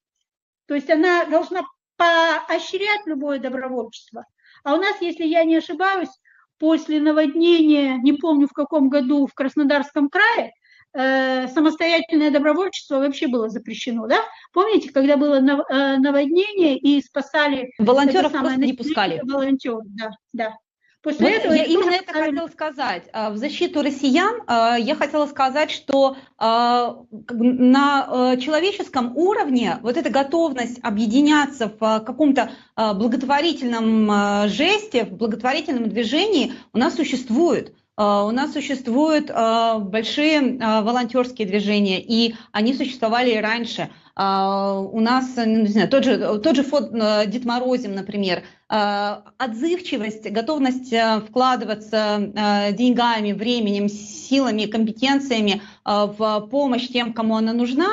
[0.66, 1.62] то есть она должна
[1.96, 4.24] поощрять любое добровольчество.
[4.64, 6.10] А у нас, если я не ошибаюсь,
[6.58, 10.52] после наводнения, не помню в каком году, в Краснодарском крае,
[10.92, 14.18] э, самостоятельное добровольчество вообще было запрещено, да?
[14.52, 17.70] Помните, когда было э, наводнение и спасали...
[17.78, 19.20] Волонтеров просто не пускали.
[19.24, 20.54] Волонтеров, да, да.
[21.02, 22.30] После вот этого я именно это ставили...
[22.30, 23.04] хотела сказать.
[23.12, 26.98] А, в защиту россиян а, я хотела сказать, что а,
[27.30, 36.78] на человеческом уровне вот эта готовность объединяться в каком-то благотворительном жесте, в благотворительном движении у
[36.78, 37.74] нас существует.
[37.96, 43.90] У нас существуют большие волонтерские движения, и они существовали и раньше.
[44.16, 48.42] У нас, не знаю, тот же, тот же фонд Дед Морозим, например,
[48.72, 57.52] Э, отзывчивость, готовность э, вкладываться э, деньгами, временем, силами, компетенциями в помощь тем, кому она
[57.52, 57.88] нужна,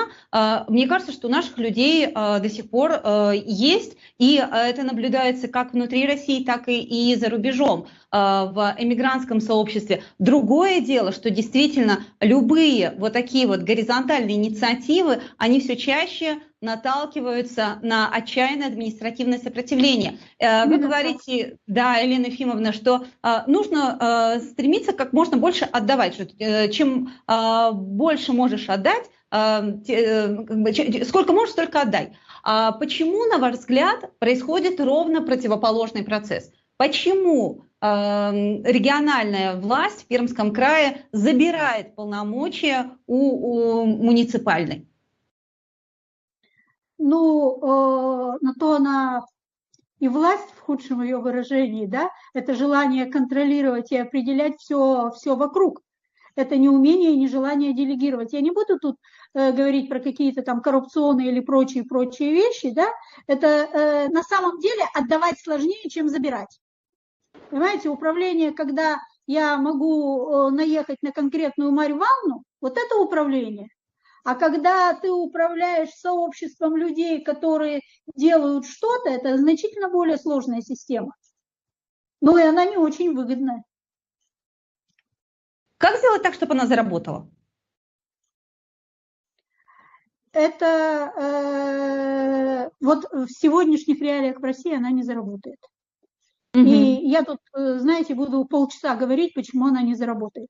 [0.68, 3.02] мне кажется, что у наших людей до сих пор
[3.34, 10.03] есть, и это наблюдается как внутри России, так и за рубежом в эмигрантском сообществе.
[10.19, 16.07] Другое дело, что действительно любые вот такие вот горизонтальные инициативы, они все чаще
[16.62, 20.18] наталкиваются на отчаянное административное сопротивление.
[20.40, 26.18] Э, вы говорите, да, Елена Ефимовна, что э, нужно э, стремиться как можно больше отдавать.
[26.72, 29.06] Чем больше можешь отдать,
[31.08, 32.18] сколько можешь, столько отдай.
[32.44, 36.52] А почему, на ваш взгляд, происходит ровно противоположный процесс?
[36.78, 44.88] Почему региональная власть в Пермском крае забирает полномочия у, у муниципальной?
[46.98, 49.26] Ну, э, на то она
[49.99, 55.82] и власть в худшем ее выражении, да, это желание контролировать и определять все, все вокруг.
[56.36, 58.32] Это не умение и не желание делегировать.
[58.32, 58.98] Я не буду тут
[59.34, 62.88] э, говорить про какие-то там коррупционные или прочие-прочие вещи, да,
[63.26, 66.60] это э, на самом деле отдавать сложнее, чем забирать.
[67.49, 73.69] Понимаете, управление, когда я могу э, наехать на конкретную Марью Ванну, вот это управление.
[74.28, 77.80] А когда ты управляешь сообществом людей, которые
[78.14, 81.16] делают что-то, это значительно более сложная система.
[82.20, 83.64] Ну и она не очень выгодная.
[85.78, 87.32] Как сделать так, чтобы она заработала?
[90.34, 95.60] Это э, вот в сегодняшних реалиях в России она не заработает.
[96.54, 96.66] Угу.
[96.66, 100.49] И я тут, э, знаете, буду полчаса говорить, почему она не заработает.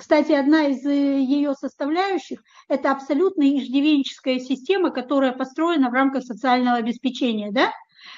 [0.00, 6.78] Кстати, одна из э, ее составляющих– это абсолютно иждивенческая система, которая построена в рамках социального
[6.78, 7.52] обеспечения.
[7.52, 7.70] Да?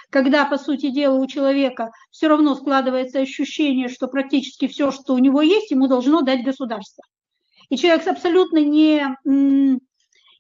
[0.09, 5.19] Когда, по сути дела, у человека все равно складывается ощущение, что практически все, что у
[5.19, 7.03] него есть, ему должно дать государство.
[7.69, 9.05] И человек абсолютно не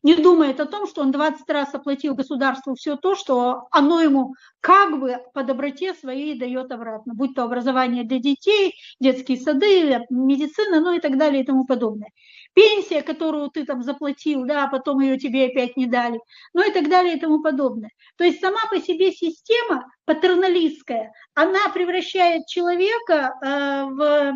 [0.02, 4.34] не думает о том, что он 20 раз оплатил государству все то, что оно ему
[4.60, 10.80] как бы по доброте своей дает обратно, будь то образование для детей, детские сады, медицина,
[10.80, 12.10] ну и так далее и тому подобное.
[12.54, 16.20] Пенсия, которую ты там заплатил, да, а потом ее тебе опять не дали,
[16.52, 17.90] ну и так далее и тому подобное.
[18.16, 24.34] То есть сама по себе система патерналистская, она превращает человека э, в,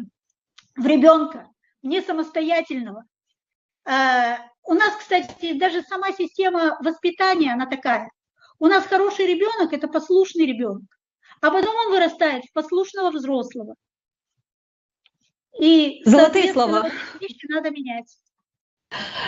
[0.76, 1.48] в ребенка,
[1.82, 3.04] не самостоятельного.
[3.86, 8.10] Э, у нас, кстати, даже сама система воспитания, она такая.
[8.58, 10.82] У нас хороший ребенок– это послушный ребенок,
[11.40, 13.76] а потом он вырастает в послушного взрослого.
[15.58, 16.90] И, Золотые слова.
[17.20, 18.16] Вещи надо менять.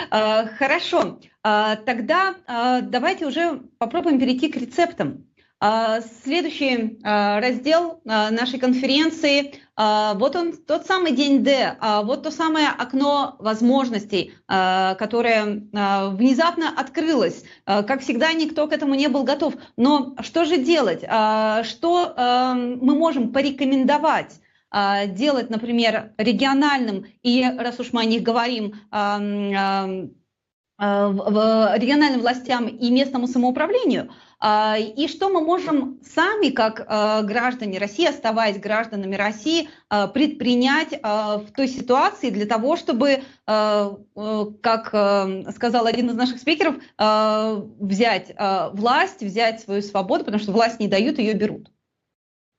[0.09, 5.28] А, хорошо, а, тогда а, давайте уже попробуем перейти к рецептам.
[5.61, 12.31] А, следующий а, раздел а, нашей конференции, вот он, тот самый день Д, вот то
[12.31, 15.63] самое окно возможностей, которое
[16.11, 17.45] внезапно открылось.
[17.63, 19.53] Как всегда, никто к этому не был готов.
[19.77, 20.99] Но что же делать?
[20.99, 22.13] Что
[22.57, 24.41] мы можем порекомендовать?
[25.07, 28.75] делать, например, региональным, и раз уж мы о них говорим,
[30.79, 34.09] в региональным властям и местному самоуправлению–
[34.41, 40.93] а, и что мы можем сами, как а, граждане России, оставаясь гражданами России, а, предпринять
[41.01, 44.87] в той ситуации для того, чтобы, как
[45.53, 48.33] сказал один из наших спикеров, взять
[48.73, 51.71] власть, взять свою свободу, потому что власть не дают, ее берут.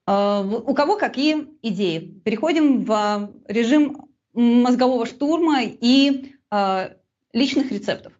[0.06, 1.98] У кого какие идеи?
[2.24, 6.34] Переходим в режим мозгового штурма и
[7.32, 8.12] личных рецептов.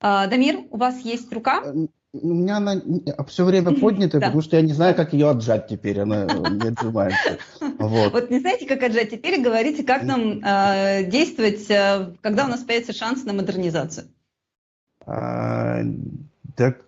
[0.00, 1.62] А, Дамир, у вас есть рука?
[1.64, 2.80] Э, у меня она
[3.26, 7.38] все время поднята, потому что я не знаю, как ее отжать теперь, она не отжимается.
[7.78, 8.12] Вот.
[8.12, 12.60] вот не знаете, как отжать, теперь говорите, как нам э, действовать, э, когда у нас
[12.60, 14.08] появится шанс на модернизацию.
[15.06, 15.80] А,
[16.56, 16.84] так,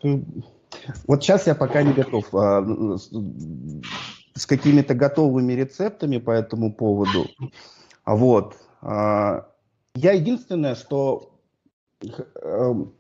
[1.07, 2.63] вот сейчас я пока не готов а,
[2.97, 3.11] с,
[4.35, 7.27] с какими-то готовыми рецептами по этому поводу.
[8.07, 8.57] Вот.
[8.81, 9.53] А,
[9.95, 11.41] я единственное, что
[12.43, 12.95] эм,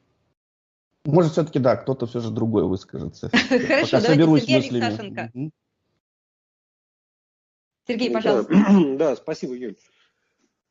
[1.06, 3.30] может, все-таки, да, кто-то все же другой выскажется.
[3.48, 5.52] Хорошо, Пока соберусь Сергей мыслями.
[7.86, 8.52] Сергей, пожалуйста.
[8.98, 9.76] Да, спасибо, Юль.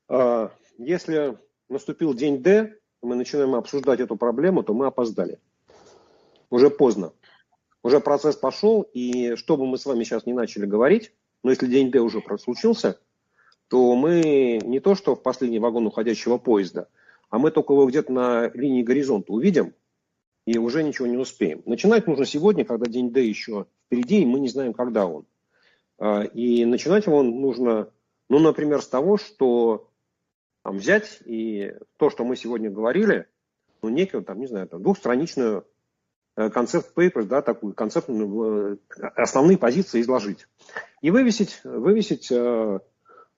[0.10, 1.38] А, если
[1.70, 5.40] наступил день Д, мы начинаем обсуждать эту проблему, то мы опоздали.
[6.50, 7.14] Уже поздно.
[7.82, 11.14] Уже процесс пошел, и что бы мы с вами сейчас не начали говорить,
[11.44, 13.00] но если день Д уже случился,
[13.70, 16.88] то мы не то что в последний вагон уходящего поезда,
[17.30, 19.74] а мы только его где-то на линии горизонта увидим,
[20.46, 21.64] и уже ничего не успеем.
[21.66, 25.26] Начинать нужно сегодня, когда день Д еще впереди, и мы не знаем, когда он.
[25.98, 27.90] А, и начинать его нужно,
[28.30, 29.90] ну, например, с того, что
[30.64, 33.28] там, взять и то, что мы сегодня говорили,
[33.82, 35.66] ну, некую, там, не знаю, там, двухстраничную
[36.36, 40.48] э, концепт papers, да, такую концептную, э, основные позиции изложить.
[41.02, 42.80] И вывесить, вывесить э,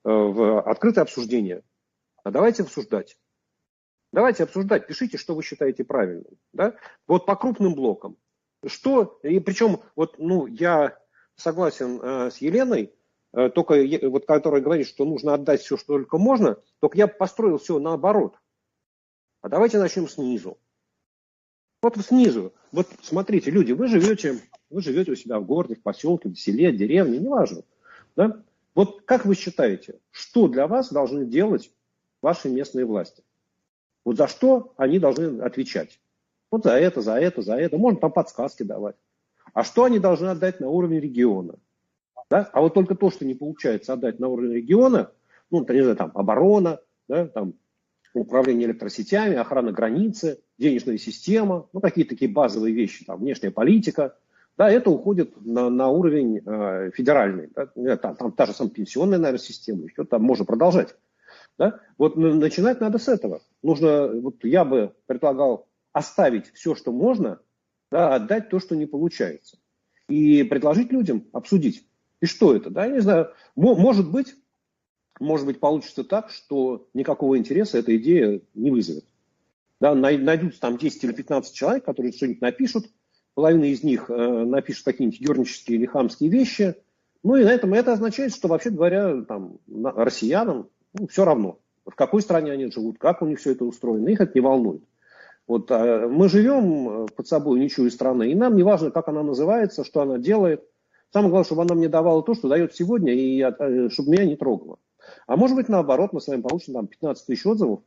[0.08, 1.64] в открытое обсуждение.
[2.24, 3.18] А давайте обсуждать.
[4.14, 6.38] Давайте обсуждать, пишите, что вы считаете правильным.
[6.54, 6.76] Да?
[7.08, 8.18] Вот по крупным блокам.
[8.66, 10.98] Что, и причем, вот, ну, я
[11.36, 12.94] согласен э, с Еленой,
[13.34, 13.76] э, только
[14.10, 18.40] вот которая говорит, что нужно отдать все, что только можно, только я построил все наоборот.
[19.42, 20.58] А давайте начнем снизу.
[21.82, 22.54] Вот снизу.
[22.72, 24.40] Вот смотрите, люди, вы живете,
[24.70, 27.64] вы живете у себя в городе, в поселке, в селе, деревне, неважно.
[28.16, 28.42] Да?
[28.78, 31.72] Вот как вы считаете, что для вас должны делать
[32.22, 33.24] ваши местные власти?
[34.06, 36.00] Вот за что они должны отвечать.
[36.52, 37.76] Вот за это, за это, за это.
[37.80, 38.96] Можно там подсказки давать.
[39.52, 41.56] А что они должны отдать на уровень региона?
[42.30, 42.48] Да?
[42.54, 45.12] А вот только то, что не получается отдать на уровень региона,
[45.50, 47.56] ну, не знаю, там оборона, да, там
[48.14, 54.16] управление электросетями, охрана границы, денежная система, ну, какие-то такие базовые вещи, там, внешняя политика,
[54.58, 57.50] да, это уходит на, на уровень э, федеральный.
[57.76, 60.96] Да, там, там та же самая пенсионная, наверное, система, еще там можно продолжать.
[61.60, 61.80] Да?
[61.98, 63.42] Вот начинать надо с этого.
[63.62, 67.40] Нужно, вот я бы предлагал оставить все, что можно,
[67.92, 69.58] да, отдать то, что не получается.
[70.10, 71.88] И предложить людям обсудить.
[72.22, 72.72] И что это?
[72.72, 73.32] Да, я не знаю.
[73.56, 74.36] Может быть,
[75.20, 79.06] может быть, получится так, что никакого интереса эта идея не вызовет.
[79.80, 82.88] Да, найдутся там 10 или 15 человек, которые что-нибудь напишут,
[83.38, 86.74] половина из них э, напишет какие-нибудь ернические или хамские вещи,
[87.22, 91.94] ну и на этом это означает, что, вообще говоря, там, россиянам ну, все равно, в
[91.94, 94.82] какой стране они живут, как у них все это устроено, их это не волнует.
[95.46, 99.22] Вот а мы живем э, под собой ничью страны, и нам не важно, как она
[99.22, 100.68] называется, что она делает.
[101.14, 104.36] Самое главное, чтобы она мне давала то, что дает сегодня, и э, чтобы меня не
[104.36, 104.80] трогало.
[105.28, 107.82] А может быть, наоборот, мы с вами получим там 15 тысяч отзывов,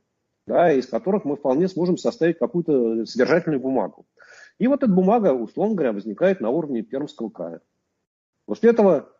[0.46, 4.06] да, из которых мы вполне сможем составить какую-то содержательную бумагу.
[4.60, 7.62] И вот эта бумага, условно говоря, возникает на уровне Пермского края.
[8.44, 9.10] После этого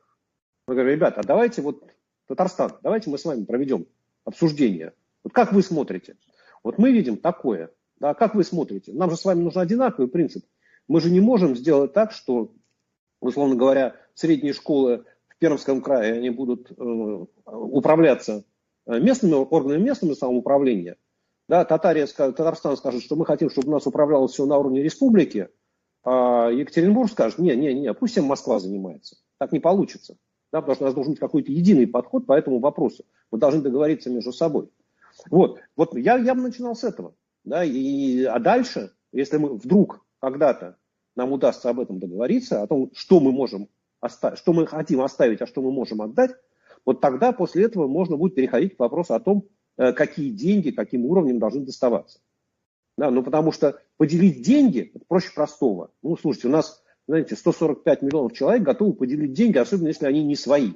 [0.66, 1.82] мы говорим, ребята, а давайте вот
[2.26, 3.86] Татарстан, давайте мы с вами проведем
[4.24, 4.92] обсуждение.
[5.24, 6.18] Вот как вы смотрите?
[6.62, 7.70] Вот мы видим такое.
[7.98, 8.92] Да, как вы смотрите?
[8.92, 10.44] Нам же с вами нужен одинаковый принцип.
[10.88, 12.52] Мы же не можем сделать так, что,
[13.20, 18.44] условно говоря, средние школы в Пермском крае, они будут э, управляться
[18.84, 20.98] э, местными органами местного самоуправления.
[21.50, 25.48] Да, Татария, Татарстан скажет, что мы хотим, чтобы у нас управлялось все на уровне республики,
[26.04, 29.16] а Екатеринбург скажет, не, не, не, пусть всем Москва занимается.
[29.38, 30.16] Так не получится
[30.52, 33.04] да, потому что у нас должен быть какой-то единый подход по этому вопросу.
[33.30, 34.70] Мы должны договориться между собой.
[35.30, 37.14] Вот, вот я, я бы начинал с этого.
[37.44, 40.76] Да, и, а дальше, если мы вдруг когда-то
[41.16, 43.68] нам удастся об этом договориться, о том, что мы можем
[44.00, 46.32] оставить, что мы хотим оставить, а что мы можем отдать,
[46.84, 51.38] вот тогда после этого можно будет переходить к вопросу о том, какие деньги, каким уровнем
[51.38, 52.20] должны доставаться.
[52.98, 55.90] Да, ну потому что поделить деньги проще простого.
[56.02, 60.36] Ну, слушайте, у нас знаете, 145 миллионов человек готовы поделить деньги, особенно если они не
[60.36, 60.74] свои.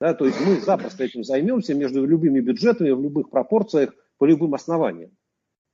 [0.00, 4.54] Да, то есть мы запросто этим займемся между любыми бюджетами, в любых пропорциях, по любым
[4.54, 5.12] основаниям.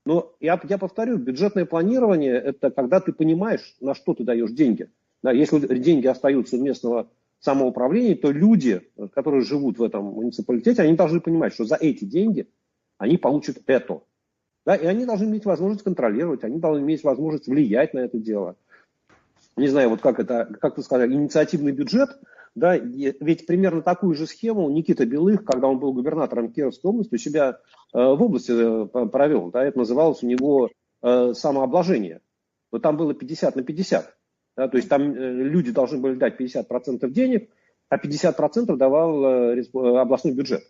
[0.05, 4.91] Но я, я повторю, бюджетное планирование– это когда ты понимаешь, на что ты даешь деньги.
[5.23, 7.11] Да, если деньги остаются у местного
[7.45, 12.49] самоуправления, то люди, которые живут в этом муниципалитете, они должны понимать, что за эти деньги
[12.99, 14.03] они получат это.
[14.65, 18.57] Да, и они должны иметь возможность контролировать, они должны иметь возможность влиять на это дело.
[19.57, 22.11] Не знаю, вот как это, как вы сказали, инициативный бюджет–
[22.55, 27.19] да, ведь примерно такую же схему Никита Белых, когда он был губернатором Кировской области, у
[27.19, 27.59] себя
[27.93, 29.51] э, в области э, провел.
[29.51, 30.71] Да, это называлось у него
[31.03, 32.21] э, самообложение.
[32.71, 34.17] Но там было 50 на 50.
[34.57, 37.51] Да, то есть там э, люди должны были дать 50% денег,
[37.89, 40.63] а 50% давал э, э, областной бюджет.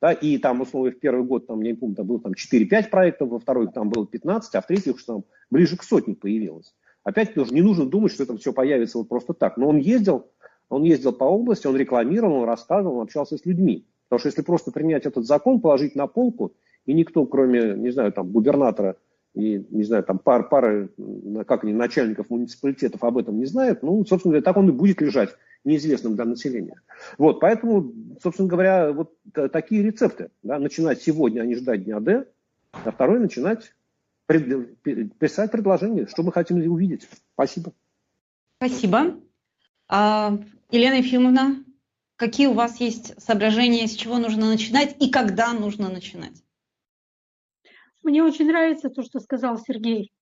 [0.00, 3.28] Да, и там, условно, в первый год, там, не помню, там было там 4-5 проектов,
[3.28, 6.74] во второй там было 15, а в третьих что там ближе к сотне появилось.
[7.04, 9.56] Опять тоже не нужно думать, что это все появится вот просто так.
[9.56, 10.30] Но он ездил,
[10.68, 13.86] он ездил по области, он рекламировал, он рассказывал, он общался с людьми.
[14.08, 16.52] Потому что если просто принять этот закон, положить на полку,
[16.84, 18.96] и никто, кроме, не знаю, там, губернатора
[19.34, 20.90] и, не знаю, там, пар, пары,
[21.46, 25.00] как они, начальников муниципалитетов об этом не знают, ну, собственно говоря, так он и будет
[25.00, 25.30] лежать
[25.64, 26.80] неизвестным для населения.
[27.18, 27.92] Вот, поэтому,
[28.22, 29.14] собственно говоря, вот
[29.52, 30.30] такие рецепты.
[30.42, 32.26] Да, начинать сегодня, а не ждать дня Д,
[32.72, 33.72] а второй начинать
[34.26, 34.78] пред,
[35.18, 37.08] писать предложение, что мы хотим увидеть.
[37.34, 37.72] Спасибо.
[38.58, 39.16] Спасибо.
[39.88, 40.38] А,
[40.70, 41.64] Елена Ефимовна,
[42.16, 46.42] какие у вас есть соображения, с чего нужно начинать и когда нужно начинать?
[48.02, 50.12] Мне очень нравится то, что сказал Сергей.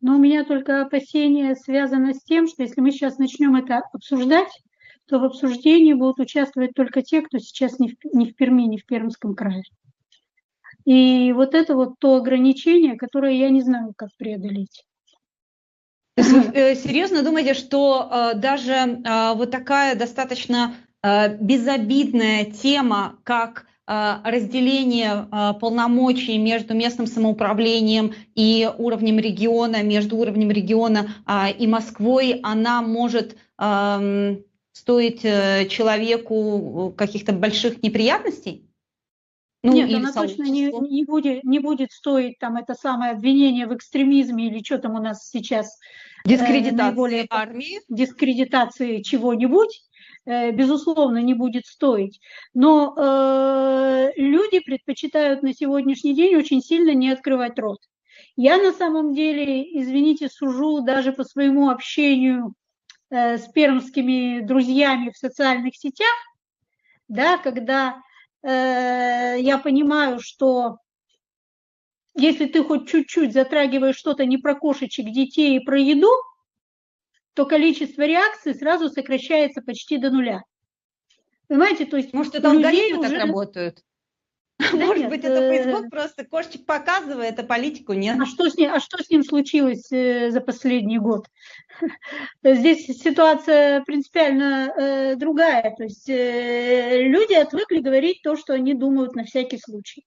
[0.00, 4.50] Но у меня только опасение связано с тем, что если мы сейчас начнем это обсуждать,
[5.06, 8.78] то в обсуждении будут участвовать только те, кто сейчас не в, не в Перми, не
[8.78, 9.64] в Пермском крае.
[10.86, 14.84] И вот это вот то ограничение, которое я не знаю, как преодолеть.
[16.16, 23.64] Вы э, серьезно думаете, что э, даже э, вот такая достаточно безобидная тема, как
[24.24, 25.26] разделение
[25.60, 31.08] полномочий между местным самоуправлением и уровнем региона, между уровнем региона
[31.58, 38.70] и Москвой, она может эм, стоить человеку каких-то больших неприятностей?
[39.62, 43.74] Ну, Нет, она точно не, не, будет, не будет стоить там это самое обвинение в
[43.74, 45.78] экстремизме или что там у нас сейчас.
[46.24, 47.80] Дискредитация э, армии.
[47.88, 49.89] Дискредитации чего-нибудь, э,
[50.26, 52.20] безусловно, не будет стоить.
[52.54, 57.78] Но э, люди предпочитают на сегодняшний день очень сильно не открывать рот.
[58.36, 62.54] Я на самом деле, извините, сужу даже по своему общению
[63.10, 66.14] э, с пермскими друзьями в социальных сетях,
[67.08, 68.00] да, когда
[68.42, 70.78] Э, я понимаю, что
[72.14, 76.10] если ты хоть чуть-чуть затрагиваешь что-то не про кошечек, детей и про еду,
[77.34, 80.42] то количество реакций сразу сокращается почти до нуля.
[81.48, 83.10] Понимаете, то есть может это алгоритмы уже...
[83.10, 83.82] так работают?
[84.60, 88.18] Да Может нет, быть, это Facebook э, просто кошечек показывает, а политику нет.
[88.20, 91.26] А что с ним, а что с ним случилось э, за последний год?
[92.44, 95.74] Здесь ситуация принципиально э, другая.
[95.76, 100.04] То есть люди отвыкли говорить то, что они думают на всякий случай.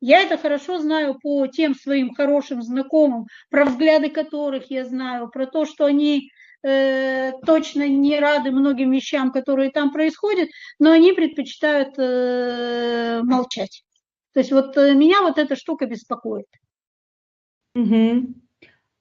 [0.00, 5.46] Я это хорошо знаю по тем своим хорошим знакомым, про взгляды которых я знаю, про
[5.46, 6.30] то, что они
[6.62, 10.48] э, точно не рады многим вещам, которые там происходят,
[10.78, 13.84] но они предпочитают э, молчать.
[14.32, 16.46] То есть вот э, меня вот эта штука беспокоит.
[17.74, 18.34] Угу.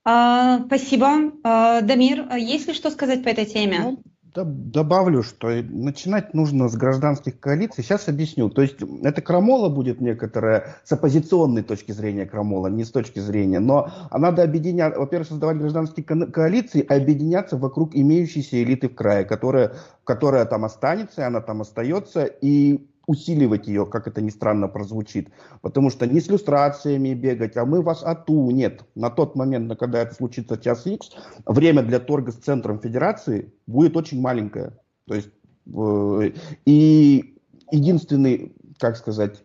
[0.05, 1.31] А, спасибо.
[1.43, 3.79] А, Дамир, есть ли что сказать по этой теме?
[3.79, 4.03] Ну,
[4.33, 7.83] Добавлю, что начинать нужно с гражданских коалиций.
[7.83, 8.49] Сейчас объясню.
[8.49, 13.59] То есть это крамола будет некоторая с оппозиционной точки зрения крамола, не с точки зрения.
[13.59, 19.73] Но надо объединять, во-первых, создавать гражданские коалиции, а объединяться вокруг имеющейся элиты в крае, которая,
[20.03, 22.25] которая там останется, и она там остается.
[22.25, 25.29] И усиливать ее, как это ни странно прозвучит.
[25.61, 28.51] Потому что не с люстрациями бегать, а мы вас ату.
[28.51, 31.09] Нет, на тот момент, когда это случится час X,
[31.47, 34.77] время для торга с центром федерации будет очень маленькое.
[35.07, 35.29] То есть,
[35.75, 36.31] э,
[36.65, 37.35] и
[37.71, 39.43] единственный, как сказать,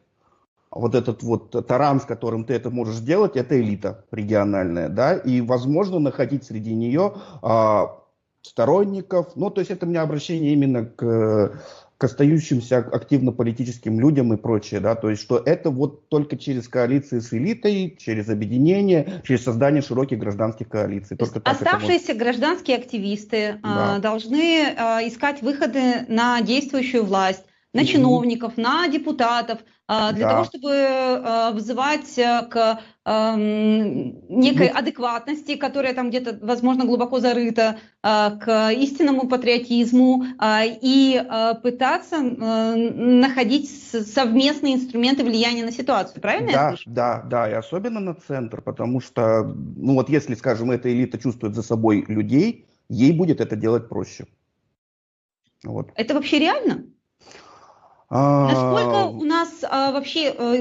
[0.70, 5.40] вот этот вот таран, с которым ты это можешь сделать, это элита региональная, да, и
[5.40, 8.02] возможно находить среди нее а,
[8.42, 11.60] сторонников, ну, то есть это у меня обращение именно к
[11.96, 16.68] к остающимся активно политическим людям и прочее, да, то есть что это вот только через
[16.68, 21.16] коалиции с элитой, через объединение, через создание широких гражданских коалиций.
[21.16, 22.18] Только Оставшиеся может...
[22.18, 23.98] гражданские активисты а, да.
[24.00, 27.44] должны а, искать выходы на действующую власть,
[27.74, 30.32] на чиновников, на депутатов, а, для да.
[30.32, 37.76] того, чтобы а, вызывать э, к некой ну, адекватности, которая там где-то, возможно, глубоко зарыта,
[38.02, 41.22] а, к истинному патриотизму и
[41.62, 46.22] пытаться э, находить совместные инструменты влияния на ситуацию.
[46.22, 46.90] Правильно да, я слышу?
[46.90, 49.42] Да, да, и особенно на центр, потому что,
[49.76, 54.24] ну вот если, скажем, эта элита чувствует за собой людей, ей будет это делать проще.
[55.62, 55.90] Вот.
[55.94, 56.84] Это вообще реально?
[58.10, 60.54] Насколько у нас а, вообще а,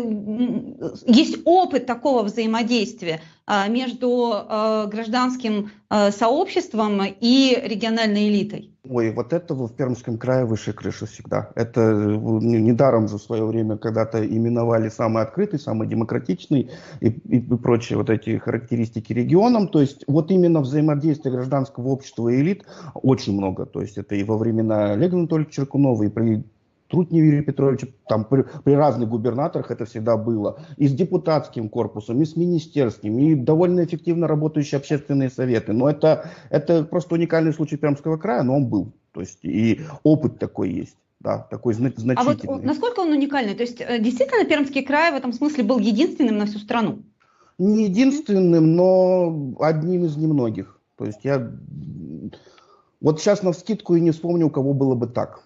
[1.05, 8.73] есть опыт такого взаимодействия а, между а, гражданским а, сообществом и региональной элитой?
[8.89, 11.51] Ой, вот этого в Пермском крае выше крыши всегда.
[11.55, 17.39] Это недаром же в свое время когда-то именовали самый открытый, самый демократичный и, и, и
[17.39, 19.69] прочие вот эти характеристики регионам.
[19.69, 23.65] То есть вот именно взаимодействие гражданского общества и элит очень много.
[23.65, 26.43] То есть это и во времена Олега Анатольевича Черкунова, и при
[26.93, 32.21] Трутни Юрия Петровича, там при, при разных губернаторах это всегда было, и с депутатским корпусом,
[32.21, 35.73] и с министерским, и довольно эффективно работающие общественные советы.
[35.73, 38.91] Но это, это просто уникальный случай Пермского края, но он был.
[39.11, 40.95] То есть и опыт такой есть.
[41.19, 42.13] Да, такой значительный.
[42.15, 43.55] А вот насколько он уникальный?
[43.55, 46.99] То есть э, действительно Пермский край в этом смысле был единственным на всю страну?
[47.57, 50.79] Не единственным, но одним из немногих.
[50.95, 51.51] То есть я
[53.01, 55.43] вот сейчас на вскидку и не вспомню, у кого было бы так.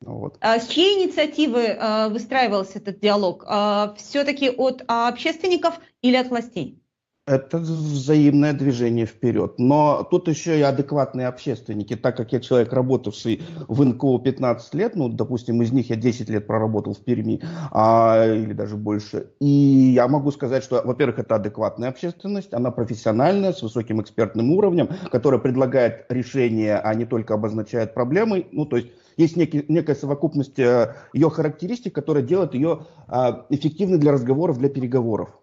[0.00, 0.36] Вот.
[0.40, 3.44] А с чьей инициативы а, выстраивался этот диалог?
[3.46, 6.82] А, все-таки от а, общественников или от властей?
[7.28, 9.54] Это взаимное движение вперед.
[9.58, 14.94] Но тут еще и адекватные общественники, так как я человек, работавший в НКО 15 лет,
[14.94, 17.42] ну, допустим, из них я 10 лет проработал в Перми,
[17.72, 19.30] а, или даже больше.
[19.40, 24.88] И я могу сказать, что, во-первых, это адекватная общественность, она профессиональная, с высоким экспертным уровнем,
[25.10, 28.46] которая предлагает решения, а не только обозначает проблемы.
[28.52, 33.98] Ну, то есть есть некий, некая совокупность э, ее характеристик, которая делает ее а, эффективной
[33.98, 35.38] для разговоров, для переговоров.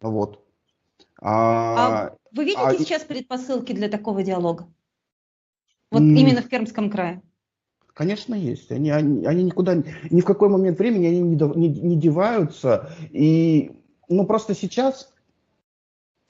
[0.00, 0.44] Вот.
[1.20, 4.68] А, а вы видите а, сейчас предпосылки для такого диалога?
[5.90, 7.22] Вот именно в Пермском крае.
[7.94, 8.70] Конечно, есть.
[8.70, 12.90] Они, они, они никуда, ни в какой момент времени они не, не, не деваются.
[13.10, 13.72] И,
[14.10, 15.14] ну, просто сейчас,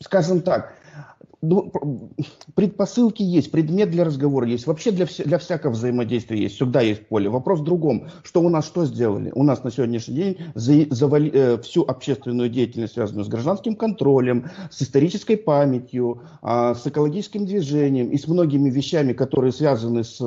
[0.00, 0.76] скажем так,
[2.54, 7.28] предпосылки есть, предмет для разговора есть, вообще для, для всякого взаимодействия есть, всегда есть поле.
[7.28, 9.32] Вопрос в другом, что у нас что сделали?
[9.34, 14.50] У нас на сегодняшний день за, завали, э, всю общественную деятельность, связанную с гражданским контролем,
[14.70, 20.20] с исторической памятью, э, с экологическим движением и с многими вещами, которые связаны с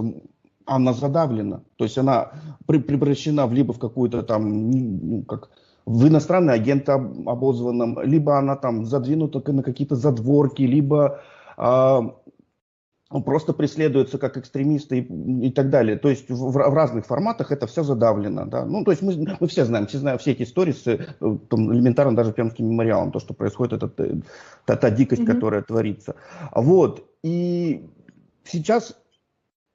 [0.66, 2.32] она задавлена, то есть она
[2.68, 5.50] при, превращена в либо в какую-то там, ну, как
[5.90, 11.22] в иностранный агент обозванном, либо она там задвинута на какие-то задворки, либо
[11.58, 12.14] а,
[13.26, 15.98] просто преследуется как экстремисты и, и так далее.
[15.98, 18.46] То есть в, в разных форматах это все задавлено.
[18.46, 18.66] Да?
[18.66, 21.00] Ну, то есть мы, мы все знаем, все знаем все эти истории с э,
[21.50, 24.14] там, элементарно даже Пермским мемориалом, то, что происходит, это, э,
[24.66, 25.34] та, та дикость, mm-hmm.
[25.34, 26.14] которая творится.
[26.54, 27.04] Вот.
[27.24, 27.90] И
[28.44, 28.96] сейчас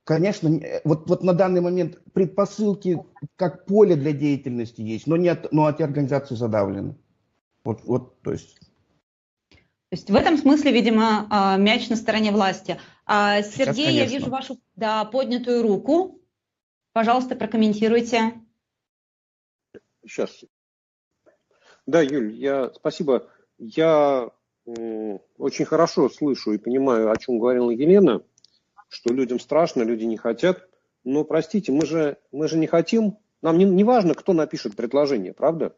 [0.05, 3.03] Конечно, э, вот, вот на данный момент предпосылки
[3.37, 6.95] как поле для деятельности есть, но, нет, но эти организации задавлены.
[7.65, 8.59] Вот, вот, то есть.
[9.51, 12.79] То есть в этом смысле, видимо, а, мяч на стороне власти.
[13.07, 16.21] А, Сергей, Сейчас, я вижу вашу да, поднятую руку.
[16.93, 18.35] Пожалуйста, прокомментируйте.
[20.07, 20.45] Сейчас.
[21.87, 23.29] Да, Юль, я спасибо.
[23.59, 24.31] Я
[24.67, 28.23] очень хорошо слышу и понимаю, о чем говорила Елена
[28.95, 30.69] что людям страшно, люди не хотят.
[31.03, 35.35] Но, простите, мы же, мы же не хотим, нам не, не важно, кто напишет предложение,
[35.35, 35.75] правда?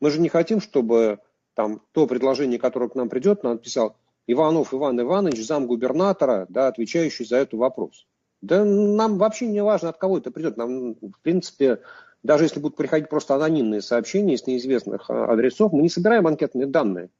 [0.00, 1.18] Мы же не хотим, чтобы
[1.54, 3.96] там то предложение, которое к нам придет, нам написал
[4.26, 8.06] Иванов Иван Иванович, замгубернатора, да, отвечающий за этот вопрос.
[8.40, 10.56] Да нам вообще не важно, от кого это придет.
[10.56, 11.82] Нам, в принципе,
[12.22, 16.66] даже если будут приходить просто анонимные сообщения с неизвестных а, адресов, мы не собираем анкетные
[16.66, 17.10] данные.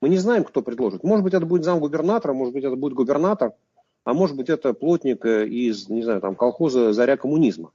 [0.00, 1.02] Мы не знаем, кто предложит.
[1.02, 3.54] Может быть, это будет замгубернатора, может быть, это будет губернатор–
[4.04, 7.72] а может быть это плотник э, из, не знаю, там, колхоза «Заря коммунизма».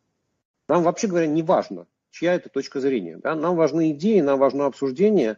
[0.68, 3.18] Нам, вообще говоря, не важно, чья это точка зрения.
[3.18, 3.36] Да?
[3.36, 5.38] Нам важны идеи, нам важно обсуждение,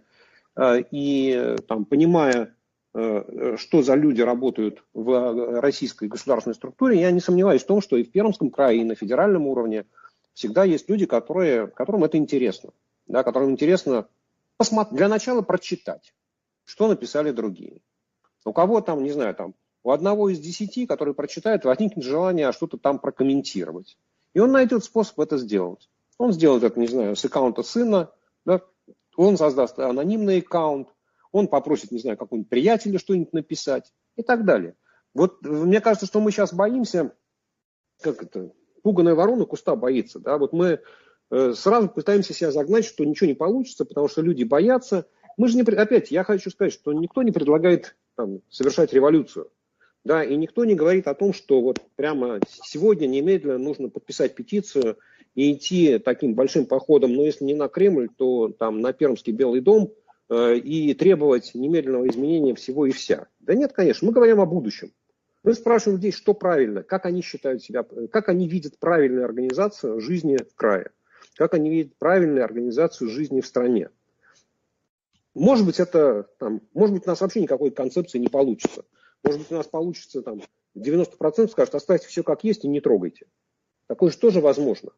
[0.57, 2.55] э, и там, понимая,
[2.93, 7.95] э, что за люди работают в российской государственной структуре, я не сомневаюсь в том, что
[7.95, 9.85] и в Пермском крае, и на федеральном уровне
[10.33, 12.71] всегда есть люди, которые, которым это интересно,
[13.07, 14.07] да, которым интересно
[14.57, 16.13] посмотреть, для начала прочитать,
[16.65, 17.77] что написали другие.
[18.43, 22.77] У кого там, не знаю, там у одного из десяти, который прочитает, возникнет желание что-то
[22.77, 23.97] там прокомментировать.
[24.33, 25.89] И он найдет способ это сделать.
[26.17, 28.11] Он сделает это, не знаю, с аккаунта сына,
[28.45, 28.61] да?
[29.15, 30.89] он создаст анонимный аккаунт,
[31.31, 34.75] он попросит, не знаю, какого-нибудь приятеля что-нибудь написать и так далее.
[35.13, 37.13] Вот мне кажется, что мы сейчас боимся,
[38.01, 38.51] как это,
[38.83, 40.19] пуганая ворона куста боится.
[40.19, 40.37] Да?
[40.37, 40.81] Вот мы
[41.29, 45.07] э, сразу пытаемся себя загнать, что ничего не получится, потому что люди боятся.
[45.37, 45.63] Мы же не...
[45.63, 49.49] Опять, я хочу сказать, что никто не предлагает там, совершать революцию.
[50.03, 54.97] Да, и никто не говорит о том, что вот прямо сегодня немедленно нужно подписать петицию
[55.35, 59.61] и идти таким большим походом, но если не на Кремль, то там на Пермский Белый
[59.61, 59.93] дом
[60.29, 63.27] э, и требовать немедленного изменения всего и вся.
[63.39, 64.91] Да нет, конечно, мы говорим о будущем.
[65.43, 70.37] Мы спрашиваем людей, что правильно, как они считают себя, как они видят правильную организацию жизни
[70.37, 70.91] в крае,
[71.35, 73.89] как они видят правильную организацию жизни в стране.
[75.33, 78.83] Может быть, это, там, может быть, у нас вообще никакой концепции не получится.
[79.23, 80.41] Может быть, у нас получится там
[80.77, 83.27] 90% скажут, оставьте все как есть и не трогайте.
[83.87, 84.91] Такое же тоже возможно.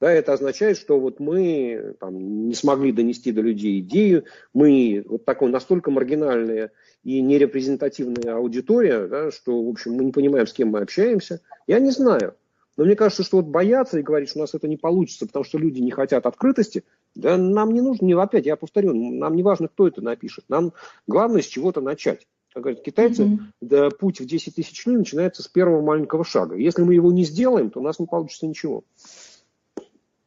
[0.00, 5.24] Да, это означает, что вот мы там, не смогли донести до людей идею, мы вот
[5.24, 6.72] такой настолько маргинальная
[7.04, 11.40] и нерепрезентативная аудитория, да, что, в общем, мы не понимаем, с кем мы общаемся.
[11.66, 12.34] Я не знаю.
[12.76, 15.44] Но мне кажется, что вот бояться и говорить, что у нас это не получится, потому
[15.44, 16.84] что люди не хотят открытости,
[17.14, 20.44] да нам не нужно, не, опять я повторю, нам не важно, кто это напишет.
[20.48, 20.72] Нам
[21.06, 22.26] главное с чего-то начать.
[22.54, 23.38] Как говорят китайцы, mm-hmm.
[23.62, 26.54] да, путь в 10 тысяч миль начинается с первого маленького шага.
[26.54, 28.84] Если мы его не сделаем, то у нас не получится ничего.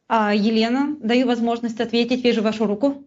[0.08, 2.22] А, Елена, даю возможность ответить.
[2.22, 3.02] Вижу вашу руку.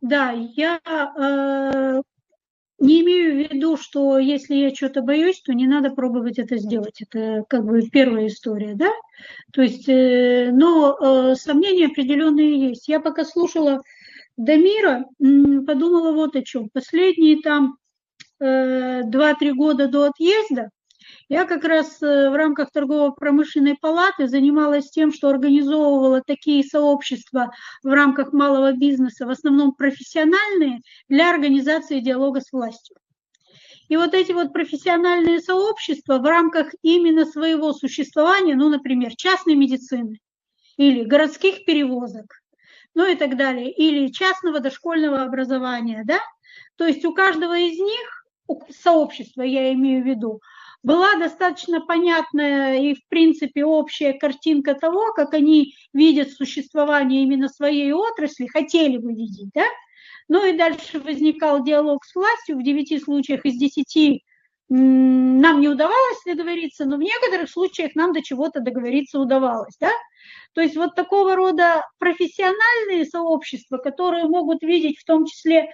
[0.00, 2.02] Да, я э,
[2.80, 7.00] не имею в виду, что если я что-то боюсь, то не надо пробовать это сделать.
[7.02, 8.90] Это как бы первая история, да?
[9.52, 12.88] То есть, э, но э, сомнения определенные есть.
[12.88, 13.82] Я пока слушала
[14.40, 15.04] Дамира,
[15.66, 16.70] подумала вот о чем.
[16.72, 17.76] Последние там
[18.40, 20.70] э, 2-3 года до отъезда
[21.28, 27.50] я как раз э, в рамках торгово-промышленной палаты занималась тем, что организовывала такие сообщества
[27.82, 32.96] в рамках малого бизнеса, в основном профессиональные, для организации диалога с властью.
[33.88, 40.18] И вот эти вот профессиональные сообщества в рамках именно своего существования, ну, например, частной медицины
[40.78, 42.40] или городских перевозок,
[42.94, 46.20] ну и так далее, или частного дошкольного образования, да,
[46.76, 48.26] то есть у каждого из них,
[48.70, 50.40] сообщества я имею в виду,
[50.82, 57.92] была достаточно понятная и, в принципе, общая картинка того, как они видят существование именно своей
[57.92, 59.64] отрасли, хотели бы видеть, да?
[60.28, 64.24] Ну и дальше возникал диалог с властью, в девяти случаях из десяти
[64.70, 69.90] нам не удавалось договориться, но в некоторых случаях нам до чего-то договориться удавалось, да?
[70.54, 75.70] То есть вот такого рода профессиональные сообщества, которые могут видеть в том числе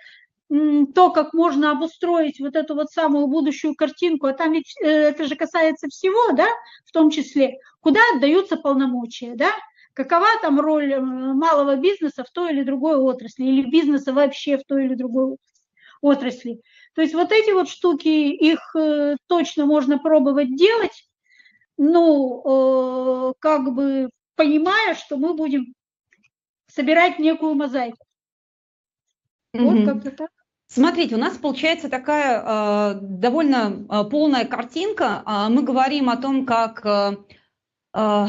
[0.49, 5.27] то, как можно обустроить вот эту вот самую будущую картинку, а там ведь э, это
[5.27, 6.47] же касается всего, да,
[6.85, 9.51] в том числе, куда отдаются полномочия, да,
[9.93, 14.65] какова там роль э, малого бизнеса в той или другой отрасли, или бизнеса вообще в
[14.65, 15.37] той или другой
[16.01, 16.61] отрасли.
[16.97, 21.09] То есть вот эти вот штуки, их э, точно можно пробовать делать,
[21.77, 25.75] ну, как бы понимая, что мы будем
[26.69, 27.99] собирать некую мозаику.
[29.53, 30.31] Вот как-то так.
[30.69, 35.23] Смотрите, у нас получается такая э, довольно э, полная картинка.
[35.25, 37.17] Э, мы говорим о том, как, э,
[37.95, 38.27] э,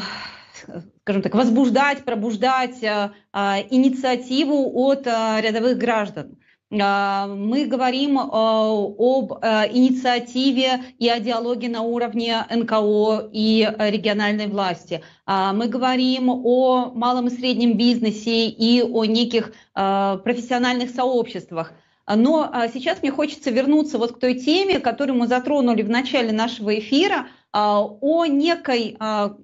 [1.01, 3.39] скажем так, возбуждать, пробуждать э, э,
[3.71, 6.37] инициативу от э, рядовых граждан.
[6.69, 14.47] Э, мы говорим э, об э, инициативе и о диалоге на уровне НКО и региональной
[14.47, 15.01] власти.
[15.25, 21.73] Мы говорим о малом и среднем бизнесе и о неких профессиональных сообществах.
[22.07, 26.31] Но а, сейчас мне хочется вернуться вот к той теме, которую мы затронули в начале
[26.31, 29.35] нашего эфира, а, о некой а,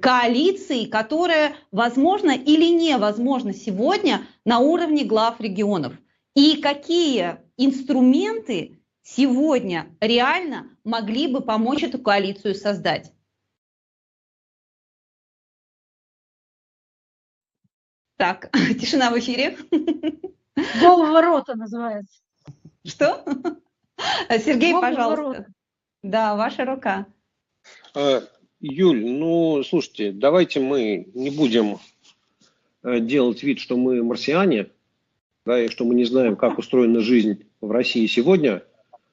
[0.00, 5.92] коалиции, которая возможно или невозможно сегодня на уровне глав регионов.
[6.36, 13.10] И какие инструменты сегодня реально могли бы помочь эту коалицию создать?
[18.18, 19.56] Так, тишина в эфире.
[20.80, 22.20] Гол ворота называется.
[22.84, 23.24] Что?
[24.28, 25.22] Сергей, Гол пожалуйста.
[25.22, 25.46] Ворота.
[26.02, 27.06] Да, ваша рука.
[27.94, 28.20] А,
[28.60, 31.78] Юль, ну, слушайте, давайте мы не будем
[32.82, 34.70] э, делать вид, что мы марсиане,
[35.46, 38.62] да, и что мы не знаем, как устроена жизнь в России сегодня,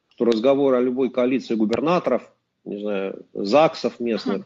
[0.10, 2.30] что разговор о любой коалиции губернаторов,
[2.66, 4.46] не знаю, ЗАГСов местных,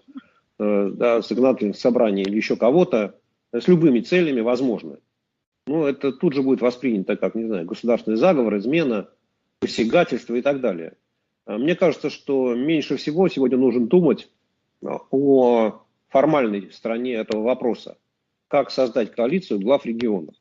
[0.59, 3.15] э, да, законодательных собраний или еще кого-то,
[3.51, 4.99] с любыми целями возможно
[5.68, 9.09] ну, это тут же будет воспринято как, не знаю, государственный заговор, измена,
[9.59, 10.93] посягательство и так далее.
[11.45, 14.30] А мне кажется, что меньше всего сегодня нужно думать
[14.84, 17.97] а, о формальной стороне этого вопроса.
[18.47, 20.35] Как создать коалицию глав регионов.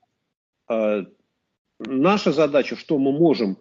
[1.78, 3.59] Наша задача, что мы можем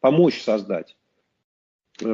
[0.00, 0.96] помочь создать,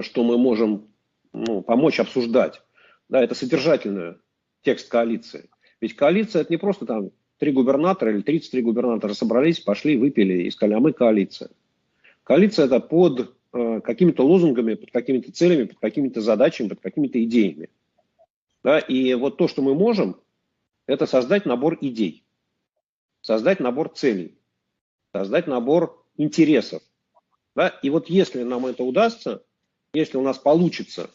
[0.01, 0.89] что мы можем
[1.33, 2.63] ну, помочь обсуждать.
[3.09, 4.17] Да, это содержательный
[4.63, 5.49] текст коалиции.
[5.81, 10.51] Ведь коалиция это не просто там три губернатора или 33 губернатора собрались, пошли, выпили и
[10.51, 11.51] сказали, а мы коалиция.
[12.25, 17.69] Коалиция это под э, какими-то лозунгами, под какими-то целями, под какими-то задачами, под какими-то идеями.
[18.65, 18.81] Да?
[18.81, 20.17] И вот то, что мы можем,
[20.87, 22.25] это создать набор идей,
[23.21, 24.37] создать набор целей,
[25.21, 26.83] создать набор интересов.
[27.55, 27.69] Да?
[27.83, 29.43] И вот если нам это удастся,
[29.93, 31.11] если у нас получится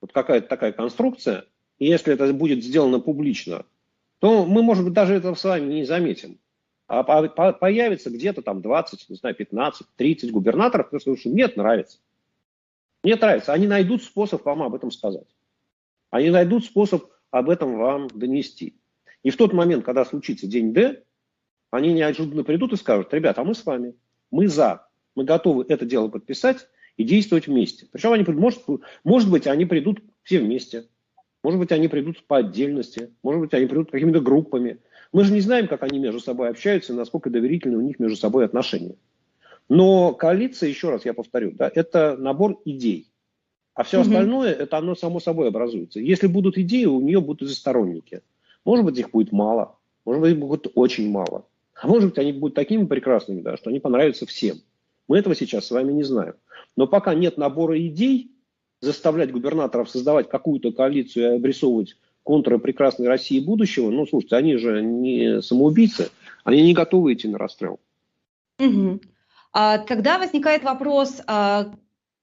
[0.00, 1.44] вот какая-то такая конструкция,
[1.78, 3.66] и если это будет сделано публично,
[4.18, 6.38] то мы, может быть, даже этого с вами не заметим.
[6.86, 11.98] А появится где-то там 20, не знаю, 15, 30 губернаторов, потому что мне это нравится.
[13.02, 13.52] Мне нравится.
[13.52, 15.26] Они найдут способ вам об этом сказать.
[16.10, 18.76] Они найдут способ об этом вам донести.
[19.22, 21.02] И в тот момент, когда случится день Д,
[21.76, 23.94] они неожиданно придут и скажут, ребята, а мы с вами,
[24.30, 27.86] мы за, мы готовы это дело подписать и действовать вместе.
[27.90, 28.62] Причем они, может,
[29.04, 30.86] может быть, они придут все вместе,
[31.42, 34.78] может быть, они придут по отдельности, может быть, они придут какими-то группами.
[35.12, 38.16] Мы же не знаем, как они между собой общаются и насколько доверительны у них между
[38.16, 38.96] собой отношения.
[39.68, 43.10] Но коалиция, еще раз я повторю, да, это набор идей.
[43.74, 44.08] А все угу.
[44.08, 46.00] остальное, это оно само собой образуется.
[46.00, 48.22] Если будут идеи, у нее будут и сторонники.
[48.64, 51.46] Может быть, их будет мало, может быть, их будет очень мало.
[51.80, 54.56] А может быть, они будут такими прекрасными, да, что они понравятся всем.
[55.08, 56.34] Мы этого сейчас с вами не знаем.
[56.74, 58.32] Но пока нет набора идей,
[58.80, 64.82] заставлять губернаторов создавать какую-то коалицию и обрисовывать контуры прекрасной России будущего, ну, слушайте, они же
[64.82, 66.10] не самоубийцы,
[66.44, 67.78] они не готовы идти на расстрел.
[68.58, 69.00] Угу.
[69.52, 71.72] А, когда возникает вопрос, а,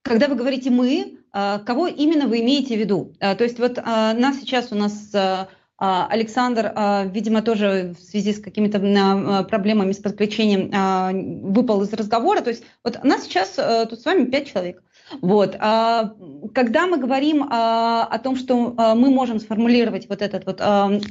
[0.01, 3.13] когда вы говорите «мы», а, кого именно вы имеете в виду?
[3.19, 5.13] А, то есть вот а, нас сейчас у нас...
[5.13, 5.47] А,
[5.83, 12.41] Александр, а, видимо, тоже в связи с какими-то а, проблемами с подключением выпал из разговора.
[12.41, 14.81] То есть вот нас сейчас э, тут с вами пять человек.
[15.21, 15.51] Вот.
[15.51, 20.61] Когда мы говорим о том, что мы можем сформулировать вот этот вот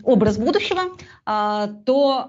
[0.03, 2.29] образ будущего, то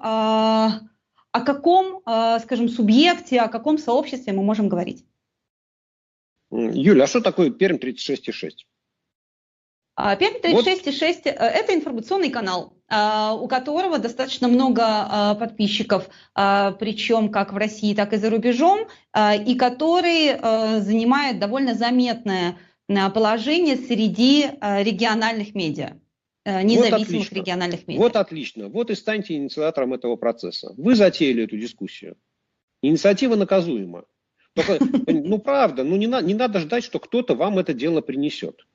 [1.32, 2.02] о каком,
[2.42, 5.06] скажем, субъекте, о каком сообществе мы можем говорить?
[6.52, 8.52] Юля, а что такое Пермь 36,6?
[9.96, 11.36] Пермь 36,6 вот.
[11.38, 17.94] это информационный канал, а, у которого достаточно много а, подписчиков, а, причем как в России,
[17.94, 22.58] так и за рубежом, и который занимает довольно заметное
[22.88, 26.00] положение среди региональных медиа
[26.46, 28.02] независимых вот региональных медиа.
[28.02, 28.68] Вот отлично.
[28.68, 30.74] Вот и станьте инициатором этого процесса.
[30.76, 32.18] Вы затеяли эту дискуссию.
[32.82, 34.06] Инициатива наказуема.
[34.54, 38.66] Только, ну правда, ну не, на, не надо ждать, что кто-то вам это дело принесет.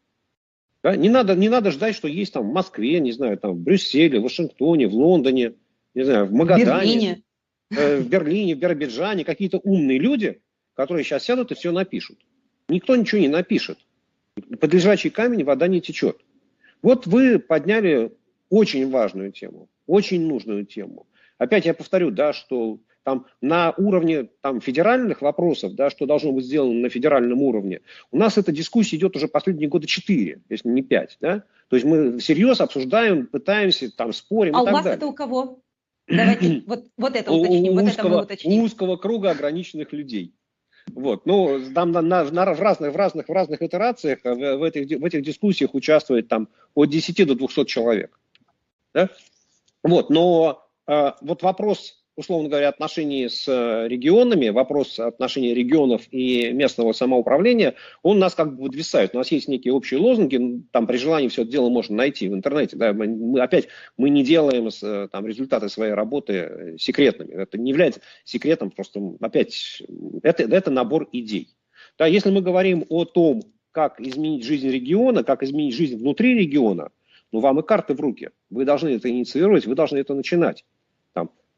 [0.82, 0.96] Да?
[0.96, 4.20] Не, надо, не надо ждать, что есть там в Москве, не знаю, там в Брюсселе,
[4.20, 5.54] в Вашингтоне, в Лондоне,
[5.94, 7.22] не знаю, в Магадане, Берлине.
[7.70, 10.40] Э, в Берлине, в Биробиджане, какие-то умные люди,
[10.74, 12.18] которые сейчас сядут и все напишут.
[12.68, 13.78] Никто ничего не напишет.
[14.60, 16.18] Под лежачий камень вода не течет.
[16.82, 18.12] Вот вы подняли
[18.50, 21.06] очень важную тему, очень нужную тему.
[21.38, 22.78] Опять я повторю, да, что
[23.08, 27.80] там, на уровне там, федеральных вопросов, да, что должно быть сделано на федеральном уровне,
[28.10, 31.16] у нас эта дискуссия идет уже последние года четыре, если не пять.
[31.18, 31.44] Да?
[31.68, 34.96] То есть мы всерьез обсуждаем, пытаемся, там, спорим а и так у вас далее.
[34.98, 35.60] это у кого?
[36.06, 38.62] Давайте вот, вот это уточним, у, вот узкого, это уточним.
[38.62, 40.34] узкого круга ограниченных людей.
[40.92, 41.24] Вот.
[41.24, 45.00] Ну, там на, на, на, в, разных, в, разных, в разных итерациях в, в, этих,
[45.00, 48.20] в этих дискуссиях участвует там, от 10 до 200 человек.
[48.92, 49.08] Да?
[49.82, 50.10] Вот.
[50.10, 56.92] Но э, вот вопрос условно говоря, отношений с э, регионами, вопрос отношений регионов и местного
[56.92, 59.14] самоуправления, он нас как бы подвисает.
[59.14, 62.34] У нас есть некие общие лозунги, там при желании все это дело можно найти в
[62.34, 62.76] интернете.
[62.76, 62.92] Да?
[62.92, 67.34] Мы, мы опять мы не делаем с, там, результаты своей работы э, секретными.
[67.34, 69.80] Это не является секретом, просто опять
[70.24, 71.50] это, это набор идей.
[71.98, 76.90] Да, если мы говорим о том, как изменить жизнь региона, как изменить жизнь внутри региона,
[77.30, 78.30] ну вам и карты в руки.
[78.50, 80.64] Вы должны это инициировать, вы должны это начинать.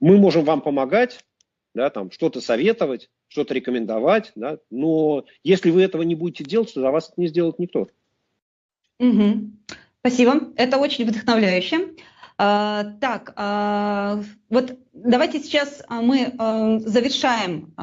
[0.00, 1.24] Мы можем вам помогать,
[1.74, 6.80] да, там, что-то советовать, что-то рекомендовать, да, но если вы этого не будете делать, то
[6.80, 7.88] за вас это не сделает никто.
[8.98, 9.50] Угу.
[10.00, 11.94] Спасибо, это очень вдохновляюще.
[12.42, 17.74] А, так, а, вот давайте сейчас а, мы а, завершаем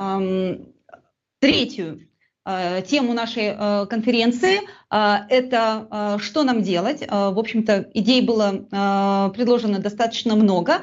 [1.40, 2.08] третью
[2.44, 4.62] а, тему нашей а, конференции.
[4.90, 7.02] Это что нам делать.
[7.02, 10.82] В общем-то, идей было предложено достаточно много.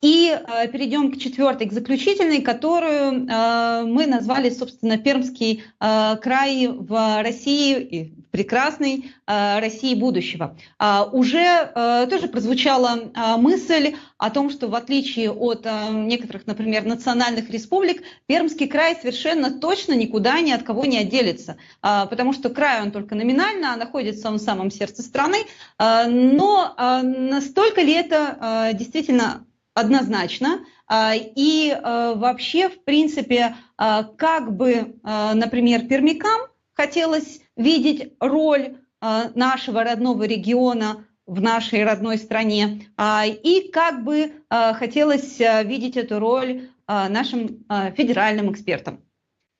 [0.00, 6.68] И э, перейдем к четвертой, к заключительной, которую э, мы назвали, собственно, Пермский э, край
[6.68, 10.56] в России, и прекрасной э, России будущего.
[10.78, 11.40] Э, уже
[11.74, 17.50] э, тоже прозвучала э, мысль о том, что в отличие от э, некоторых, например, национальных
[17.50, 22.82] республик, Пермский край совершенно точно никуда ни от кого не отделится, э, потому что край
[22.82, 25.38] он только номинально, а находится он в самом сердце страны,
[25.78, 29.44] э, но э, настолько ли это э, действительно
[29.78, 30.60] однозначно.
[30.86, 39.84] А, и а, вообще, в принципе, а, как бы, например, пермякам хотелось видеть роль нашего
[39.84, 47.64] родного региона в нашей родной стране, и как бы хотелось видеть эту роль нашим
[47.96, 49.04] федеральным экспертам.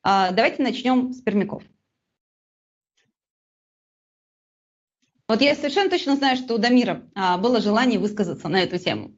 [0.03, 1.63] Давайте начнем с пермяков.
[5.29, 7.03] Вот я совершенно точно знаю, что у Дамира
[7.39, 9.18] было желание высказаться на эту тему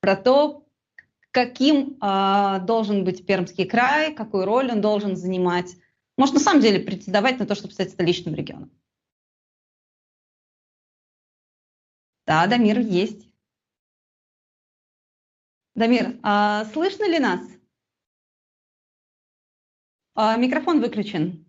[0.00, 0.66] про то,
[1.30, 5.76] каким э, должен быть Пермский край, какую роль он должен занимать.
[6.16, 8.70] Может, на самом деле претендовать на то, чтобы стать столичным регионом.
[12.26, 13.26] Да, Дамир есть.
[15.74, 17.40] Дамир, а слышно ли нас?
[20.14, 21.47] А, микрофон выключен.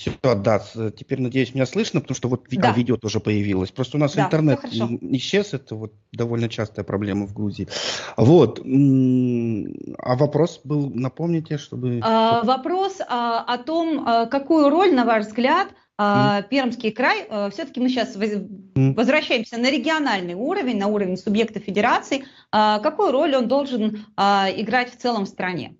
[0.00, 0.62] Все, да,
[0.96, 2.72] теперь, надеюсь, меня слышно, потому что вот да.
[2.72, 3.70] видео тоже появилось.
[3.70, 7.68] Просто у нас да, интернет исчез, это вот довольно частая проблема в Грузии.
[8.16, 12.00] Вот, а вопрос был, напомните, чтобы...
[12.02, 15.68] А, вопрос а, о том, а, какую роль, на ваш взгляд,
[15.98, 22.24] а, Пермский край, а, все-таки мы сейчас возвращаемся на региональный уровень, на уровень субъекта федерации,
[22.50, 25.76] а, какую роль он должен играть в целом в стране?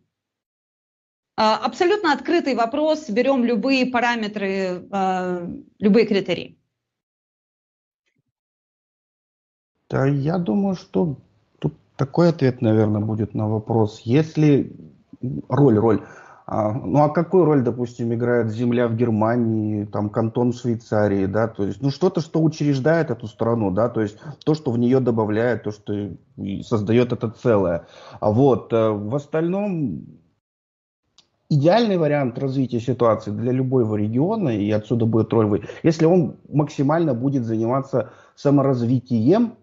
[1.42, 5.48] А, абсолютно открытый вопрос, берем любые параметры, а,
[5.78, 6.58] любые критерии.
[9.88, 11.16] Да, я думаю, что
[11.58, 14.02] тут такой ответ, наверное, будет на вопрос.
[14.04, 14.70] Если
[15.48, 16.02] роль, роль,
[16.44, 21.48] а, ну а какую роль, допустим, играет земля в Германии, там кантон в Швейцарии, да,
[21.48, 25.00] то есть, ну что-то, что учреждает эту страну, да, то есть то, что в нее
[25.00, 26.10] добавляет, то, что
[26.60, 27.86] создает это целое.
[28.20, 30.19] А вот э, в остальном
[31.51, 37.44] идеальный вариант развития ситуации для любого региона, и отсюда будет роль если он максимально будет
[37.44, 39.55] заниматься саморазвитием,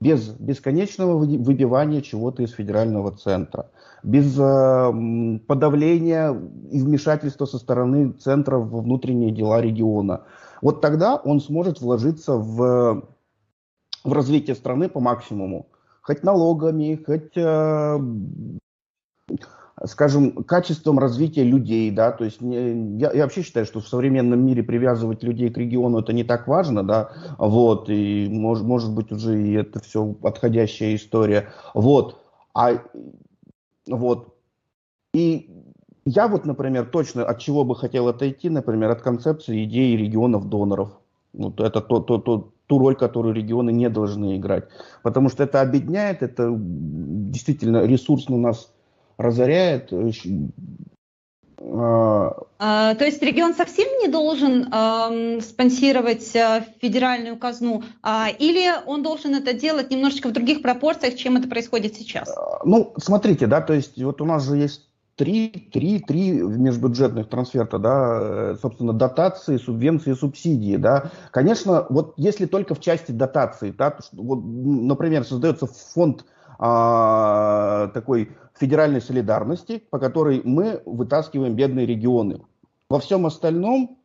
[0.00, 3.70] без бесконечного выбивания чего-то из федерального центра,
[4.02, 6.30] без э, подавления
[6.70, 10.22] и вмешательства со стороны центра во внутренние дела региона.
[10.60, 13.06] Вот тогда он сможет вложиться в,
[14.02, 15.68] в развитие страны по максимуму.
[16.02, 17.98] Хоть налогами, хоть э,
[19.86, 24.62] скажем, качеством развития людей, да, то есть я, я вообще считаю, что в современном мире
[24.62, 29.40] привязывать людей к региону это не так важно, да, вот, и мож, может быть уже
[29.40, 32.18] и это все отходящая история, вот,
[32.54, 32.82] а,
[33.88, 34.34] вот,
[35.12, 35.50] и
[36.06, 40.90] я вот, например, точно от чего бы хотел отойти, например, от концепции идеи регионов-доноров,
[41.32, 44.64] вот это то, то, то, ту роль, которую регионы не должны играть,
[45.02, 48.70] потому что это объединяет, это действительно ресурс на нас
[49.16, 49.92] разоряет.
[49.92, 50.10] Э,
[51.66, 58.08] а, а, то есть регион совсем не должен э, спонсировать э, федеральную казну, э,
[58.38, 62.34] или он должен это делать немножечко в других пропорциях, чем это происходит сейчас?
[62.64, 67.78] Ну, смотрите, да, то есть вот у нас же есть три, три, три межбюджетных трансферта,
[67.78, 71.10] да, э, собственно, дотации, субвенции, субсидии, да.
[71.30, 76.24] Конечно, вот если только в части дотаций, да, вот, например, создается фонд
[76.58, 82.40] а, такой федеральной солидарности, по которой мы вытаскиваем бедные регионы.
[82.88, 83.98] Во всем остальном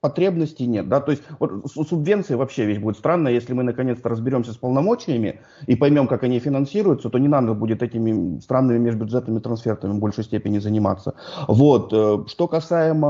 [0.00, 0.88] потребностей нет.
[0.88, 1.00] Да?
[1.00, 3.32] То есть вот, субвенции вообще вещь будет странная.
[3.32, 7.82] Если мы наконец-то разберемся с полномочиями и поймем, как они финансируются, то не надо будет
[7.82, 11.14] этими странными межбюджетными трансфертами в большей степени заниматься.
[11.48, 11.92] Вот.
[11.92, 13.08] Э, что касаемо...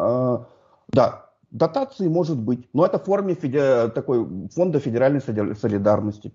[0.00, 0.44] Э,
[0.90, 6.32] да, дотации может быть, но это в форме такой фонда федеральной солидарности.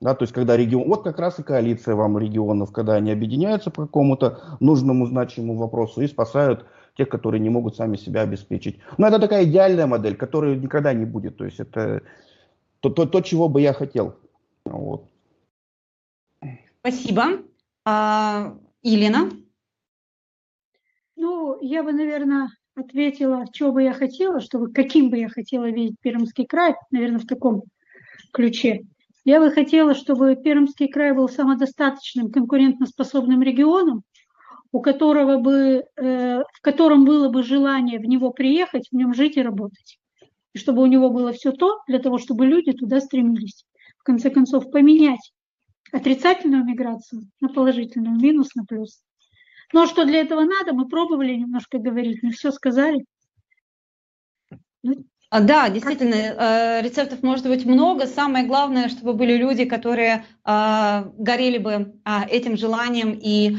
[0.00, 3.70] Да, то есть, когда регион, вот как раз и коалиция вам регионов, когда они объединяются
[3.70, 6.66] по какому-то нужному, значимому вопросу и спасают
[6.96, 8.78] тех, которые не могут сами себя обеспечить.
[8.98, 11.38] Но это такая идеальная модель, которая никогда не будет.
[11.38, 12.02] То есть, это
[12.80, 14.16] то, то, то чего бы я хотел.
[14.66, 15.08] Вот.
[16.80, 17.42] Спасибо.
[17.84, 19.30] А, Елена?
[21.16, 25.96] Ну, я бы, наверное, ответила, чего бы я хотела, чтобы, каким бы я хотела видеть
[26.00, 27.64] Пермский край, наверное, в таком
[28.32, 28.82] ключе.
[29.26, 34.04] Я бы хотела, чтобы Пермский край был самодостаточным, конкурентоспособным регионом,
[34.70, 39.36] у которого бы, э, в котором было бы желание в него приехать, в нем жить
[39.36, 39.98] и работать.
[40.54, 43.64] и чтобы у него было все то, для того, чтобы люди туда стремились.
[43.98, 45.32] В конце концов, поменять
[45.92, 49.02] отрицательную миграцию на положительную, минус на плюс.
[49.72, 53.04] Ну а что для этого надо, мы пробовали немножко говорить, не все сказали.
[54.84, 54.94] Ну,
[55.30, 58.06] да, действительно, э, рецептов может быть много.
[58.06, 63.56] Самое главное, чтобы были люди, которые а, горели бы а, этим желанием и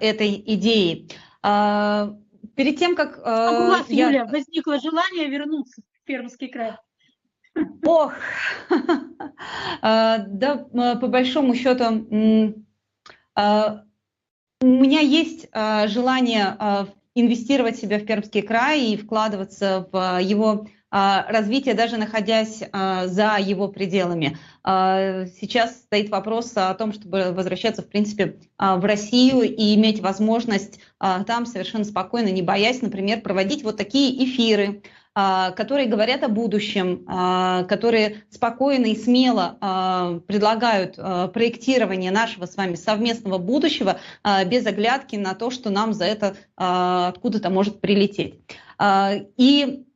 [0.00, 1.10] этой идеей.
[1.42, 3.20] Перед тем, как...
[3.24, 4.08] А у вас, я...
[4.08, 6.74] Юля, возникло желание вернуться в Пермский край?
[7.84, 8.12] Ох,
[9.82, 10.66] да,
[11.00, 11.84] по большому счету,
[14.62, 16.56] у меня есть желание
[17.14, 23.36] инвестировать себя в Пермский край и вкладываться в его а, развития, даже находясь а, за
[23.38, 24.38] его пределами.
[24.64, 30.80] А, сейчас стоит вопрос о том, чтобы возвращаться, в принципе, в Россию и иметь возможность
[30.98, 34.82] там совершенно спокойно, не боясь, например, проводить вот такие эфиры,
[35.14, 37.06] которые говорят о будущем,
[37.66, 40.96] которые спокойно и смело предлагают
[41.32, 43.98] проектирование нашего с вами совместного будущего
[44.46, 48.40] без оглядки на то, что нам за это откуда-то может прилететь.
[49.36, 49.89] И а,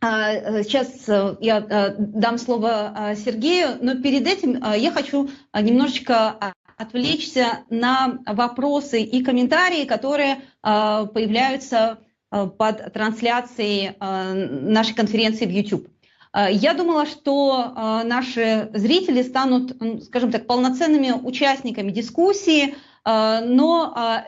[0.00, 8.20] сейчас э, я э, дам слово Сергею, но перед этим я хочу немножечко отвлечься на
[8.24, 11.98] вопросы и комментарии, которые появляются
[12.30, 15.88] под трансляцией нашей конференции в YouTube.
[16.32, 17.72] Я думала, что
[18.04, 24.22] наши зрители станут, скажем так, полноценными участниками дискуссии, но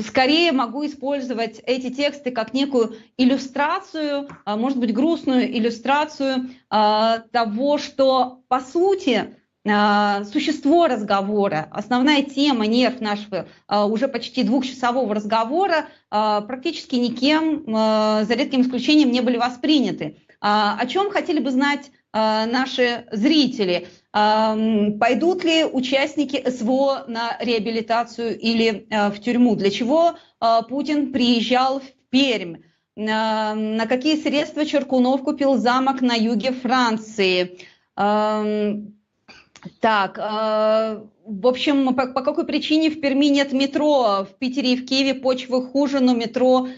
[0.00, 7.78] скорее могу использовать эти тексты как некую иллюстрацию, а, может быть, грустную иллюстрацию а, того,
[7.78, 9.34] что по сути
[9.66, 18.62] а, существо разговора, основная тема, нерв нашего уже почти двухчасового разговора практически никем, за редким
[18.62, 20.18] исключением, не были восприняты.
[20.40, 23.88] О чем хотели бы знать наши зрители?
[24.12, 29.56] Пойдут ли участники СВО на реабилитацию или э, в тюрьму?
[29.56, 32.58] Для чего э, Путин приезжал в Пермь?
[32.94, 37.60] На какие средства Черкунов купил замок на юге Франции?
[37.94, 44.26] Так, э, в общем, по, по какой причине в Перми нет метро?
[44.30, 46.68] В Питере и в Киеве почвы хуже, но метро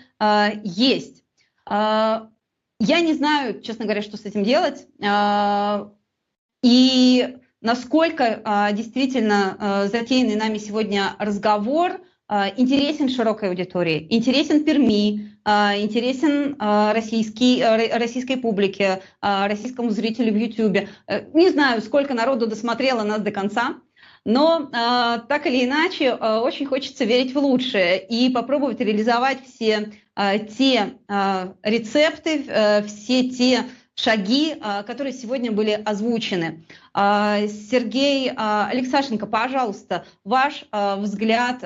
[0.62, 1.24] есть.
[1.66, 2.31] Я
[2.81, 4.86] не знаю, честно говоря, что с этим делать.
[6.65, 15.31] И насколько а, действительно а, затеянный нами сегодня разговор а, интересен широкой аудитории, интересен Перми,
[15.47, 17.62] интересен российский,
[17.93, 20.89] российской публике, российскому зрителю в YouTube.
[21.07, 23.74] Э, не знаю, сколько народу досмотрело нас до конца,
[24.24, 24.70] но
[25.28, 30.95] так или иначе очень хочется верить в лучшее и попробовать реализовать все те
[31.62, 36.64] рецепты, э, все те шаги, а, которые сегодня были озвучены.
[36.92, 41.62] А, Сергей а, Алексашенко, пожалуйста, ваш взгляд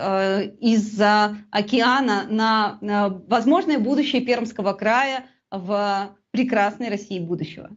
[0.60, 2.78] из-за океана на
[3.28, 7.70] возможное будущее Пермского края в прекрасной России будущего.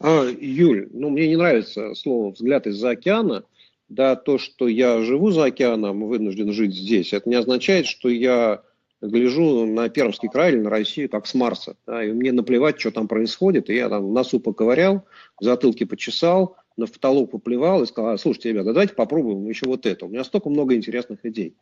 [0.00, 3.44] Юль, ну мне не нравится слово «взгляд из-за океана».
[3.88, 8.62] Да, то, что я живу за океаном, вынужден жить здесь, это не означает, что я
[9.00, 11.76] гляжу на Пермский край или на Россию как с Марса.
[11.86, 13.70] Да, и мне наплевать, что там происходит.
[13.70, 15.04] И я там носу поковырял,
[15.40, 20.06] в затылке почесал, на потолок поплевал и сказал, слушайте, ребята, давайте попробуем еще вот это.
[20.06, 21.56] У меня столько много интересных идей.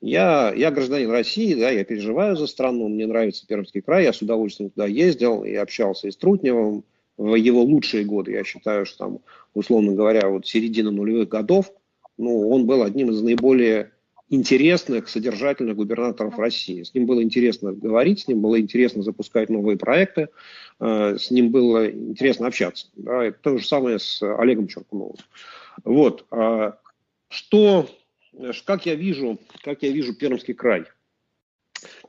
[0.00, 4.20] Я, я гражданин России, да, я переживаю за страну, мне нравится Пермский край, я с
[4.20, 6.84] удовольствием туда ездил и общался и с Трутневым
[7.16, 8.32] в его лучшие годы.
[8.32, 9.20] Я считаю, что там,
[9.54, 11.72] условно говоря, вот середина нулевых годов,
[12.18, 13.92] ну, он был одним из наиболее
[14.28, 16.82] интересных, содержательных губернаторов России.
[16.82, 20.28] С ним было интересно говорить, с ним было интересно запускать новые проекты,
[20.80, 22.88] э, с ним было интересно общаться.
[22.96, 25.16] Да, то же самое с Олегом Черкуновым.
[25.84, 26.26] Вот.
[26.30, 26.78] А
[27.28, 27.88] что,
[28.64, 30.84] как я вижу, как я вижу Пермский край?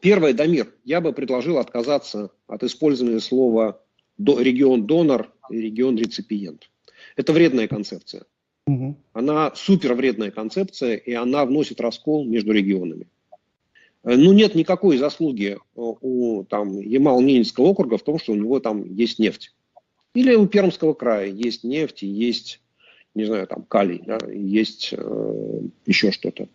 [0.02, 3.82] Первое, Дамир, я бы предложил отказаться от использования слова
[4.18, 6.70] регион-донор и регион-реципиент.
[7.16, 8.26] Это вредная концепция.
[9.14, 13.08] Она супер вредная концепция, и она вносит раскол между регионами.
[14.04, 18.92] Э, ну, нет никакой заслуги у там, Ямал-Ненецкого округа в том, что у него там
[18.96, 19.54] есть нефть.
[20.16, 22.62] Или у Пермского края есть нефть и есть,
[23.14, 26.48] не знаю, там калий, да, есть э, еще что-то.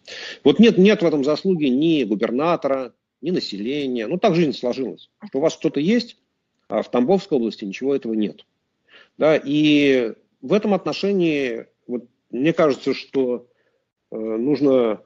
[0.42, 4.06] Вот нет, нет в этом заслуги ни губернатора, ни населения.
[4.06, 6.16] Ну, так жизнь сложилась, что у вас что-то есть,
[6.68, 8.46] а в Тамбовской области ничего этого нет.
[9.18, 11.66] Да, и в этом отношении
[12.30, 13.48] мне кажется, что
[14.10, 15.02] э, нужно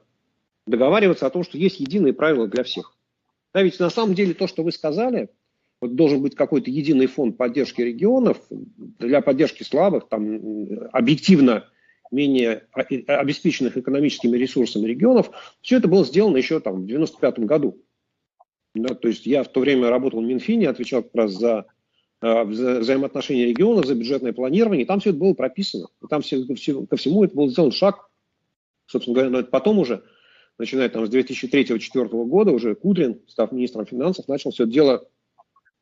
[0.67, 2.97] договариваться о том, что есть единые правила для всех.
[3.53, 5.29] Да, ведь на самом деле то, что вы сказали,
[5.81, 10.39] вот должен быть какой-то единый фонд поддержки регионов для поддержки слабых, там,
[10.91, 11.69] объективно
[12.11, 15.31] менее обеспеченных экономическими ресурсами регионов.
[15.61, 17.81] Все это было сделано еще там, в 1995 году.
[18.73, 21.65] Да, то есть я в то время работал в Минфине, отвечал как раз за
[22.25, 22.43] э,
[22.81, 25.87] взаимоотношения регионов, за бюджетное планирование, и там все это было прописано.
[26.03, 28.09] И там все, все, ко всему это был сделан шаг,
[28.87, 30.03] собственно говоря, но это потом уже,
[30.57, 35.07] начиная там с 2003-2004 года, уже Кудрин, став министром финансов, начал все это дело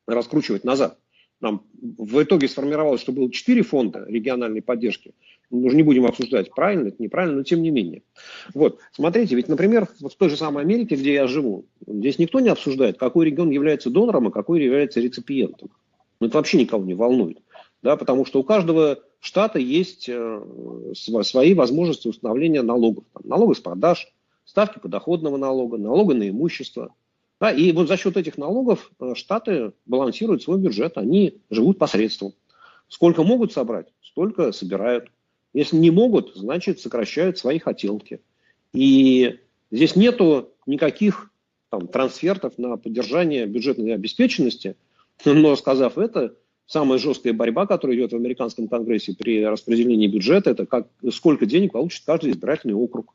[0.08, 0.98] раскручивать назад.
[1.40, 5.14] Нам в итоге сформировалось, что было четыре фонда региональной поддержки.
[5.50, 8.04] Мы уже не будем обсуждать, правильно это, неправильно, но тем не менее.
[8.54, 12.48] Вот, смотрите, ведь, например, в той же самой Америке, где я живу, здесь никто не
[12.48, 15.70] обсуждает, какой регион является донором, а какой является реципиентом.
[16.24, 17.40] Ну, это вообще никого не волнует.
[17.82, 20.42] Да, потому что у каждого штата есть э,
[20.96, 23.04] свои возможности установления налогов.
[23.12, 24.10] Там, налога с продаж,
[24.46, 26.94] ставки подоходного налога, налога на имущество.
[27.42, 32.32] Да, и вот за счет этих налогов э, штаты балансируют свой бюджет, они живут посредством.
[32.88, 35.10] Сколько могут собрать, столько собирают.
[35.52, 38.22] Если не могут, значит сокращают свои хотелки.
[38.72, 39.42] И
[39.72, 41.32] здесь нету никаких
[41.70, 44.78] там, трансфертов на поддержание бюджетной обеспеченности.
[45.26, 46.36] Но сказав это,
[46.66, 51.74] самая жесткая борьба, которая идет в американском конгрессе при распределении бюджета, это как, сколько денег
[51.74, 53.14] получит каждый избирательный округ.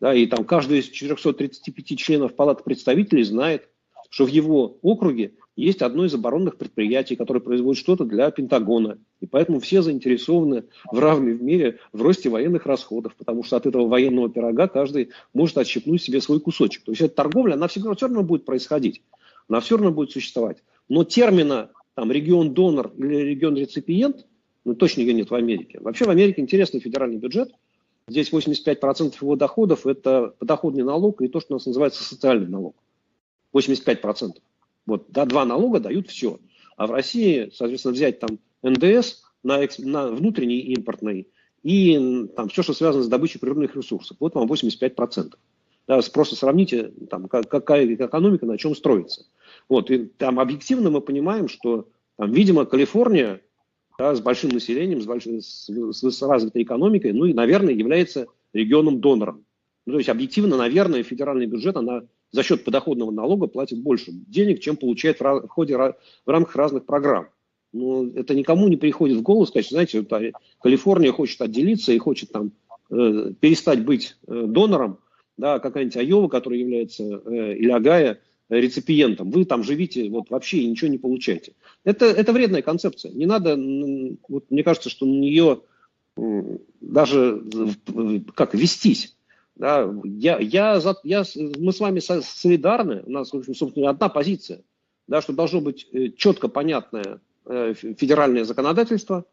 [0.00, 3.68] Да, и там каждый из 435 членов Палаты представителей знает,
[4.08, 8.98] что в его округе есть одно из оборонных предприятий, которое производит что-то для Пентагона.
[9.20, 13.86] И поэтому все заинтересованы в равной мере в росте военных расходов, потому что от этого
[13.86, 16.82] военного пирога каждый может отщепнуть себе свой кусочек.
[16.84, 19.02] То есть эта торговля, она всегда все равно будет происходить,
[19.48, 20.58] она все равно будет существовать.
[20.90, 24.26] Но термина там, регион-донор или регион-реципиент,
[24.64, 25.78] ну, точно ее нет в Америке.
[25.80, 27.52] Вообще в Америке интересный федеральный бюджет.
[28.08, 32.74] Здесь 85% его доходов– это подоходный налог и то, что у нас называется социальный налог.
[33.54, 34.32] 85%.
[34.86, 36.40] Вот, да, два налога дают все.
[36.76, 41.28] А в России, соответственно, взять там НДС на, на внутренний импортный
[41.62, 44.16] и там все, что связано с добычей природных ресурсов.
[44.18, 45.34] Вот вам 85%.
[45.86, 49.26] Да, просто сравните, там, какая экономика на чем строится.
[49.70, 51.88] Вот, и там объективно мы понимаем, что,
[52.18, 53.40] там, видимо, Калифорния
[53.96, 59.44] да, с большим населением, с, большой, с, с развитой экономикой, ну и, наверное, является регионом-донором.
[59.86, 62.02] Ну, то есть, объективно, наверное, федеральный бюджет, она
[62.32, 65.94] за счет подоходного налога платит больше денег, чем получает в, ходе, в
[66.26, 67.28] рамках разных программ.
[67.72, 71.98] Но это никому не приходит в голову сказать, знаете, вот, а, Калифорния хочет отделиться и
[71.98, 72.50] хочет там
[72.90, 74.98] э, перестать быть э, донором,
[75.36, 78.20] да, какая-нибудь Айова, которая является, э, или Агая,
[78.50, 79.30] реципиентом.
[79.30, 81.52] Вы там живите, вот вообще ничего не получаете.
[81.84, 83.12] Это, это вредная концепция.
[83.12, 83.56] Не надо,
[84.28, 85.60] вот, мне кажется, что на нее
[86.80, 87.42] даже
[88.34, 89.16] как вестись.
[89.56, 91.24] Да, я, я, я,
[91.58, 94.62] мы с вами солидарны, у нас, в общем, собственно, одна позиция,
[95.06, 99.26] да, что должно быть э, четко понятное э, федеральное законодательство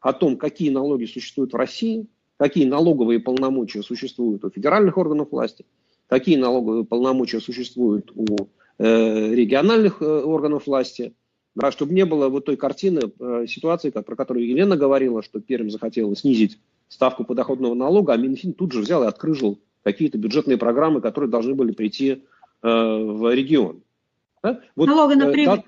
[0.00, 2.06] о том, какие налоги существуют в России,
[2.38, 5.66] какие налоговые полномочия существуют у федеральных органов власти,
[6.06, 8.48] какие налоговые полномочия существуют у
[8.82, 11.14] региональных э, органов власти,
[11.54, 15.40] да, чтобы не было вот той картины, э, ситуации, как, про которую Елена говорила, что
[15.40, 20.58] Пермь захотела снизить ставку подоходного налога, а Минфин тут же взял и открыжил какие-то бюджетные
[20.58, 22.18] программы, которые должны были прийти э,
[22.62, 23.82] в регион.
[24.42, 24.60] Да?
[24.74, 25.56] Вот, Налога на э, прибыль.
[25.56, 25.64] Да,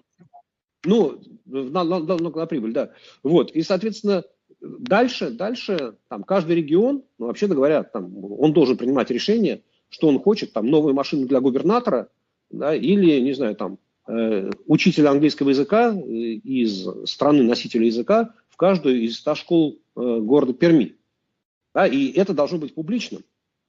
[0.84, 2.90] ну, на, на, на, на прибыль, да.
[3.22, 4.24] Вот, и, соответственно,
[4.60, 10.18] дальше, дальше там каждый регион, ну, вообще говоря, там, он должен принимать решение, что он
[10.18, 12.08] хочет, там, новые машины для губернатора,
[12.50, 13.78] да, или, не знаю, там,
[14.08, 20.18] э, учителя английского языка э, из страны носителя языка в каждую из ста школ э,
[20.20, 20.96] города Перми.
[21.74, 23.22] Да, и это должно быть публичным.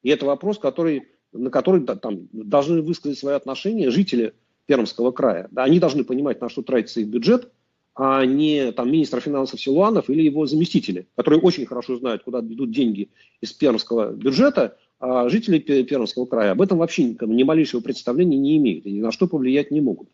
[0.03, 4.33] И это вопрос, который, на который там, должны высказать свои отношения жители
[4.65, 5.47] Пермского края.
[5.51, 7.51] Да, они должны понимать, на что тратится их бюджет,
[7.95, 12.71] а не там, министр финансов Силуанов или его заместители, которые очень хорошо знают, куда идут
[12.71, 13.09] деньги
[13.41, 18.93] из пермского бюджета, жители Пермского края об этом вообще ни малейшего представления не имеют и
[18.93, 20.09] ни на что повлиять не могут.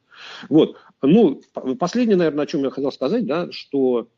[0.49, 0.77] Вот.
[1.01, 1.41] Ну,
[1.79, 4.09] последнее, наверное, о чем я хотел сказать, да, что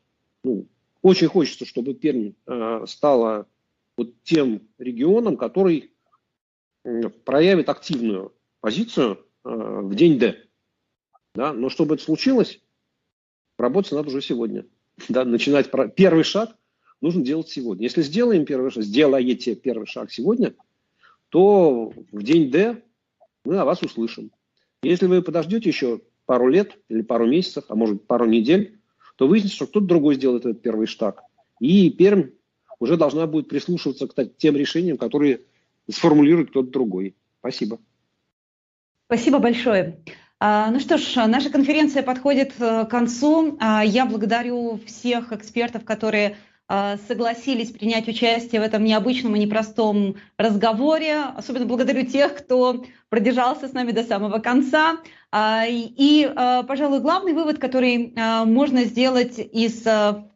[0.42, 0.66] ну,
[1.02, 3.46] очень хочется, чтобы Пермь э, стала
[3.96, 5.92] вот тем регионом, который
[7.24, 10.36] проявит активную позицию э, в день Д.
[11.34, 11.52] Да?
[11.52, 12.60] Но чтобы это случилось,
[13.58, 14.66] работать надо уже сегодня.
[15.08, 15.24] Да?
[15.24, 16.56] Начинать первый шаг
[17.00, 17.84] нужно делать сегодня.
[17.84, 20.54] Если сделаем первый шаг, сделаете первый шаг сегодня,
[21.28, 22.82] то в день Д
[23.44, 24.30] мы о вас услышим.
[24.82, 28.78] Если вы подождете еще пару лет или пару месяцев, а может пару недель,
[29.16, 31.22] то выяснится, что кто-то другой сделает этот первый шаг.
[31.60, 32.30] И Пермь
[32.78, 35.40] уже должна будет прислушиваться к тем решениям, которые
[35.90, 37.14] сформулирует кто-то другой.
[37.40, 37.78] Спасибо.
[39.06, 40.00] Спасибо большое.
[40.38, 43.56] А, ну что ж, наша конференция подходит э, к концу.
[43.58, 46.36] А, я благодарю всех экспертов, которые
[46.68, 51.18] согласились принять участие в этом необычном и непростом разговоре.
[51.36, 54.98] Особенно благодарю тех, кто продержался с нами до самого конца.
[55.36, 56.32] И,
[56.66, 58.12] пожалуй, главный вывод, который
[58.44, 59.84] можно сделать из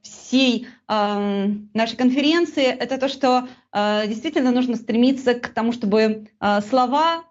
[0.02, 3.48] всей нашей конференции, это то, что
[4.06, 6.28] действительно нужно стремиться к тому, чтобы
[6.68, 7.24] слова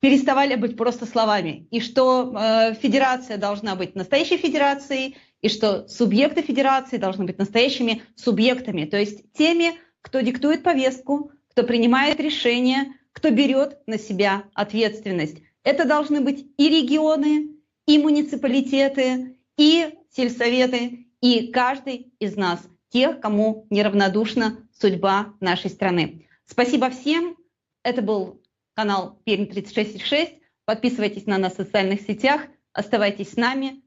[0.00, 6.96] переставали быть просто словами, и что федерация должна быть настоящей федерацией, и что субъекты федерации
[6.96, 9.72] должны быть настоящими субъектами, то есть теми,
[10.02, 15.38] кто диктует повестку, кто принимает решения, кто берет на себя ответственность.
[15.64, 17.56] Это должны быть и регионы,
[17.86, 26.26] и муниципалитеты, и сельсоветы, и каждый из нас, тех, кому неравнодушна судьба нашей страны.
[26.46, 27.36] Спасибо всем.
[27.82, 28.42] Это был
[28.74, 30.34] канал Пермь 366.
[30.64, 32.42] Подписывайтесь на нас в социальных сетях.
[32.72, 33.82] Оставайтесь с нами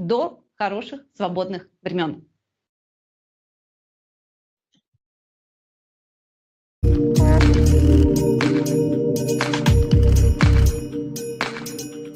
[0.00, 2.26] до хороших свободных времен.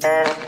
[0.01, 0.44] Thank.